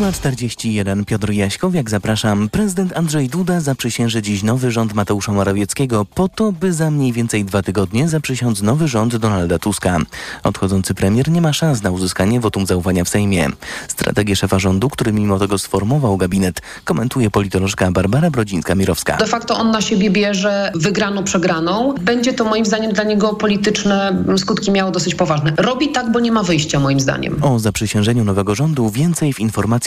8.41 0.00 1.04
Piotr 1.04 1.30
Jaśkowiak, 1.30 1.90
zapraszam. 1.90 2.48
Prezydent 2.48 2.96
Andrzej 2.96 3.28
Duda 3.28 3.60
zaprzysięży 3.60 4.22
dziś 4.22 4.42
nowy 4.42 4.70
rząd 4.70 4.94
Mateusza 4.94 5.32
Morawieckiego 5.32 6.04
po 6.04 6.28
to, 6.28 6.52
by 6.52 6.72
za 6.72 6.90
mniej 6.90 7.12
więcej 7.12 7.44
dwa 7.44 7.62
tygodnie 7.62 8.08
zaprzysiąc 8.08 8.62
nowy 8.62 8.88
rząd 8.88 9.16
Donalda 9.16 9.58
Tuska. 9.58 9.98
Odchodzący 10.42 10.94
premier 10.94 11.30
nie 11.30 11.40
ma 11.40 11.52
szans 11.52 11.82
na 11.82 11.90
uzyskanie 11.90 12.40
wotum 12.40 12.66
zaufania 12.66 13.04
w 13.04 13.08
Sejmie. 13.08 13.48
Strategię 13.88 14.36
szefa 14.36 14.58
rządu, 14.58 14.88
który 14.88 15.12
mimo 15.12 15.38
tego 15.38 15.58
sformował 15.58 16.16
gabinet, 16.16 16.62
komentuje 16.84 17.30
politolożka 17.30 17.90
Barbara 17.90 18.30
Brodzińska-Mirowska. 18.30 19.18
De 19.18 19.26
facto 19.26 19.56
on 19.56 19.70
na 19.70 19.80
siebie 19.80 20.10
bierze 20.10 20.72
wygraną, 20.74 21.24
przegraną. 21.24 21.94
Będzie 22.00 22.32
to 22.32 22.44
moim 22.44 22.64
zdaniem 22.64 22.92
dla 22.92 23.04
niego 23.04 23.34
polityczne 23.34 24.24
skutki 24.36 24.70
miało 24.70 24.90
dosyć 24.90 25.14
poważne. 25.14 25.52
Robi 25.56 25.88
tak, 25.88 26.12
bo 26.12 26.20
nie 26.20 26.32
ma 26.32 26.42
wyjścia 26.42 26.80
moim 26.80 27.00
zdaniem. 27.00 27.44
O 27.44 27.58
zaprzysiężeniu 27.58 28.24
nowego 28.24 28.54
rządu 28.54 28.90
więcej 28.90 29.32
w 29.32 29.40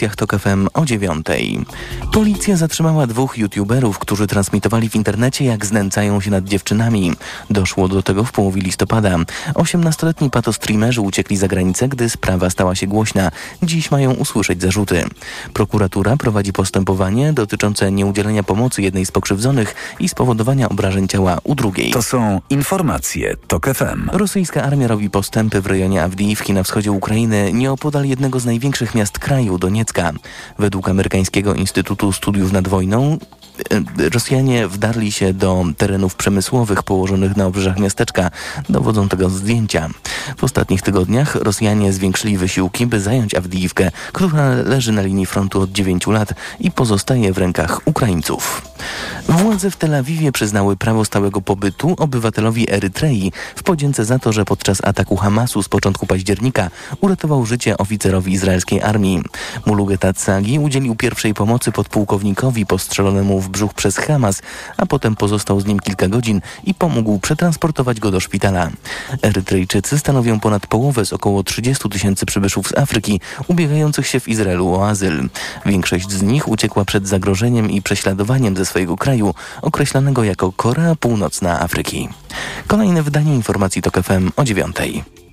informacjach 0.04 0.16
TOK 0.16 0.40
FM 0.40 0.68
o 0.74 0.84
dziewiątej. 0.84 1.64
Policja 2.12 2.56
zatrzymała 2.56 3.06
dwóch 3.06 3.38
youtuberów, 3.38 3.98
którzy 3.98 4.26
transmitowali 4.26 4.88
w 4.90 4.96
internecie 4.96 5.44
jak 5.44 5.66
znęcają 5.66 6.20
się 6.20 6.30
nad 6.30 6.44
dziewczynami. 6.44 7.12
Doszło 7.50 7.88
do 7.88 8.02
tego 8.02 8.24
w 8.24 8.32
połowie 8.32 8.62
listopada. 8.62 9.16
18-letni 9.54 10.30
patostreamerzy 10.30 11.00
uciekli 11.00 11.36
za 11.36 11.48
granicę, 11.48 11.88
gdy 11.88 12.10
sprawa 12.10 12.50
stała 12.50 12.74
się 12.74 12.86
głośna. 12.86 13.30
Dziś 13.62 13.90
mają 13.90 14.12
usłyszeć 14.12 14.62
zarzuty. 14.62 15.04
Prokuratura 15.52 16.16
prowadzi 16.16 16.52
postępowanie 16.52 17.32
dotyczące 17.32 17.92
nieudzielenia 17.92 18.42
pomocy 18.42 18.82
jednej 18.82 19.06
z 19.06 19.10
pokrzywdzonych 19.10 19.74
i 20.00 20.08
spowodowania 20.08 20.68
obrażeń 20.68 21.08
ciała 21.08 21.38
u 21.44 21.54
drugiej. 21.54 21.90
To 21.90 22.02
są 22.02 22.40
informacje 22.50 23.36
TOK 23.46 23.66
FM. 23.74 24.10
Rosyjska 24.12 24.62
armia 24.62 24.88
robi 24.88 25.10
postępy 25.10 25.60
w 25.60 25.66
rejonie 25.66 26.02
Awdijiwki 26.02 26.52
na 26.52 26.62
wschodzie 26.62 26.92
Ukrainy, 26.92 27.52
nieopodal 27.52 28.04
jednego 28.04 28.40
z 28.40 28.44
największych 28.44 28.94
miast 28.94 29.18
kraju, 29.18 29.58
Doniecka. 29.58 29.83
Według 30.58 30.88
amerykańskiego 30.88 31.54
Instytutu 31.54 32.12
Studiów 32.12 32.52
nad 32.52 32.68
Wojną 32.68 33.18
Rosjanie 34.12 34.68
wdarli 34.68 35.12
się 35.12 35.32
do 35.32 35.64
terenów 35.76 36.14
przemysłowych 36.14 36.82
położonych 36.82 37.36
na 37.36 37.46
obrzeżach 37.46 37.78
miasteczka. 37.78 38.30
Dowodzą 38.68 39.08
tego 39.08 39.30
zdjęcia. 39.30 39.88
W 40.36 40.44
ostatnich 40.44 40.82
tygodniach 40.82 41.34
Rosjanie 41.34 41.92
zwiększyli 41.92 42.38
wysiłki, 42.38 42.86
by 42.86 43.00
zająć 43.00 43.34
Awdijiwkę, 43.34 43.90
która 44.12 44.48
leży 44.48 44.92
na 44.92 45.02
linii 45.02 45.26
frontu 45.26 45.60
od 45.60 45.72
9 45.72 46.06
lat 46.06 46.34
i 46.60 46.70
pozostaje 46.70 47.32
w 47.32 47.38
rękach 47.38 47.80
Ukraińców. 47.84 48.62
Władze 49.28 49.70
w 49.70 49.76
Tel 49.76 49.94
Awiwie 49.94 50.32
przyznały 50.32 50.76
prawo 50.76 51.04
stałego 51.04 51.40
pobytu 51.40 51.94
obywatelowi 51.98 52.70
Erytrei 52.70 53.32
w 53.56 53.62
podzięce 53.62 54.04
za 54.04 54.18
to, 54.18 54.32
że 54.32 54.44
podczas 54.44 54.84
ataku 54.84 55.16
Hamasu 55.16 55.62
z 55.62 55.68
początku 55.68 56.06
października 56.06 56.70
uratował 57.00 57.46
życie 57.46 57.78
oficerowi 57.78 58.32
izraelskiej 58.32 58.82
armii. 58.82 59.22
Mulugetat 59.66 60.18
Sagi 60.18 60.58
udzielił 60.58 60.94
pierwszej 60.94 61.34
pomocy 61.34 61.72
podpułkownikowi 61.72 62.66
postrzelonemu 62.66 63.43
w 63.44 63.48
brzuch 63.48 63.74
przez 63.74 63.96
Hamas, 63.96 64.42
a 64.76 64.86
potem 64.86 65.16
pozostał 65.16 65.60
z 65.60 65.66
nim 65.66 65.80
kilka 65.80 66.08
godzin 66.08 66.40
i 66.64 66.74
pomógł 66.74 67.18
przetransportować 67.18 68.00
go 68.00 68.10
do 68.10 68.20
szpitala. 68.20 68.70
Erytrejczycy 69.22 69.98
stanowią 69.98 70.40
ponad 70.40 70.66
połowę 70.66 71.06
z 71.06 71.12
około 71.12 71.42
30 71.42 71.88
tysięcy 71.88 72.26
przybyszów 72.26 72.68
z 72.68 72.78
Afryki 72.78 73.20
ubiegających 73.48 74.06
się 74.06 74.20
w 74.20 74.28
Izraelu 74.28 74.74
o 74.74 74.88
azyl. 74.88 75.28
Większość 75.66 76.10
z 76.10 76.22
nich 76.22 76.48
uciekła 76.48 76.84
przed 76.84 77.08
zagrożeniem 77.08 77.70
i 77.70 77.82
prześladowaniem 77.82 78.56
ze 78.56 78.66
swojego 78.66 78.96
kraju, 78.96 79.34
określanego 79.62 80.24
jako 80.24 80.52
Korea 80.52 80.94
Północna 80.94 81.60
Afryki. 81.60 82.08
Kolejne 82.66 83.02
wydanie 83.02 83.34
informacji 83.34 83.82
TOK 83.82 84.02
FM 84.02 84.30
o 84.36 84.44
dziewiątej. 84.44 85.23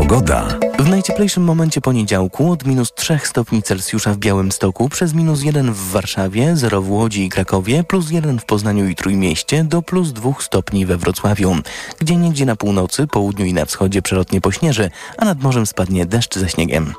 Pogoda. 0.00 0.48
W 0.78 0.88
najcieplejszym 0.88 1.42
momencie 1.42 1.80
poniedziałku 1.80 2.52
od 2.52 2.66
minus 2.66 2.92
3 2.94 3.18
stopni 3.24 3.62
Celsjusza 3.62 4.12
w 4.14 4.16
Białymstoku 4.16 4.88
przez 4.88 5.14
minus 5.14 5.42
1 5.42 5.72
w 5.72 5.90
Warszawie, 5.90 6.56
0 6.56 6.82
w 6.82 6.90
Łodzi 6.90 7.24
i 7.24 7.28
Krakowie, 7.28 7.84
plus 7.84 8.10
1 8.10 8.38
w 8.38 8.44
Poznaniu 8.44 8.88
i 8.88 8.94
Trójmieście 8.94 9.64
do 9.64 9.82
plus 9.82 10.12
2 10.12 10.32
stopni 10.40 10.86
we 10.86 10.96
Wrocławiu. 10.96 11.56
Gdzie 11.98 12.16
niegdzie 12.16 12.46
na 12.46 12.56
północy, 12.56 13.06
południu 13.06 13.44
i 13.46 13.54
na 13.54 13.64
wschodzie 13.64 14.02
przelotnie 14.02 14.40
pośnieży, 14.40 14.90
a 15.18 15.24
nad 15.24 15.42
morzem 15.42 15.66
spadnie 15.66 16.06
deszcz 16.06 16.38
ze 16.38 16.48
śniegiem. 16.48 16.94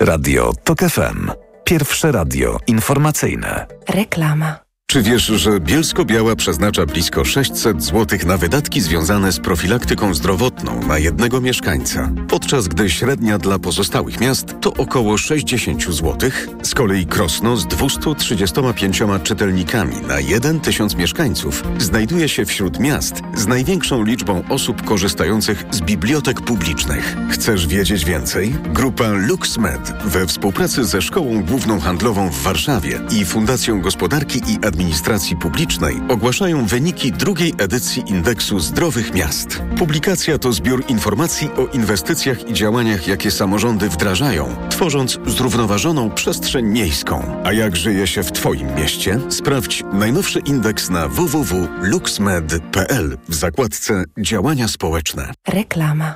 Radio 0.00 0.52
TOK 0.64 0.78
FM. 0.78 1.30
Pierwsze 1.64 2.12
radio 2.12 2.58
informacyjne. 2.66 3.66
Reklama. 3.88 4.65
Czy 4.96 5.02
wiesz, 5.02 5.26
że 5.26 5.60
Bielsko-Biała 5.60 6.36
przeznacza 6.36 6.86
blisko 6.86 7.24
600 7.24 7.82
zł 7.82 8.18
na 8.26 8.36
wydatki 8.36 8.80
związane 8.80 9.32
z 9.32 9.40
profilaktyką 9.40 10.14
zdrowotną 10.14 10.82
na 10.82 10.98
jednego 10.98 11.40
mieszkańca, 11.40 12.12
podczas 12.28 12.68
gdy 12.68 12.90
średnia 12.90 13.38
dla 13.38 13.58
pozostałych 13.58 14.20
miast 14.20 14.46
to 14.60 14.72
około 14.74 15.18
60 15.18 15.82
zł? 15.82 16.30
Z 16.62 16.74
kolei 16.74 17.06
Krosno 17.06 17.56
z 17.56 17.66
235 17.66 19.02
czytelnikami 19.22 19.96
na 20.08 20.20
1 20.20 20.60
tysiąc 20.60 20.96
mieszkańców 20.96 21.62
znajduje 21.78 22.28
się 22.28 22.44
wśród 22.44 22.80
miast 22.80 23.14
z 23.34 23.46
największą 23.46 24.04
liczbą 24.04 24.42
osób 24.48 24.84
korzystających 24.84 25.64
z 25.70 25.80
bibliotek 25.80 26.40
publicznych. 26.40 27.16
Chcesz 27.30 27.66
wiedzieć 27.66 28.04
więcej? 28.04 28.54
Grupa 28.74 29.08
LuxMed 29.08 29.92
we 30.04 30.26
współpracy 30.26 30.84
ze 30.84 31.02
Szkołą 31.02 31.42
Główną 31.42 31.80
Handlową 31.80 32.30
w 32.30 32.42
Warszawie 32.42 33.00
i 33.10 33.24
Fundacją 33.24 33.80
Gospodarki 33.80 34.38
i 34.38 34.56
Administracji 34.66 34.85
Administracji 34.86 35.36
Publicznej 35.36 36.00
ogłaszają 36.08 36.66
wyniki 36.66 37.12
drugiej 37.12 37.54
edycji 37.58 38.02
Indeksu 38.06 38.60
Zdrowych 38.60 39.14
Miast. 39.14 39.62
Publikacja 39.78 40.38
to 40.38 40.52
zbiór 40.52 40.84
informacji 40.88 41.50
o 41.56 41.66
inwestycjach 41.66 42.48
i 42.48 42.52
działaniach, 42.52 43.08
jakie 43.08 43.30
samorządy 43.30 43.88
wdrażają, 43.88 44.56
tworząc 44.70 45.18
zrównoważoną 45.26 46.10
przestrzeń 46.10 46.66
miejską. 46.66 47.42
A 47.44 47.52
jak 47.52 47.76
żyje 47.76 48.06
się 48.06 48.22
w 48.22 48.32
Twoim 48.32 48.74
mieście? 48.74 49.20
Sprawdź 49.28 49.82
najnowszy 49.92 50.38
indeks 50.38 50.90
na 50.90 51.08
www.luxmed.pl 51.08 53.18
w 53.28 53.34
zakładce 53.34 54.04
Działania 54.18 54.68
społeczne. 54.68 55.32
Reklama. 55.48 56.14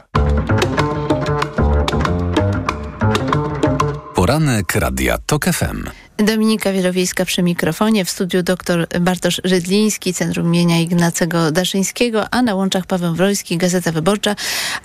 Poranek 4.14 4.74
Radia 4.74 5.18
TOK 5.18 5.44
FM. 5.44 5.84
Dominika 6.24 6.72
Wielowiejska 6.72 7.24
przy 7.24 7.42
mikrofonie, 7.42 8.04
w 8.04 8.10
studiu 8.10 8.42
dr 8.42 8.86
Bartosz 9.00 9.40
Rydliński, 9.44 10.14
Centrum 10.14 10.46
Imienia 10.46 10.80
Ignacego 10.80 11.50
Daszyńskiego, 11.50 12.24
a 12.30 12.42
na 12.42 12.54
łączach 12.54 12.86
Paweł 12.86 13.14
Wroński, 13.14 13.56
Gazeta 13.56 13.92
Wyborcza. 13.92 14.36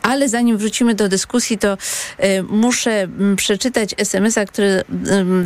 Ale 0.02 0.30
zanim 0.30 0.58
wrócimy 0.58 0.96
do 0.96 1.10
dyskusji, 1.10 1.58
to 1.58 1.74
y, 2.24 2.44
muszę 2.44 3.02
m, 3.02 3.36
przeczytać 3.36 3.96
SMS-a, 3.98 4.46
który 4.46 4.68
y, 4.68 4.84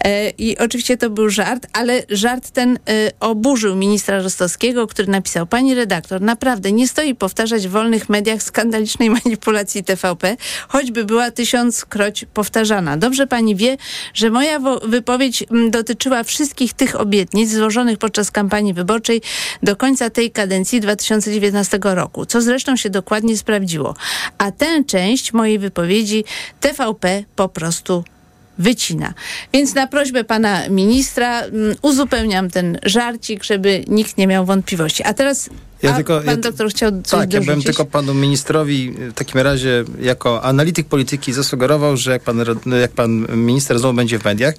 E, 0.04 0.30
I 0.30 0.58
oczywiście 0.58 0.96
to 0.96 1.10
był 1.10 1.30
żart, 1.30 1.49
ale 1.72 2.02
żart 2.10 2.50
ten 2.50 2.76
y, 2.76 2.78
oburzył 3.20 3.76
ministra 3.76 4.22
Rostowskiego, 4.22 4.86
który 4.86 5.08
napisał, 5.08 5.46
pani 5.46 5.74
redaktor, 5.74 6.20
naprawdę 6.20 6.72
nie 6.72 6.88
stoi 6.88 7.14
powtarzać 7.14 7.68
w 7.68 7.70
wolnych 7.70 8.08
mediach 8.08 8.42
skandalicznej 8.42 9.10
manipulacji 9.24 9.84
TVP, 9.84 10.36
choćby 10.68 11.04
była 11.04 11.30
tysiąckroć 11.30 12.24
powtarzana. 12.34 12.96
Dobrze 12.96 13.26
pani 13.26 13.56
wie, 13.56 13.76
że 14.14 14.30
moja 14.30 14.60
wypowiedź 14.84 15.44
m, 15.50 15.70
dotyczyła 15.70 16.24
wszystkich 16.24 16.72
tych 16.72 17.00
obietnic 17.00 17.50
złożonych 17.50 17.98
podczas 17.98 18.30
kampanii 18.30 18.74
wyborczej 18.74 19.22
do 19.62 19.76
końca 19.76 20.10
tej 20.10 20.30
kadencji 20.30 20.80
2019 20.80 21.78
roku, 21.82 22.26
co 22.26 22.40
zresztą 22.40 22.76
się 22.76 22.90
dokładnie 22.90 23.36
sprawdziło. 23.36 23.94
A 24.38 24.52
tę 24.52 24.84
część 24.84 25.32
mojej 25.32 25.58
wypowiedzi 25.58 26.24
TVP 26.60 27.24
po 27.36 27.48
prostu 27.48 28.04
wycina. 28.60 29.14
Więc 29.52 29.74
na 29.74 29.86
prośbę 29.86 30.24
pana 30.24 30.68
ministra 30.68 31.40
mm, 31.40 31.76
uzupełniam 31.82 32.50
ten 32.50 32.78
żarcik, 32.82 33.44
żeby 33.44 33.84
nikt 33.88 34.18
nie 34.18 34.26
miał 34.26 34.44
wątpliwości. 34.46 35.02
A 35.04 35.14
teraz 35.14 35.50
Ja 35.82 35.92
a 35.92 35.96
tylko- 35.96 36.16
pan 36.20 36.26
ja- 36.26 36.36
doktor 36.36 36.70
chciał 36.70 36.90
coś 37.02 37.20
Tak, 37.20 37.32
ja 37.32 37.38
bym 37.40 37.46
dorzucić? 37.46 37.66
tylko 37.66 37.84
panu 37.84 38.14
ministrowi 38.14 38.90
w 38.90 39.14
takim 39.14 39.40
razie 39.40 39.84
jako 40.00 40.42
analityk 40.44 40.86
polityki 40.88 41.32
zasugerował, 41.32 41.96
że 41.96 42.10
jak 42.12 42.22
pan, 42.22 42.44
jak 42.80 42.90
pan 42.90 43.26
minister 43.36 43.78
znowu 43.78 43.94
będzie 43.94 44.18
w 44.18 44.24
mediach, 44.24 44.54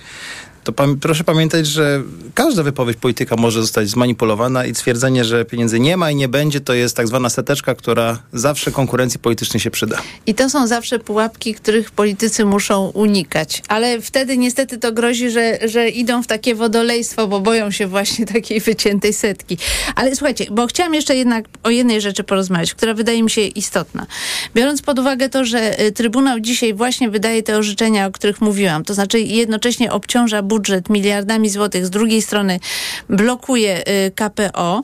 to 0.64 0.72
pan, 0.72 0.98
proszę 0.98 1.24
pamiętać, 1.24 1.68
że 1.68 2.02
każda 2.34 2.64
wypowiedź 2.64 2.98
polityka 2.98 3.36
może 3.36 3.62
zostać 3.62 3.90
zmanipulowana 3.90 4.66
i 4.66 4.74
twierdzenie, 4.74 5.26
że 5.26 5.46
pieniędzy 5.46 5.80
nie 5.80 5.98
ma 5.98 6.12
i 6.12 6.16
nie 6.16 6.28
będzie, 6.28 6.62
to 6.62 6.74
jest 6.74 6.98
tak 6.98 7.08
zwana 7.08 7.30
seteczka, 7.30 7.76
która 7.76 8.20
zawsze 8.34 8.72
konkurencji 8.72 9.20
politycznej 9.20 9.60
się 9.60 9.72
przyda. 9.72 9.98
I 10.26 10.34
to 10.34 10.50
są 10.50 10.68
zawsze 10.68 11.00
pułapki, 11.00 11.54
których 11.54 11.92
politycy 11.92 12.46
muszą 12.46 12.88
unikać. 12.88 13.64
Ale 13.68 14.02
wtedy 14.02 14.38
niestety 14.38 14.78
to 14.78 14.92
grozi, 14.92 15.30
że, 15.30 15.60
że 15.68 15.90
idą 15.90 16.24
w 16.24 16.28
takie 16.28 16.56
wodolejstwo, 16.56 17.28
bo 17.28 17.40
boją 17.40 17.72
się 17.72 17.88
właśnie 17.88 18.26
takiej 18.26 18.60
wyciętej 18.60 19.14
setki. 19.14 19.58
Ale 19.96 20.16
słuchajcie, 20.16 20.46
bo 20.52 20.68
chciałam 20.68 20.94
jeszcze 20.94 21.16
jednak 21.16 21.46
o 21.64 21.70
jednej 21.70 22.02
rzeczy 22.02 22.24
porozmawiać, 22.24 22.74
która 22.74 22.94
wydaje 22.94 23.24
mi 23.24 23.30
się 23.30 23.42
istotna. 23.42 24.06
Biorąc 24.56 24.82
pod 24.82 25.00
uwagę 25.00 25.30
to, 25.30 25.46
że 25.46 25.82
y, 25.82 25.92
Trybunał 25.92 26.40
dzisiaj 26.40 26.74
właśnie 26.74 27.10
wydaje 27.10 27.44
te 27.44 27.58
orzeczenia, 27.58 28.06
o 28.06 28.12
których 28.12 28.42
mówiłam, 28.42 28.84
to 28.84 28.94
znaczy 28.94 29.20
jednocześnie 29.20 29.92
obciąża 29.92 30.42
budżet 30.52 30.90
miliardami 30.90 31.50
złotych, 31.50 31.86
z 31.86 31.90
drugiej 31.90 32.22
strony 32.22 32.60
blokuje 33.10 33.84
y, 33.88 34.12
KPO, 34.12 34.84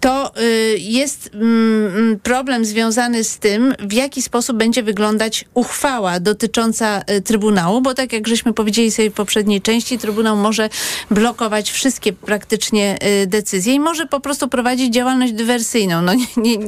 to 0.00 0.32
y, 0.42 0.76
jest 0.78 1.30
mm, 1.34 2.20
problem 2.22 2.64
związany 2.64 3.24
z 3.24 3.38
tym, 3.38 3.74
w 3.78 3.92
jaki 3.92 4.22
sposób 4.22 4.56
będzie 4.56 4.82
wyglądać 4.82 5.44
uchwała 5.54 6.20
dotycząca 6.20 7.02
y, 7.10 7.20
Trybunału, 7.20 7.80
bo 7.80 7.94
tak 7.94 8.12
jak 8.12 8.28
żeśmy 8.28 8.52
powiedzieli 8.52 8.90
sobie 8.90 9.10
w 9.10 9.14
poprzedniej 9.14 9.60
części, 9.60 9.98
Trybunał 9.98 10.36
może 10.36 10.68
blokować 11.10 11.70
wszystkie 11.70 12.12
praktycznie 12.12 12.98
decyzje 13.26 13.74
i 13.74 13.80
może 13.80 14.06
po 14.06 14.20
prostu 14.20 14.48
prowadzić 14.48 14.94
działalność 14.94 15.32
dywersyjną. 15.32 16.02
No 16.02 16.14
nie, 16.14 16.26
nie, 16.36 16.58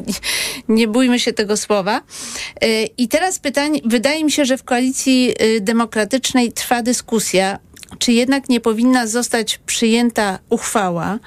nie, 0.69 0.89
bójmy 0.89 1.19
się 1.19 1.33
tego 1.33 1.57
słowa. 1.57 2.01
I 2.99 3.09
teraz 3.09 3.39
pytanie, 3.39 3.81
wydaje 3.85 4.25
mi 4.25 4.33
się, 4.33 4.45
że 4.45 4.57
w 4.59 4.65
koalicji 4.65 5.35
demokratycznej 5.61 6.53
trwa 6.53 6.83
dyskusja 6.83 7.59
czy 7.99 8.13
jednak 8.13 8.49
nie 8.49 8.61
powinna 8.61 9.07
zostać 9.07 9.61
przyjęta 9.67 10.39
uchwała 10.49 11.19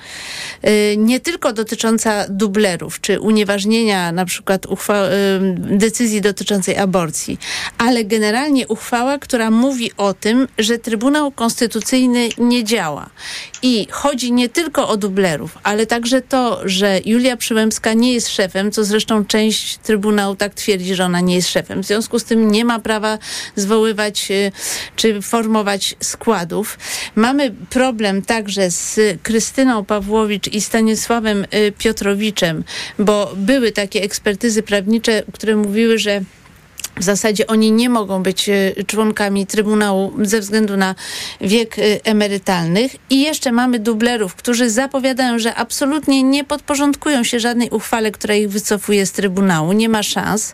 y, 0.68 0.96
nie 0.98 1.20
tylko 1.20 1.54
dotycząca 1.54 2.26
dublerów, 2.30 3.02
czy 3.02 3.20
unieważnienia 3.20 4.12
na 4.12 4.26
przykład 4.26 4.66
uchwa- 4.66 5.08
y, 5.08 5.78
decyzji 5.78 6.22
dotyczącej 6.22 6.78
aborcji, 6.78 7.38
ale 7.78 8.04
generalnie 8.04 8.68
uchwała, 8.68 9.18
która 9.18 9.52
mówi 9.52 9.92
o 9.98 10.14
tym, 10.14 10.48
że 10.58 10.78
Trybunał 10.78 11.32
Konstytucyjny 11.32 12.30
nie 12.38 12.64
działa. 12.64 13.10
I 13.62 13.88
chodzi 13.92 14.32
nie 14.32 14.50
tylko 14.50 14.88
o 14.88 14.98
dublerów, 14.98 15.58
ale 15.64 15.86
także 15.86 16.22
to, 16.22 16.62
że 16.66 17.00
Julia 17.06 17.38
Przyłębska 17.38 17.94
nie 17.94 18.14
jest 18.14 18.30
szefem, 18.30 18.72
co 18.72 18.84
zresztą 18.84 19.26
część 19.26 19.78
Trybunału 19.78 20.36
tak 20.36 20.54
twierdzi, 20.54 20.96
że 20.96 21.06
ona 21.06 21.22
nie 21.22 21.36
jest 21.36 21.50
szefem. 21.50 21.84
W 21.84 21.86
związku 21.86 22.20
z 22.20 22.24
tym 22.24 22.52
nie 22.52 22.66
ma 22.66 22.80
prawa 22.80 23.18
zwoływać 23.56 24.32
y, 24.32 24.52
czy 24.96 25.22
formować 25.22 25.96
składów. 26.04 26.80
Mamy 27.16 27.52
problem 27.70 28.22
także 28.22 28.72
z 28.72 29.00
Krystyną 29.24 29.86
Pawłowicz 29.86 30.48
i 30.48 30.62
Stanisławem 30.62 31.46
y, 31.54 31.72
Piotrowiczem, 31.78 32.64
bo 33.00 33.34
były 33.36 33.72
takie 33.72 34.02
ekspertyzy 34.02 34.64
prawnicze, 34.64 35.24
które 35.34 35.56
mówiły, 35.56 35.98
że 36.00 36.22
w 37.00 37.04
zasadzie 37.04 37.48
oni 37.48 37.72
nie 37.72 37.90
mogą 37.90 38.24
być 38.24 38.50
e, 38.50 38.84
członkami 38.88 39.48
Trybunału 39.48 40.14
ze 40.22 40.40
względu 40.40 40.78
na 40.78 40.96
wiek 41.42 41.80
e, 41.80 41.82
emerytalnych. 42.04 42.96
I 43.10 43.22
jeszcze 43.22 43.52
mamy 43.52 43.80
dublerów, 43.80 44.36
którzy 44.36 44.70
zapowiadają, 44.70 45.40
że 45.40 45.56
absolutnie 45.56 46.24
nie 46.24 46.44
podporządkują 46.44 47.24
się 47.24 47.40
żadnej 47.40 47.70
uchwale, 47.70 48.12
która 48.12 48.36
ich 48.36 48.50
wycofuje 48.50 49.06
z 49.06 49.12
Trybunału. 49.12 49.74
Nie 49.74 49.90
ma 49.90 50.04
szans. 50.04 50.54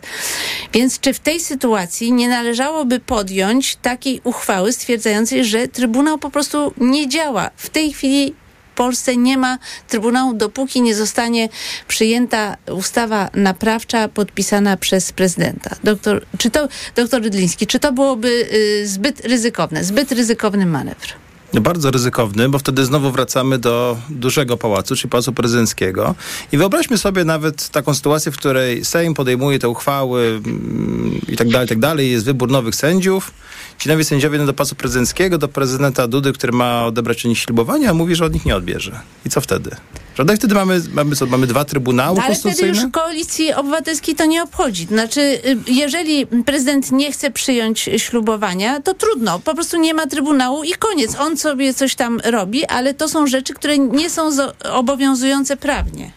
Więc 0.72 1.00
czy 1.00 1.12
w 1.12 1.20
tej 1.20 1.40
sytuacji 1.40 2.12
nie 2.12 2.28
należałoby 2.28 3.00
podjąć 3.00 3.76
takiej 3.76 4.20
uchwały 4.24 4.72
stwierdzającej, 4.72 5.44
że 5.44 5.68
Trybunał 5.68 6.18
po 6.18 6.30
prostu 6.30 6.74
nie 6.78 7.08
działa? 7.08 7.50
W 7.56 7.70
tej 7.70 7.92
chwili 7.92 8.34
Polsce 8.74 9.16
nie 9.16 9.38
ma 9.38 9.58
Trybunału, 9.88 10.34
dopóki 10.34 10.82
nie 10.82 10.94
zostanie 10.94 11.48
przyjęta 11.88 12.56
ustawa 12.70 13.30
naprawcza 13.34 14.08
podpisana 14.08 14.76
przez 14.76 15.12
prezydenta. 15.12 15.76
Doktor, 15.84 16.24
czy 16.38 16.50
to, 16.50 16.68
doktor 16.96 17.22
Rydliński, 17.22 17.66
czy 17.66 17.78
to 17.78 17.92
byłoby 17.92 18.28
y, 18.52 18.88
zbyt 18.88 19.20
ryzykowne, 19.20 19.84
zbyt 19.84 20.12
ryzykowny 20.12 20.66
manewr? 20.66 21.24
bardzo 21.60 21.90
ryzykowny, 21.90 22.48
bo 22.48 22.58
wtedy 22.58 22.84
znowu 22.84 23.10
wracamy 23.10 23.58
do 23.58 23.96
dużego 24.08 24.56
pałacu, 24.56 24.96
czyli 24.96 25.10
pałacu 25.10 25.32
prezydenckiego. 25.32 26.14
I 26.52 26.56
wyobraźmy 26.58 26.98
sobie 26.98 27.24
nawet 27.24 27.68
taką 27.68 27.94
sytuację, 27.94 28.32
w 28.32 28.36
której 28.36 28.84
Sejm 28.84 29.14
podejmuje 29.14 29.58
te 29.58 29.68
uchwały 29.68 30.40
mm, 30.46 31.20
i 31.28 31.36
tak 31.36 31.48
dalej, 31.48 31.66
i 31.66 31.68
tak 31.68 31.78
dalej. 31.78 32.10
Jest 32.10 32.24
wybór 32.24 32.50
nowych 32.50 32.74
sędziów. 32.74 33.30
Ci 33.78 33.88
nowi 33.88 34.04
sędziowie 34.04 34.36
idą 34.36 34.46
do 34.46 34.54
pałacu 34.54 34.74
prezydenckiego, 34.74 35.38
do 35.38 35.48
prezydenta 35.48 36.08
Dudy, 36.08 36.32
który 36.32 36.52
ma 36.52 36.86
odebrać 36.86 37.18
od 37.18 37.28
nich 37.28 37.38
ślubowanie, 37.38 37.90
a 37.90 37.94
mówi, 37.94 38.14
że 38.14 38.24
od 38.24 38.34
nich 38.34 38.44
nie 38.44 38.56
odbierze. 38.56 39.00
I 39.26 39.30
co 39.30 39.40
wtedy? 39.40 39.70
Prawda? 40.14 40.34
I 40.34 40.36
wtedy 40.36 40.54
mamy, 40.54 40.80
mamy, 40.92 41.16
co, 41.16 41.26
mamy 41.26 41.46
dwa 41.46 41.64
trybunały 41.64 42.20
Ale 42.20 42.34
wtedy 42.34 42.42
konstytucyjne? 42.42 42.82
już 42.82 42.92
koalicji 42.92 43.54
obywatelskiej 43.54 44.14
to 44.14 44.24
nie 44.24 44.42
obchodzi. 44.42 44.86
Znaczy, 44.86 45.20
y, 45.20 45.56
jeżeli 45.66 46.26
prezydent 46.26 46.92
nie 46.92 47.12
chce 47.12 47.30
przyjąć 47.30 47.90
ślubowania, 47.96 48.80
to 48.80 48.94
trudno. 48.94 49.38
Po 49.38 49.54
prostu 49.54 49.76
nie 49.76 49.94
ma 49.94 50.06
trybunału 50.06 50.64
i 50.64 50.72
koniec. 50.72 51.16
On 51.18 51.36
sobie 51.36 51.74
coś 51.74 51.94
tam 51.94 52.20
robi, 52.24 52.64
ale 52.64 52.94
to 52.94 53.08
są 53.08 53.26
rzeczy, 53.26 53.54
które 53.54 53.78
nie 53.78 54.10
są 54.10 54.30
obowiązujące 54.72 55.56
prawnie. 55.56 56.10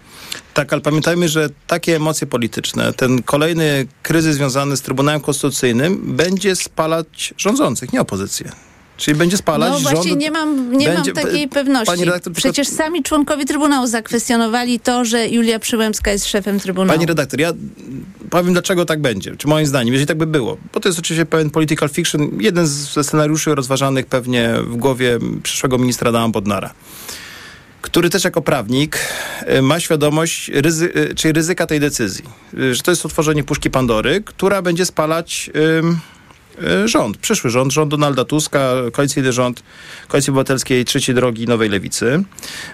Tak, 0.58 0.74
ale 0.74 0.82
pamiętajmy, 0.82 1.30
że 1.30 1.50
takie 1.68 1.96
emocje 1.96 2.28
polityczne, 2.28 2.94
ten 2.94 3.24
kolejny 3.24 3.88
kryzys 4.04 4.36
związany 4.36 4.78
z 4.78 4.82
Trybunałem 4.82 5.22
Konstytucyjnym 5.22 6.16
będzie 6.16 6.56
spalać 6.56 7.34
rządzących, 7.38 7.94
nie 7.94 8.02
opozycję. 8.02 8.52
Czyli 8.98 9.18
będzie 9.18 9.38
spalać 9.38 9.72
No 9.72 9.80
właśnie 9.80 10.10
rząd... 10.10 10.22
nie 10.22 10.32
mam, 10.32 10.72
nie 10.78 10.88
będzie- 10.90 11.14
mam 11.14 11.24
takiej 11.24 11.48
pewności. 11.48 12.06
redaktor, 12.06 12.34
Przecież 12.34 12.68
sami 12.68 13.04
członkowie 13.04 13.46
Trybunału 13.46 13.88
zakwestionowali 13.88 14.80
to, 14.80 15.06
że 15.06 15.28
Julia 15.28 15.60
Przyłębska 15.60 16.12
jest 16.12 16.26
szefem 16.26 16.60
Trybunału. 16.60 16.98
Pani 16.98 17.08
redaktor, 17.08 17.40
ja 17.40 17.54
powiem 18.30 18.54
dlaczego 18.54 18.86
tak 18.86 19.02
będzie, 19.02 19.36
czy 19.36 19.48
moim 19.48 19.66
zdaniem, 19.66 19.94
jeżeli 19.94 20.08
tak 20.08 20.18
by 20.18 20.28
było. 20.28 20.58
Bo 20.74 20.80
to 20.80 20.90
jest 20.90 21.00
oczywiście 21.00 21.26
pewien 21.26 21.50
political 21.50 21.90
fiction, 21.90 22.30
jeden 22.40 22.68
ze 22.68 23.04
scenariuszy 23.04 23.56
rozważanych 23.56 24.06
pewnie 24.06 24.54
w 24.64 24.76
głowie 24.78 25.20
przyszłego 25.44 25.78
ministra 25.78 26.10
Adama 26.10 26.30
Bodnara 26.30 26.74
który 27.82 28.10
też 28.10 28.24
jako 28.24 28.42
prawnik 28.42 29.00
y, 29.58 29.62
ma 29.62 29.80
świadomość, 29.80 30.52
ryzy, 30.54 30.92
y, 30.96 31.16
czyli 31.16 31.34
ryzyka 31.34 31.68
tej 31.68 31.80
decyzji. 31.80 32.26
Y, 32.54 32.76
Że 32.76 32.82
to 32.82 32.92
jest 32.92 33.06
otworzenie 33.06 33.44
puszki 33.44 33.70
Pandory, 33.70 34.22
która 34.26 34.62
będzie 34.62 34.86
spalać 34.86 35.50
rząd, 36.86 37.18
przyszły 37.18 37.50
rząd, 37.50 37.74
rząd 37.74 37.92
Donalda 37.92 38.26
Tuska, 38.26 38.72
koalicyjny 38.94 39.34
rząd 39.34 39.64
Koalicji 40.08 40.32
Obywatelskiej 40.32 40.86
Trzeciej 40.86 41.16
Drogi 41.16 41.48
Nowej 41.48 41.70
Lewicy. 41.70 42.24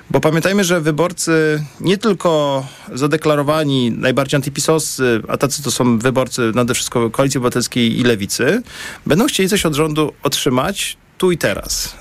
Bo 0.10 0.20
pamiętajmy, 0.20 0.64
że 0.64 0.82
wyborcy 0.82 1.64
nie 1.80 1.98
tylko 1.98 2.66
zadeklarowani 2.94 3.92
najbardziej 3.92 4.36
antypisowscy, 4.38 5.22
a 5.28 5.38
tacy 5.38 5.64
to 5.64 5.72
są 5.72 6.00
wyborcy 6.00 6.52
nade 6.56 6.74
wszystko 6.74 7.10
Koalicji 7.10 7.38
Obywatelskiej 7.38 8.00
i 8.00 8.04
Lewicy, 8.04 8.62
będą 9.06 9.28
chcieli 9.28 9.50
coś 9.50 9.66
od 9.66 9.74
rządu 9.74 10.14
otrzymać 10.24 10.98
tu 11.18 11.32
i 11.32 11.38
teraz. 11.38 11.96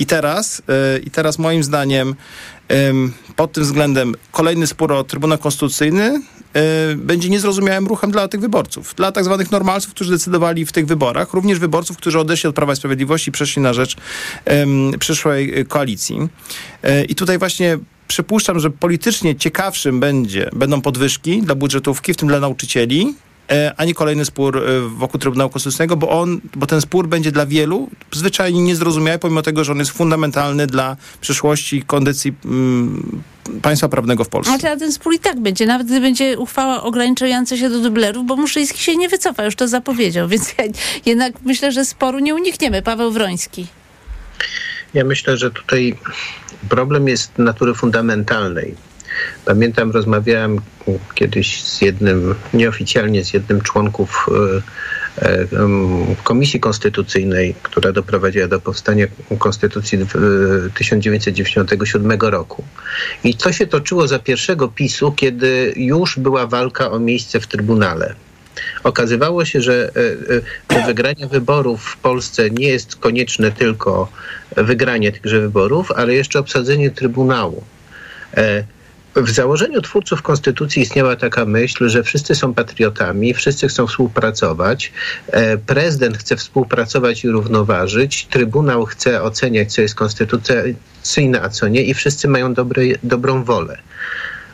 I 0.00 0.06
teraz, 0.06 0.62
e, 0.68 0.98
i 0.98 1.10
teraz 1.10 1.38
moim 1.38 1.64
zdaniem 1.64 2.14
em, 2.68 3.12
pod 3.36 3.52
tym 3.52 3.64
względem 3.64 4.14
kolejny 4.32 4.66
spór 4.66 4.92
o 4.92 5.04
Trybunał 5.04 5.38
Konstytucyjny 5.38 6.22
e, 6.54 6.94
będzie 6.96 7.28
niezrozumiałym 7.28 7.86
ruchem 7.86 8.10
dla 8.10 8.28
tych 8.28 8.40
wyborców. 8.40 8.94
Dla 8.94 9.12
tak 9.12 9.24
zwanych 9.24 9.50
normalców, 9.50 9.94
którzy 9.94 10.10
decydowali 10.10 10.66
w 10.66 10.72
tych 10.72 10.86
wyborach. 10.86 11.34
Również 11.34 11.58
wyborców, 11.58 11.96
którzy 11.96 12.18
odeszli 12.18 12.48
od 12.48 12.54
Prawa 12.54 12.72
i 12.72 12.76
Sprawiedliwości 12.76 13.28
i 13.28 13.32
przeszli 13.32 13.62
na 13.62 13.72
rzecz 13.72 13.96
przyszłej 14.98 15.60
e, 15.60 15.64
koalicji. 15.64 16.28
I 17.08 17.14
tutaj 17.14 17.38
właśnie 17.38 17.78
przypuszczam, 18.08 18.60
że 18.60 18.70
politycznie 18.70 19.36
ciekawszym 19.36 20.00
będzie, 20.00 20.50
będą 20.52 20.80
podwyżki 20.80 21.42
dla 21.42 21.54
budżetówki, 21.54 22.14
w 22.14 22.16
tym 22.16 22.28
dla 22.28 22.40
nauczycieli, 22.40 23.14
e, 23.50 23.74
a 23.76 23.84
nie 23.84 23.94
kolejny 23.94 24.24
spór 24.24 24.56
e, 24.58 24.80
wokół 24.80 25.20
Trybunału 25.20 25.50
Konstytucyjnego, 25.50 25.96
bo 25.96 26.20
on, 26.20 26.40
bo 26.54 26.66
ten 26.66 26.80
spór 26.80 27.08
będzie 27.08 27.32
dla 27.32 27.46
wielu 27.46 27.88
zwyczajnie 28.12 28.62
niezrozumiały, 28.62 29.18
pomimo 29.18 29.42
tego, 29.42 29.64
że 29.64 29.72
on 29.72 29.78
jest 29.78 29.90
fundamentalny 29.90 30.66
dla 30.66 30.96
przyszłości 31.20 31.76
i 31.76 31.82
kondycji 31.82 32.34
mm, 32.44 33.22
państwa 33.62 33.88
prawnego 33.88 34.24
w 34.24 34.28
Polsce. 34.28 34.50
Znaczy, 34.50 34.68
a 34.68 34.76
ten 34.76 34.92
spór 34.92 35.14
i 35.14 35.18
tak 35.18 35.40
będzie, 35.40 35.66
nawet 35.66 35.86
gdy 35.86 36.00
będzie 36.00 36.38
uchwała 36.38 36.82
ograniczająca 36.82 37.56
się 37.56 37.70
do 37.70 37.80
dublerów, 37.80 38.26
bo 38.26 38.36
Muszyński 38.36 38.78
się 38.78 38.96
nie 38.96 39.08
wycofa, 39.08 39.44
już 39.44 39.54
to 39.54 39.68
zapowiedział, 39.68 40.28
więc 40.32 40.54
ja 40.58 40.64
jednak 41.06 41.32
myślę, 41.44 41.72
że 41.72 41.84
sporu 41.84 42.18
nie 42.18 42.34
unikniemy. 42.34 42.82
Paweł 42.82 43.10
Wroński. 43.10 43.66
Ja 44.94 45.04
myślę, 45.04 45.36
że 45.36 45.50
tutaj 45.50 45.96
problem 46.68 47.08
jest 47.08 47.38
natury 47.38 47.74
fundamentalnej. 47.74 48.74
Pamiętam, 49.44 49.90
rozmawiałem 49.90 50.60
kiedyś 51.14 51.62
z 51.62 51.82
jednym, 51.82 52.34
nieoficjalnie 52.54 53.24
z 53.24 53.34
jednym 53.34 53.60
członków 53.60 54.26
e, 55.18 55.26
e, 55.26 55.46
Komisji 56.24 56.60
Konstytucyjnej, 56.60 57.54
która 57.62 57.92
doprowadziła 57.92 58.48
do 58.48 58.60
powstania 58.60 59.06
Konstytucji 59.38 59.98
w 59.98 60.16
e, 60.16 60.70
1997 60.78 62.12
roku. 62.20 62.64
I 63.24 63.34
to 63.34 63.52
się 63.52 63.66
toczyło 63.66 64.08
za 64.08 64.18
pierwszego 64.18 64.68
PiSu, 64.68 65.12
kiedy 65.12 65.72
już 65.76 66.18
była 66.18 66.46
walka 66.46 66.90
o 66.90 66.98
miejsce 66.98 67.40
w 67.40 67.46
Trybunale. 67.46 68.14
Okazywało 68.84 69.44
się, 69.44 69.60
że 69.60 69.92
do 70.68 70.82
wygrania 70.86 71.28
wyborów 71.28 71.84
w 71.84 71.96
Polsce 71.96 72.50
nie 72.50 72.68
jest 72.68 72.96
konieczne 72.96 73.52
tylko 73.52 74.08
wygranie 74.56 75.12
tychże 75.12 75.40
wyborów, 75.40 75.92
ale 75.92 76.14
jeszcze 76.14 76.38
obsadzenie 76.38 76.90
Trybunału. 76.90 77.64
W 79.16 79.30
założeniu 79.30 79.82
twórców 79.82 80.22
Konstytucji 80.22 80.82
istniała 80.82 81.16
taka 81.16 81.44
myśl, 81.44 81.88
że 81.88 82.02
wszyscy 82.02 82.34
są 82.34 82.54
patriotami, 82.54 83.34
wszyscy 83.34 83.68
chcą 83.68 83.86
współpracować, 83.86 84.92
e, 85.26 85.58
prezydent 85.58 86.18
chce 86.18 86.36
współpracować 86.36 87.24
i 87.24 87.28
równoważyć, 87.28 88.26
Trybunał 88.26 88.86
chce 88.86 89.22
oceniać, 89.22 89.74
co 89.74 89.82
jest 89.82 89.94
konstytucyjne, 89.94 91.42
a 91.42 91.48
co 91.48 91.68
nie, 91.68 91.82
i 91.82 91.94
wszyscy 91.94 92.28
mają 92.28 92.54
dobre, 92.54 92.82
dobrą 93.02 93.44
wolę. 93.44 93.78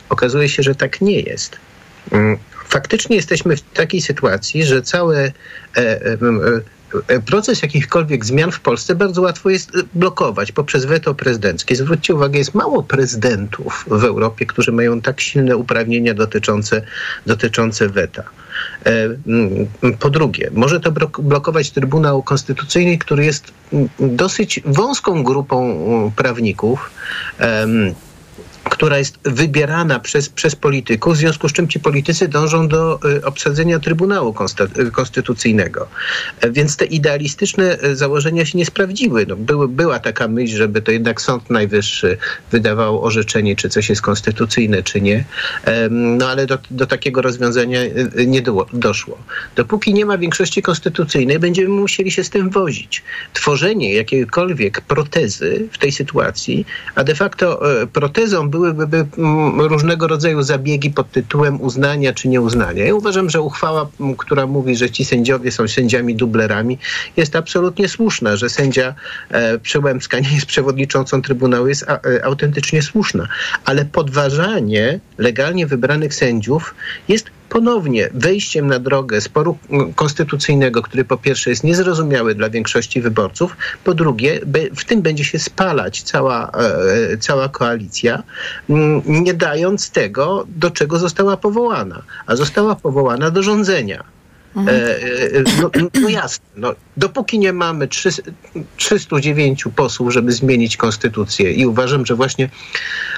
Okazuje 0.09 0.49
się, 0.49 0.63
że 0.63 0.75
tak 0.75 1.01
nie 1.01 1.19
jest. 1.19 1.57
Mm, 2.11 2.37
Faktycznie 2.67 3.15
jesteśmy 3.15 3.57
w 3.57 3.61
takiej 3.61 4.01
sytuacji, 4.01 4.63
że 4.63 4.81
cały 4.81 5.17
e, 5.17 5.31
e, 5.77 6.13
e, 6.13 6.17
proces 7.25 7.61
jakichkolwiek 7.61 8.25
zmian 8.25 8.51
w 8.51 8.59
Polsce 8.59 8.95
bardzo 8.95 9.21
łatwo 9.21 9.49
jest 9.49 9.75
e, 9.75 9.79
blokować 9.93 10.51
poprzez 10.51 10.85
weto 10.85 11.15
prezydenckie. 11.15 11.75
Zwróćcie 11.75 12.15
uwagę, 12.15 12.37
jest 12.39 12.53
mało 12.53 12.83
prezydentów 12.83 13.85
w 13.87 14.03
Europie, 14.03 14.45
którzy 14.45 14.71
mają 14.71 15.01
tak 15.01 15.21
silne 15.21 15.57
uprawnienia 15.57 16.13
dotyczące, 16.13 16.81
dotyczące 17.25 17.89
weta. 17.89 18.23
E, 18.85 19.09
Po 19.99 20.09
drugie, 20.09 20.49
może 20.53 20.79
to 20.79 20.91
blok- 20.91 21.21
blokować 21.21 21.71
Trybunał 21.71 22.23
Konstytucyjny, 22.23 22.97
który 22.97 23.25
jest 23.25 23.53
dosyć 23.99 24.59
wąską 24.65 25.23
grupą 25.23 26.11
prawników. 26.15 26.91
Która 28.69 28.97
jest 28.97 29.19
wybierana 29.23 29.99
przez, 29.99 30.29
przez 30.29 30.55
polityków, 30.55 31.13
w 31.13 31.17
związku 31.17 31.49
z 31.49 31.53
czym 31.53 31.67
ci 31.67 31.79
politycy 31.79 32.27
dążą 32.27 32.67
do 32.67 32.99
y, 33.17 33.25
obsadzenia 33.25 33.79
Trybunału 33.79 34.35
y, 34.79 34.91
Konstytucyjnego. 34.91 35.87
E, 36.41 36.51
Więc 36.51 36.77
te 36.77 36.85
idealistyczne 36.85 37.79
e, 37.79 37.95
założenia 37.95 38.45
się 38.45 38.57
nie 38.57 38.65
sprawdziły. 38.65 39.25
No, 39.25 39.35
były, 39.35 39.67
była 39.67 39.99
taka 39.99 40.27
myśl, 40.27 40.57
żeby 40.57 40.81
to 40.81 40.91
jednak 40.91 41.21
Sąd 41.21 41.49
Najwyższy 41.49 42.17
wydawał 42.51 43.03
orzeczenie, 43.03 43.55
czy 43.55 43.69
coś 43.69 43.89
jest 43.89 44.01
konstytucyjne, 44.01 44.83
czy 44.83 45.01
nie. 45.01 45.25
No 45.89 46.29
ale 46.29 46.45
do, 46.45 46.57
do 46.71 46.85
takiego 46.85 47.21
rozwiązania 47.21 47.81
y, 47.81 48.11
y, 48.19 48.27
nie 48.27 48.41
do, 48.41 48.65
doszło. 48.73 49.17
Dopóki 49.55 49.93
nie 49.93 50.05
ma 50.05 50.17
większości 50.17 50.61
konstytucyjnej, 50.61 51.39
będziemy 51.39 51.69
musieli 51.69 52.11
się 52.11 52.23
z 52.23 52.29
tym 52.29 52.49
wozić. 52.49 53.03
Tworzenie 53.33 53.93
jakiejkolwiek 53.93 54.81
protezy 54.81 55.67
w 55.71 55.77
tej 55.77 55.91
sytuacji, 55.91 56.65
a 56.95 57.03
de 57.03 57.15
facto 57.15 57.81
e, 57.81 57.87
protezą 57.87 58.49
byłyby 58.49 58.56
by, 58.57 59.05
mm, 59.17 59.61
różnego 59.61 60.07
rodzaju 60.07 60.43
zabiegi 60.43 60.91
pod 60.91 61.11
tytułem 61.11 61.61
uznania 61.61 62.13
czy 62.13 62.27
nieuznania. 62.27 62.85
Ja 62.85 62.95
uważam, 62.95 63.29
że 63.29 63.41
uchwała, 63.41 63.87
m, 63.99 64.15
która 64.15 64.47
mówi, 64.47 64.75
że 64.75 64.89
ci 64.89 65.05
sędziowie 65.05 65.51
są 65.51 65.67
sędziami 65.67 66.15
dublerami, 66.15 66.77
jest 67.17 67.35
absolutnie 67.35 67.87
słuszna, 67.89 68.37
że 68.37 68.49
sędzia 68.49 68.93
e, 69.29 69.59
Przyłębska 69.59 70.19
nie 70.19 70.33
jest 70.35 70.45
przewodniczącą 70.45 71.21
Trybunału, 71.21 71.67
jest 71.67 71.85
e, 71.89 72.25
autentycznie 72.25 72.81
słuszna. 72.81 73.27
Ale 73.65 73.85
podważanie 73.85 74.99
legalnie 75.17 75.67
wybranych 75.67 76.13
sędziów 76.13 76.75
jest 77.07 77.36
ponownie 77.49 78.09
wejściem 78.13 78.67
na 78.67 78.79
drogę 78.79 79.21
sporu 79.21 79.57
konstytucyjnego, 79.95 80.81
który 80.81 81.05
po 81.05 81.17
pierwsze 81.17 81.49
jest 81.49 81.63
niezrozumiały 81.63 82.35
dla 82.35 82.49
większości 82.49 83.01
wyborców, 83.01 83.57
po 83.83 83.93
drugie 83.93 84.39
w 84.75 84.85
tym 84.85 85.01
będzie 85.01 85.23
się 85.23 85.39
spalać 85.39 86.01
cała, 86.01 86.51
e, 86.51 87.17
cała 87.17 87.49
koalicja, 87.49 88.23
nie 89.05 89.33
dając 89.33 89.89
tego, 89.89 90.45
do 90.47 90.71
czego 90.71 90.99
została 90.99 91.37
powołana. 91.37 92.01
A 92.25 92.35
została 92.35 92.75
powołana 92.75 93.31
do 93.31 93.43
rządzenia. 93.43 94.16
E, 94.57 94.71
e, 94.71 95.43
no, 95.61 95.71
no 96.01 96.09
jasne, 96.09 96.45
no, 96.55 96.73
dopóki 96.97 97.39
nie 97.39 97.53
mamy 97.53 97.87
300, 97.87 98.21
309 98.77 99.65
posłów, 99.75 100.13
żeby 100.13 100.31
zmienić 100.31 100.77
konstytucję 100.77 101.51
i 101.53 101.65
uważam, 101.65 102.05
że 102.05 102.15
właśnie 102.15 102.49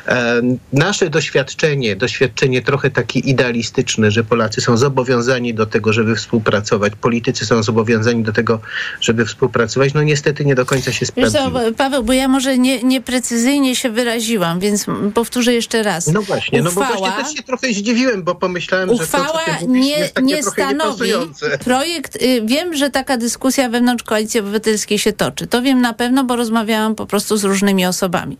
e, 0.08 0.42
nasze 0.74 1.10
doświadczenie, 1.10 1.96
doświadczenie 1.96 2.62
trochę 2.62 2.90
takie 2.90 3.20
idealistyczne, 3.20 4.12
że 4.12 4.24
Polacy 4.24 4.62
są 4.62 4.78
zobowiązani 4.78 5.54
do 5.54 5.66
tego, 5.66 5.94
żeby 5.94 6.16
współpracować, 6.16 6.94
politycy 7.02 7.46
są 7.46 7.64
zobowiązani 7.64 8.24
do 8.24 8.34
tego, 8.34 8.60
żeby 9.02 9.26
współpracować, 9.26 9.94
no 9.94 10.04
niestety 10.04 10.46
nie 10.46 10.56
do 10.56 10.66
końca 10.66 10.92
się 10.92 11.00
Wiesz 11.00 11.30
sprawdziło. 11.30 11.60
co, 11.70 11.74
Paweł, 11.76 12.04
bo 12.04 12.14
ja 12.14 12.28
może 12.28 12.58
nie, 12.58 12.84
nieprecyzyjnie 12.84 13.76
się 13.76 13.90
wyraziłam, 13.90 14.60
więc 14.60 14.86
powtórzę 15.14 15.54
jeszcze 15.54 15.84
raz. 15.84 16.08
No 16.08 16.22
właśnie, 16.22 16.62
no 16.62 16.72
bo 16.72 16.82
Uchwała- 16.82 16.98
właśnie 16.98 17.24
też 17.24 17.34
się 17.34 17.44
trochę 17.44 17.74
zdziwiłem, 17.74 18.24
bo 18.24 18.36
pomyślałem, 18.36 18.90
Uchwała 18.90 19.28
że 19.28 19.46
to, 19.46 19.52
co 19.52 19.60
ty 19.60 19.68
mówisz, 19.68 19.86
nie, 19.86 20.00
jest 20.00 20.14
takie 20.14 20.28
nie 20.28 20.44
stanowi. 20.44 21.12
Projekt, 21.64 22.16
y, 22.16 22.42
wiem, 22.46 22.76
że 22.76 22.90
taka 22.90 23.18
dyskusja 23.18 23.70
wewnątrz 23.70 24.04
Koalicji 24.04 24.40
Obywatelskiej 24.40 25.00
się 25.00 25.14
toczy. 25.14 25.48
To 25.48 25.62
wiem 25.62 25.82
na 25.82 25.94
pewno, 25.94 26.24
bo 26.24 26.36
rozmawiałam 26.36 26.96
po 26.96 27.06
prostu 27.06 27.38
z 27.38 27.44
różnymi 27.44 27.86
osobami. 27.86 28.38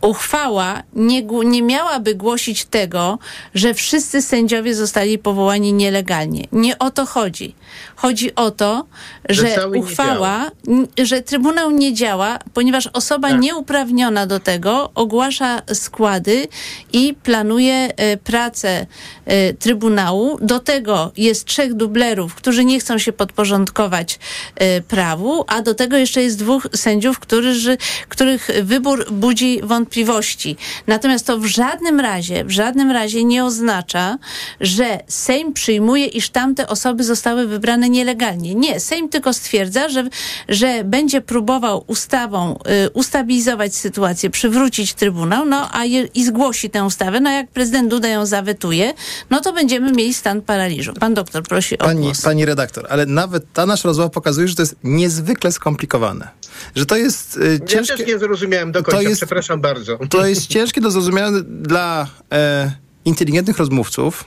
Uchwała 0.00 0.82
nie, 0.92 1.22
nie 1.22 1.62
miałaby 1.62 2.14
głosić 2.14 2.64
tego, 2.64 3.18
że 3.54 3.74
wszyscy 3.74 4.22
sędziowie 4.22 4.74
zostali 4.74 5.18
powołani 5.18 5.72
nielegalnie. 5.72 6.44
Nie 6.52 6.78
o 6.78 6.90
to 6.90 7.06
chodzi. 7.06 7.54
Chodzi 7.96 8.34
o 8.34 8.50
to, 8.50 8.86
Że 9.28 9.48
że, 9.54 9.68
uchwała, 9.68 10.50
że 10.98 11.22
Trybunał 11.22 11.70
nie 11.70 11.94
działa, 11.94 12.38
ponieważ 12.54 12.86
osoba 12.92 13.28
Tak. 13.28 13.40
nieuprawniona 13.40 14.26
do 14.26 14.40
tego 14.40 14.90
ogłasza 14.94 15.62
składy 15.74 16.48
i 16.92 17.14
planuje 17.22 17.74
e, 17.96 18.16
pracę 18.16 18.86
e, 19.26 19.52
Trybunału. 19.54 20.38
Do 20.40 20.60
tego 20.60 21.12
jest 21.16 21.44
trzech 21.44 21.74
dublerów, 21.74 22.17
którzy 22.26 22.64
nie 22.64 22.80
chcą 22.80 22.98
się 22.98 23.12
podporządkować 23.12 24.18
e, 24.56 24.80
prawu, 24.80 25.44
a 25.46 25.62
do 25.62 25.74
tego 25.74 25.96
jeszcze 25.96 26.22
jest 26.22 26.38
dwóch 26.38 26.66
sędziów, 26.74 27.18
którzy, 27.18 27.76
których 28.08 28.50
wybór 28.62 29.06
budzi 29.10 29.60
wątpliwości. 29.62 30.56
Natomiast 30.86 31.26
to 31.26 31.38
w 31.38 31.46
żadnym 31.46 32.00
razie, 32.00 32.44
w 32.44 32.50
żadnym 32.50 32.90
razie 32.90 33.24
nie 33.24 33.44
oznacza, 33.44 34.18
że 34.60 34.98
Sejm 35.08 35.52
przyjmuje, 35.52 36.06
iż 36.06 36.30
tamte 36.30 36.66
osoby 36.68 37.04
zostały 37.04 37.46
wybrane 37.46 37.88
nielegalnie. 37.88 38.54
Nie, 38.54 38.80
Sejm 38.80 39.08
tylko 39.08 39.32
stwierdza, 39.32 39.88
że, 39.88 40.04
że 40.48 40.84
będzie 40.84 41.20
próbował 41.20 41.84
ustawą 41.86 42.58
y, 42.86 42.90
ustabilizować 42.90 43.74
sytuację, 43.74 44.30
przywrócić 44.30 44.94
Trybunał, 44.94 45.44
no 45.46 45.68
a 45.72 45.84
je, 45.84 46.08
i 46.14 46.24
zgłosi 46.24 46.70
tę 46.70 46.84
ustawę. 46.84 47.20
No 47.20 47.30
jak 47.30 47.48
prezydent 47.48 47.90
Duda 47.90 48.08
ją 48.08 48.26
zawetuje, 48.26 48.94
no 49.30 49.40
to 49.40 49.52
będziemy 49.52 49.92
mieli 49.92 50.14
stan 50.14 50.42
paraliżu. 50.42 50.92
Pan 50.92 51.14
doktor 51.14 51.42
prosi 51.42 51.78
o 51.78 51.92
Pani, 51.98 52.06
głos. 52.06 52.22
pani 52.22 52.44
redaktor, 52.44 52.86
ale 52.88 53.06
nawet 53.06 53.52
ta 53.52 53.66
nasza 53.66 53.88
rozmowa 53.88 54.10
pokazuje, 54.10 54.48
że 54.48 54.54
to 54.54 54.62
jest 54.62 54.76
niezwykle 54.84 55.52
skomplikowane. 55.52 56.28
Że 56.74 56.86
to 56.86 56.96
jest 56.96 57.36
y, 57.36 57.58
Ja 57.60 57.66
ciężkie. 57.66 57.96
też 57.96 58.06
nie 58.06 58.18
zrozumiałem 58.18 58.72
do 58.72 58.82
końca, 58.82 58.96
to 59.02 59.08
jest- 59.08 59.20
przepraszam 59.20 59.60
bardzo. 59.60 59.98
To 60.10 60.26
jest 60.26 60.46
ciężkie 60.46 60.80
do 60.80 60.90
zrozumienia 60.90 61.30
dla 61.48 62.06
e, 62.32 62.72
inteligentnych 63.04 63.58
rozmówców, 63.58 64.24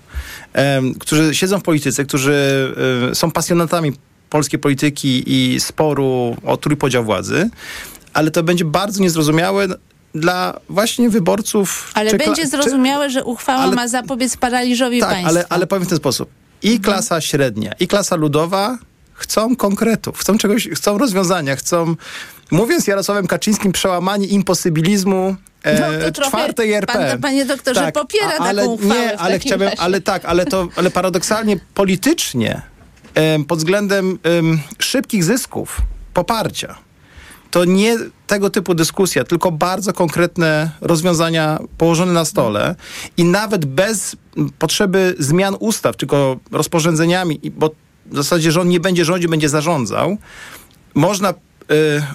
e, 0.53 0.81
którzy 0.99 1.35
siedzą 1.35 1.59
w 1.59 1.63
polityce, 1.63 2.05
którzy 2.05 2.73
e, 3.11 3.15
są 3.15 3.31
pasjonatami 3.31 3.93
polskiej 4.29 4.59
polityki 4.59 5.23
i 5.27 5.59
sporu 5.59 6.35
o 6.45 6.57
trójpodział 6.57 7.03
władzy, 7.03 7.49
ale 8.13 8.31
to 8.31 8.43
będzie 8.43 8.65
bardzo 8.65 9.01
niezrozumiałe 9.01 9.67
dla 10.15 10.59
właśnie 10.69 11.09
wyborców. 11.09 11.91
Ale 11.93 12.11
czy 12.11 12.17
będzie 12.17 12.47
zrozumiałe, 12.47 13.09
że 13.09 13.23
uchwała 13.23 13.59
ale- 13.59 13.75
ma 13.75 13.87
zapobiec 13.87 14.37
paraliżowi 14.37 14.99
tak, 14.99 15.09
państwa. 15.09 15.29
ale, 15.29 15.45
ale 15.49 15.67
powiem 15.67 15.85
w 15.85 15.89
ten 15.89 15.97
sposób. 15.97 16.29
I 16.63 16.79
klasa 16.79 17.21
średnia, 17.21 17.71
i 17.79 17.87
klasa 17.87 18.15
ludowa 18.15 18.77
chcą 19.13 19.55
konkretów, 19.55 20.19
chcą 20.19 20.37
czegoś, 20.37 20.69
chcą 20.69 20.97
rozwiązania, 20.97 21.55
chcą, 21.55 21.95
mówiąc 22.51 22.87
Jarosławem 22.87 23.27
Kaczyńskim, 23.27 23.71
przełamanie 23.71 24.27
imposybilizmu 24.27 25.35
e, 25.63 25.99
No 26.05 26.11
czwartej 26.11 26.73
RP. 26.73 26.93
pan, 26.93 27.21
panie 27.21 27.45
doktorze, 27.45 27.91
popiera 27.91 28.27
a- 28.39 28.43
ale 28.43 28.61
taką 28.61 28.73
uchwałę 28.73 28.99
Nie, 29.05 29.17
ale 29.19 29.39
chciałbym, 29.39 29.67
razie. 29.67 29.81
ale 29.81 30.01
tak, 30.01 30.25
ale 30.25 30.45
to, 30.45 30.67
ale 30.75 30.91
paradoksalnie 30.91 31.59
politycznie, 31.73 32.61
em, 33.15 33.45
pod 33.45 33.59
względem 33.59 34.19
em, 34.23 34.59
szybkich 34.79 35.23
zysków, 35.23 35.77
poparcia, 36.13 36.75
to 37.51 37.65
nie 37.65 37.97
tego 38.27 38.49
typu 38.49 38.73
dyskusja, 38.75 39.23
tylko 39.23 39.51
bardzo 39.51 39.93
konkretne 39.93 40.71
rozwiązania 40.81 41.59
położone 41.77 42.13
na 42.13 42.25
stole 42.25 42.75
i 43.17 43.23
nawet 43.23 43.65
bez 43.65 44.15
potrzeby 44.59 45.15
zmian 45.19 45.55
ustaw, 45.59 45.95
tylko 45.97 46.37
rozporządzeniami, 46.51 47.39
bo 47.57 47.71
w 48.05 48.15
zasadzie 48.15 48.51
rząd 48.51 48.69
nie 48.69 48.79
będzie 48.79 49.05
rządził, 49.05 49.29
będzie 49.29 49.49
zarządzał, 49.49 50.17
można 50.93 51.29
y, 51.29 51.33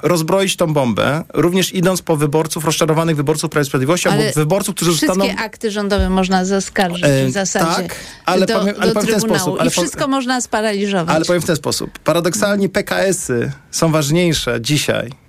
rozbroić 0.03 0.57
tą 0.57 0.73
bombę, 0.73 1.25
również 1.35 1.75
idąc 1.75 2.03
po 2.03 2.17
wyborców, 2.17 2.65
rozczarowanych 2.65 3.17
wyborców 3.17 3.51
Prawa 3.51 3.63
i 3.63 3.67
Sprawiedliwości, 3.67 4.09
Ale 4.09 4.23
albo 4.27 4.35
wyborców, 4.35 4.75
którzy 4.75 4.91
Wszystkie 4.91 5.07
zostaną... 5.07 5.35
akty 5.39 5.71
rządowe 5.71 6.11
można 6.11 6.45
zaskarżyć 6.45 7.05
E, 7.05 7.27
w 7.27 7.31
zasadzie 7.31 7.83
tak, 7.83 7.97
ale 8.25 8.47
do, 8.47 8.59
powiem- 8.61 8.75
ale 8.79 8.95
do 8.95 9.01
powiem 9.01 9.09
w 9.09 9.13
ten 9.13 9.21
sposób, 9.21 9.57
ale 9.61 9.71
i 9.71 9.75
po- 9.75 9.81
wszystko 9.81 10.09
można 10.09 10.41
sparaliżować. 10.41 11.17
Ale 11.17 11.25
powiem 11.25 11.43
w 11.43 11.47
ten 11.47 11.57
sposób. 11.57 11.99
Paradoksalnie 11.99 12.69
PKS-y 12.69 13.53
są 13.71 13.93
ważniejsze 13.93 14.61
dzisiaj 14.61 15.26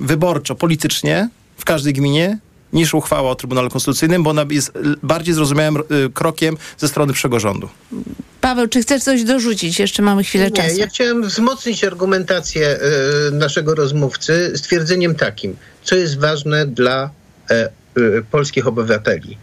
wyborczo, 0.00 0.54
politycznie 0.54 1.28
w 1.56 1.64
każdej 1.64 1.92
gminie 1.92 2.38
niż 2.72 2.94
uchwała 2.94 3.30
o 3.30 3.34
Trybunale 3.34 3.70
Konstytucyjnym, 3.70 4.22
bo 4.22 4.30
ona 4.30 4.46
jest 4.50 4.72
bardziej 5.02 5.34
zrozumiałym 5.34 5.76
e, 5.76 5.80
krokiem 6.14 6.56
ze 6.78 6.88
strony 6.88 7.12
przyszłego 7.12 7.40
rządu. 7.40 7.68
Paweł, 8.40 8.68
czy 8.68 8.82
chcesz 8.82 9.02
coś 9.02 9.24
dorzucić? 9.24 9.80
Jeszcze 9.80 10.02
mamy 10.02 10.24
chwilę 10.24 10.44
Nie, 10.44 10.50
czasu. 10.50 10.76
ja 10.76 10.86
chciałem 10.86 11.22
wzmocnić 11.22 11.84
argumentację 11.84 12.68
e, 12.68 12.78
naszego 13.30 13.74
rozmówcy 13.74 14.52
stwierdzeniem 14.56 15.14
takim, 15.14 15.56
co 15.82 15.94
jest 15.94 16.18
ważne 16.18 16.66
dla 16.66 17.10
e, 17.50 17.54
e, 17.54 17.70
polskich 18.30 18.66
obywateli. 18.66 19.38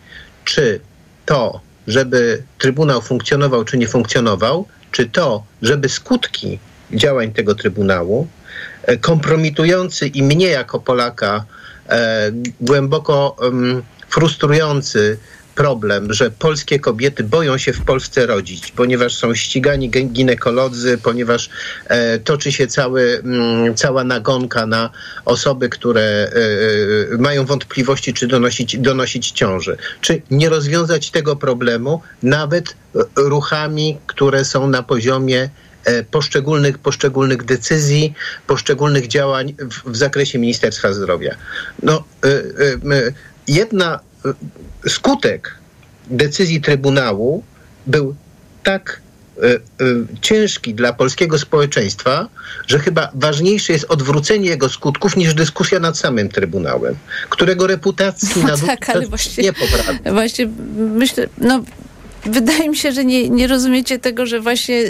Czy 0.46 0.80
to, 1.26 1.62
żeby 1.88 2.44
Trybunał 2.58 3.02
funkcjonował, 3.02 3.64
czy 3.66 3.78
nie 3.78 3.88
funkcjonował, 3.88 4.66
czy 4.92 5.06
to, 5.06 5.44
żeby 5.62 5.90
skutki 5.90 6.60
działań 6.92 7.32
tego 7.32 7.56
Trybunału, 7.56 8.28
e, 8.28 8.39
kompromitujący 9.02 10.08
i 10.08 10.24
mnie 10.24 10.48
jako 10.48 10.80
Polaka 10.80 11.46
e, 11.90 12.32
głęboko 12.62 13.36
frustrujący 14.10 15.18
problem, 15.60 16.14
że 16.14 16.32
polskie 16.32 16.80
kobiety 16.80 17.24
boją 17.24 17.58
się 17.58 17.74
w 17.74 17.82
Polsce 17.86 18.26
rodzić, 18.26 18.72
ponieważ 18.72 19.16
są 19.16 19.36
ścigani 19.36 19.90
ginekolodzy, 19.90 20.98
ponieważ 20.98 21.50
e, 21.88 22.20
toczy 22.20 22.52
się 22.52 22.68
cały, 22.68 23.24
cała 23.76 24.04
nagonka 24.04 24.66
na 24.66 24.90
osoby, 25.26 25.70
które 25.70 26.02
e, 26.02 26.34
e, 27.14 27.18
mają 27.18 27.46
wątpliwości, 27.46 28.14
czy 28.14 28.28
donosić, 28.28 28.78
donosić 28.78 29.32
ciąży. 29.32 29.78
Czy 30.02 30.22
nie 30.32 30.50
rozwiązać 30.50 31.12
tego 31.12 31.36
problemu 31.36 32.02
nawet 32.24 32.70
e, 32.70 32.74
ruchami, 33.16 33.98
które 34.08 34.46
są 34.46 34.68
na 34.68 34.84
poziomie 34.84 35.42
e, 35.44 35.69
poszczególnych, 36.12 36.78
poszczególnych 36.78 37.44
decyzji, 37.44 38.14
poszczególnych 38.48 39.08
działań 39.08 39.56
w, 39.60 39.92
w 39.92 39.98
zakresie 39.98 40.40
Ministerstwa 40.40 40.94
Zdrowia. 40.94 41.36
No, 41.84 42.04
e, 42.24 42.28
e, 42.28 42.98
e, 42.98 43.12
jedna 43.48 44.00
skutek 44.88 45.56
decyzji 46.10 46.62
Trybunału 46.62 47.44
był 47.88 48.16
tak 48.64 49.02
ciężki 50.22 50.74
dla 50.74 50.94
polskiego 50.94 51.40
społeczeństwa, 51.40 52.28
że 52.68 52.80
chyba 52.80 53.12
ważniejsze 53.14 53.74
jest 53.74 53.86
odwrócenie 53.90 54.50
jego 54.50 54.70
skutków 54.70 55.16
niż 55.16 55.34
dyskusja 55.34 55.80
nad 55.80 55.98
samym 55.98 56.30
Trybunałem, 56.30 56.96
którego 57.30 57.68
reputacji 57.68 58.42
na 58.42 58.48
No 58.48 58.58
długi 58.58 58.68
tak, 58.68 58.90
ale 58.90 59.08
właśnie- 59.08 59.44
nie 59.44 59.54
poprawi. 59.54 60.00
Właśnie 60.12 60.50
myślę, 60.78 61.28
no 61.38 61.64
wydaje 62.26 62.70
mi 62.70 62.78
się, 62.78 62.92
że 62.92 63.06
nie, 63.06 63.30
nie 63.30 63.48
rozumiecie 63.48 64.00
tego, 64.00 64.26
że 64.26 64.40
właśnie 64.40 64.84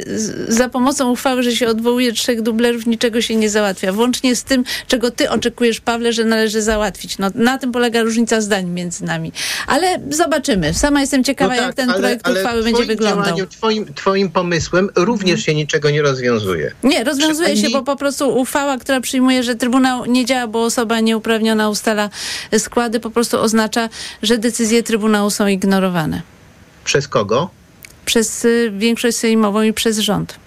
za 0.47 0.69
pomocą 0.69 1.11
uchwały, 1.11 1.43
że 1.43 1.51
się 1.55 1.67
odwołuje 1.67 2.11
trzech 2.13 2.41
dublerów, 2.41 2.85
niczego 2.85 3.21
się 3.21 3.35
nie 3.35 3.49
załatwia. 3.49 3.93
Włącznie 3.93 4.35
z 4.35 4.43
tym, 4.43 4.63
czego 4.87 5.11
ty 5.11 5.29
oczekujesz, 5.29 5.79
Pawle, 5.79 6.13
że 6.13 6.25
należy 6.25 6.61
załatwić. 6.61 7.17
No, 7.17 7.27
na 7.35 7.57
tym 7.57 7.71
polega 7.71 8.01
różnica 8.01 8.41
zdań 8.41 8.65
między 8.65 9.03
nami. 9.05 9.31
Ale 9.67 9.99
zobaczymy. 10.09 10.73
Sama 10.73 11.01
jestem 11.01 11.23
ciekawa, 11.23 11.55
No 11.55 11.61
jak 11.61 11.65
tak, 11.65 11.75
ten 11.75 11.89
ale- 11.89 11.99
projekt 11.99 12.27
ale 12.27 12.39
uchwały 12.39 12.63
będzie 12.63 12.85
wyglądał. 12.85 13.37
Twoim, 13.47 13.93
twoim 13.93 14.29
pomysłem 14.31 14.89
również 14.95 15.43
się 15.43 15.55
niczego 15.55 15.89
nie 15.89 16.01
rozwiązuje. 16.01 16.71
Nie, 16.83 17.03
rozwiązuje 17.03 17.57
się, 17.57 17.69
bo 17.69 17.83
po 17.83 17.95
prostu 17.95 18.37
uchwała, 18.39 18.77
która 18.77 19.01
przyjmuje, 19.01 19.43
że 19.43 19.55
Trybunał 19.55 20.05
nie 20.05 20.25
działa, 20.25 20.47
bo 20.47 20.63
osoba 20.63 20.99
nieuprawniona 20.99 21.69
ustala 21.69 22.09
składy, 22.57 22.99
po 22.99 23.09
prostu 23.09 23.39
oznacza, 23.39 23.89
że 24.23 24.37
decyzje 24.37 24.83
Trybunału 24.83 25.29
są 25.29 25.47
ignorowane. 25.47 26.21
Przez 26.89 27.07
kogo? 27.07 27.49
Przez 28.05 28.45
y, 28.45 28.71
większość 28.77 29.17
sejmową 29.17 29.61
i 29.61 29.73
przez 29.73 29.97
rząd. 29.97 30.39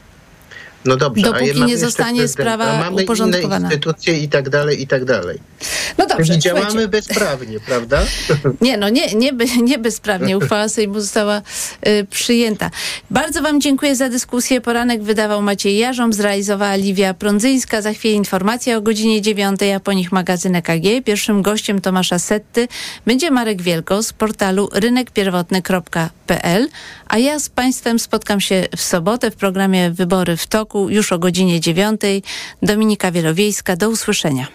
No 0.84 0.96
dobrze, 0.96 1.22
Dopóki 1.22 1.62
nie 1.62 1.78
zostanie 1.78 2.28
sprawa 2.28 2.64
a 2.64 2.78
mamy 2.78 3.02
uporządkowana. 3.02 3.56
inne 3.56 3.66
instytucje 3.66 4.18
i 4.18 4.28
tak 4.28 4.48
dalej, 4.48 4.82
i 4.82 4.86
tak 4.86 5.04
dalej. 5.04 5.38
No 5.98 6.06
dobrze, 6.06 6.24
Czyli 6.26 6.38
działamy 6.38 6.66
słuchajcie. 6.66 6.88
bezprawnie, 6.88 7.60
prawda? 7.68 8.02
Nie, 8.60 8.76
no 8.76 8.88
nie, 8.88 9.14
nie, 9.14 9.32
nie 9.62 9.78
bezprawnie. 9.78 10.38
Uchwała 10.38 10.68
Sejmu 10.68 11.00
została 11.00 11.42
y, 11.88 12.06
przyjęta. 12.10 12.70
Bardzo 13.10 13.42
Wam 13.42 13.60
dziękuję 13.60 13.96
za 13.96 14.08
dyskusję. 14.08 14.60
Poranek 14.60 15.02
wydawał 15.02 15.42
Maciej 15.42 15.78
Jarząb, 15.78 16.14
zrealizowała 16.14 16.74
Liwia 16.76 17.14
Prądzyńska. 17.14 17.82
Za 17.82 17.92
chwilę 17.92 18.14
informacja 18.14 18.76
o 18.76 18.80
godzinie 18.80 19.22
9, 19.22 19.60
a 19.76 19.80
po 19.80 19.92
nich 19.92 20.12
magazyn 20.12 20.56
EKG. 20.56 21.04
Pierwszym 21.04 21.42
gościem 21.42 21.80
Tomasza 21.80 22.18
Setty 22.18 22.68
będzie 23.06 23.30
Marek 23.30 23.62
Wielko 23.62 24.02
z 24.02 24.12
portalu 24.12 24.68
rynekpierwotny.pl, 24.72 26.68
a 27.08 27.18
ja 27.18 27.38
z 27.38 27.48
Państwem 27.48 27.98
spotkam 27.98 28.40
się 28.40 28.66
w 28.76 28.82
sobotę 28.82 29.30
w 29.30 29.36
programie 29.36 29.90
Wybory 29.90 30.36
w 30.36 30.46
toku 30.46 30.71
już 30.74 31.12
o 31.12 31.18
godzinie 31.18 31.60
9. 31.60 32.00
Dominika 32.62 33.12
Wielowiejska. 33.12 33.76
Do 33.76 33.90
usłyszenia. 33.90 34.46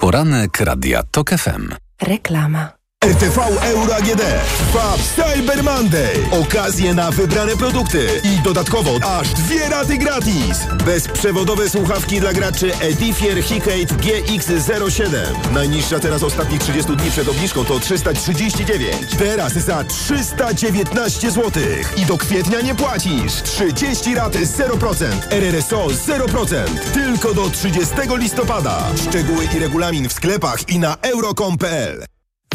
Poranek 0.00 0.60
Radia 0.60 1.02
TOK 1.02 1.30
FM. 1.30 1.74
Reklama. 2.02 2.73
RTV 3.04 3.38
Euro 3.62 3.94
AGD 3.94 4.22
trwa 4.58 4.96
Cyber 5.16 5.64
Monday. 5.64 6.26
Okazje 6.30 6.94
na 6.94 7.10
wybrane 7.10 7.56
produkty 7.56 8.06
i 8.22 8.42
dodatkowo 8.42 8.90
aż 9.18 9.28
dwie 9.28 9.68
raty 9.68 9.98
gratis. 9.98 10.58
Bezprzewodowe 10.84 11.70
słuchawki 11.70 12.20
dla 12.20 12.32
graczy 12.32 12.74
Edifier 12.80 13.42
Hikate 13.42 13.94
GX07. 13.94 15.10
Najniższa 15.52 16.00
teraz 16.00 16.22
ostatnich 16.22 16.60
30 16.60 16.96
dni 16.96 17.10
przed 17.10 17.28
obniżką 17.28 17.64
to 17.64 17.80
339. 17.80 18.96
Teraz 19.18 19.52
za 19.52 19.84
319 19.84 21.30
zł. 21.30 21.62
I 21.96 22.06
do 22.06 22.18
kwietnia 22.18 22.60
nie 22.60 22.74
płacisz. 22.74 23.32
30 23.42 24.14
rat 24.14 24.32
0%. 24.32 25.04
RRSO 25.30 25.86
0%. 25.86 26.64
Tylko 26.94 27.34
do 27.34 27.50
30 27.50 27.94
listopada. 28.16 28.82
Szczegóły 29.08 29.44
i 29.56 29.58
regulamin 29.58 30.08
w 30.08 30.12
sklepach 30.12 30.68
i 30.68 30.78
na 30.78 30.96
euro.com.pl. 31.02 32.13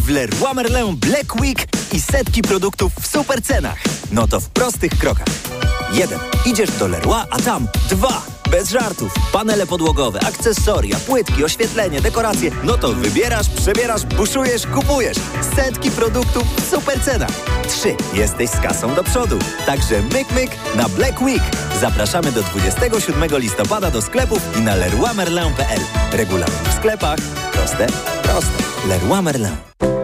Leroy 0.09 0.53
Merlin 0.55 0.95
Black 0.95 1.41
Week 1.41 1.67
i 1.93 2.01
setki 2.01 2.41
produktów 2.41 2.93
w 3.01 3.07
super 3.07 3.41
cenach. 3.41 3.77
No 4.11 4.27
to 4.27 4.39
w 4.39 4.49
prostych 4.49 4.91
krokach. 4.91 5.27
Jeden. 5.93 6.19
Idziesz 6.45 6.71
do 6.71 6.87
Leroy, 6.87 7.23
a 7.31 7.37
tam 7.39 7.67
dwa. 7.89 8.38
Bez 8.51 8.69
żartów. 8.69 9.13
Panele 9.31 9.67
podłogowe, 9.67 10.19
akcesoria, 10.27 10.97
płytki, 11.07 11.43
oświetlenie, 11.43 12.01
dekoracje. 12.01 12.51
No 12.63 12.77
to 12.77 12.93
wybierasz, 12.93 13.49
przebierasz, 13.49 14.05
buszujesz, 14.05 14.67
kupujesz. 14.67 15.17
Setki 15.55 15.91
produktów 15.91 16.43
w 16.55 16.69
super 16.69 17.03
cenach. 17.03 17.31
Trzy. 17.67 17.95
Jesteś 18.13 18.49
z 18.49 18.59
kasą 18.59 18.95
do 18.95 19.03
przodu. 19.03 19.39
Także 19.65 20.01
myk, 20.01 20.31
myk 20.31 20.51
na 20.75 20.89
Black 20.89 21.21
Week. 21.21 21.43
Zapraszamy 21.81 22.31
do 22.31 22.43
27 22.43 23.39
listopada 23.39 23.91
do 23.91 24.01
sklepów 24.01 24.57
i 24.57 24.61
na 24.61 24.75
leroymerlin.pl. 24.75 25.81
Regulamin 26.11 26.57
w 26.69 26.73
sklepach. 26.73 27.19
Proste, 27.53 27.87
proste. 28.23 28.63
Leroy 28.87 29.21
Merlin. 29.21 29.55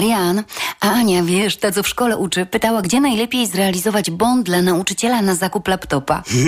Marian, 0.00 0.44
a 0.80 0.90
Ania, 0.90 1.22
wiesz, 1.22 1.56
ta 1.56 1.72
co 1.72 1.82
w 1.82 1.88
szkole 1.88 2.16
uczy, 2.16 2.46
pytała, 2.46 2.82
gdzie 2.82 3.00
najlepiej 3.00 3.46
zrealizować 3.46 4.10
bond 4.10 4.46
dla 4.46 4.62
nauczyciela 4.62 5.22
na 5.22 5.34
zakup 5.34 5.68
laptopa. 5.68 6.22
No 6.34 6.40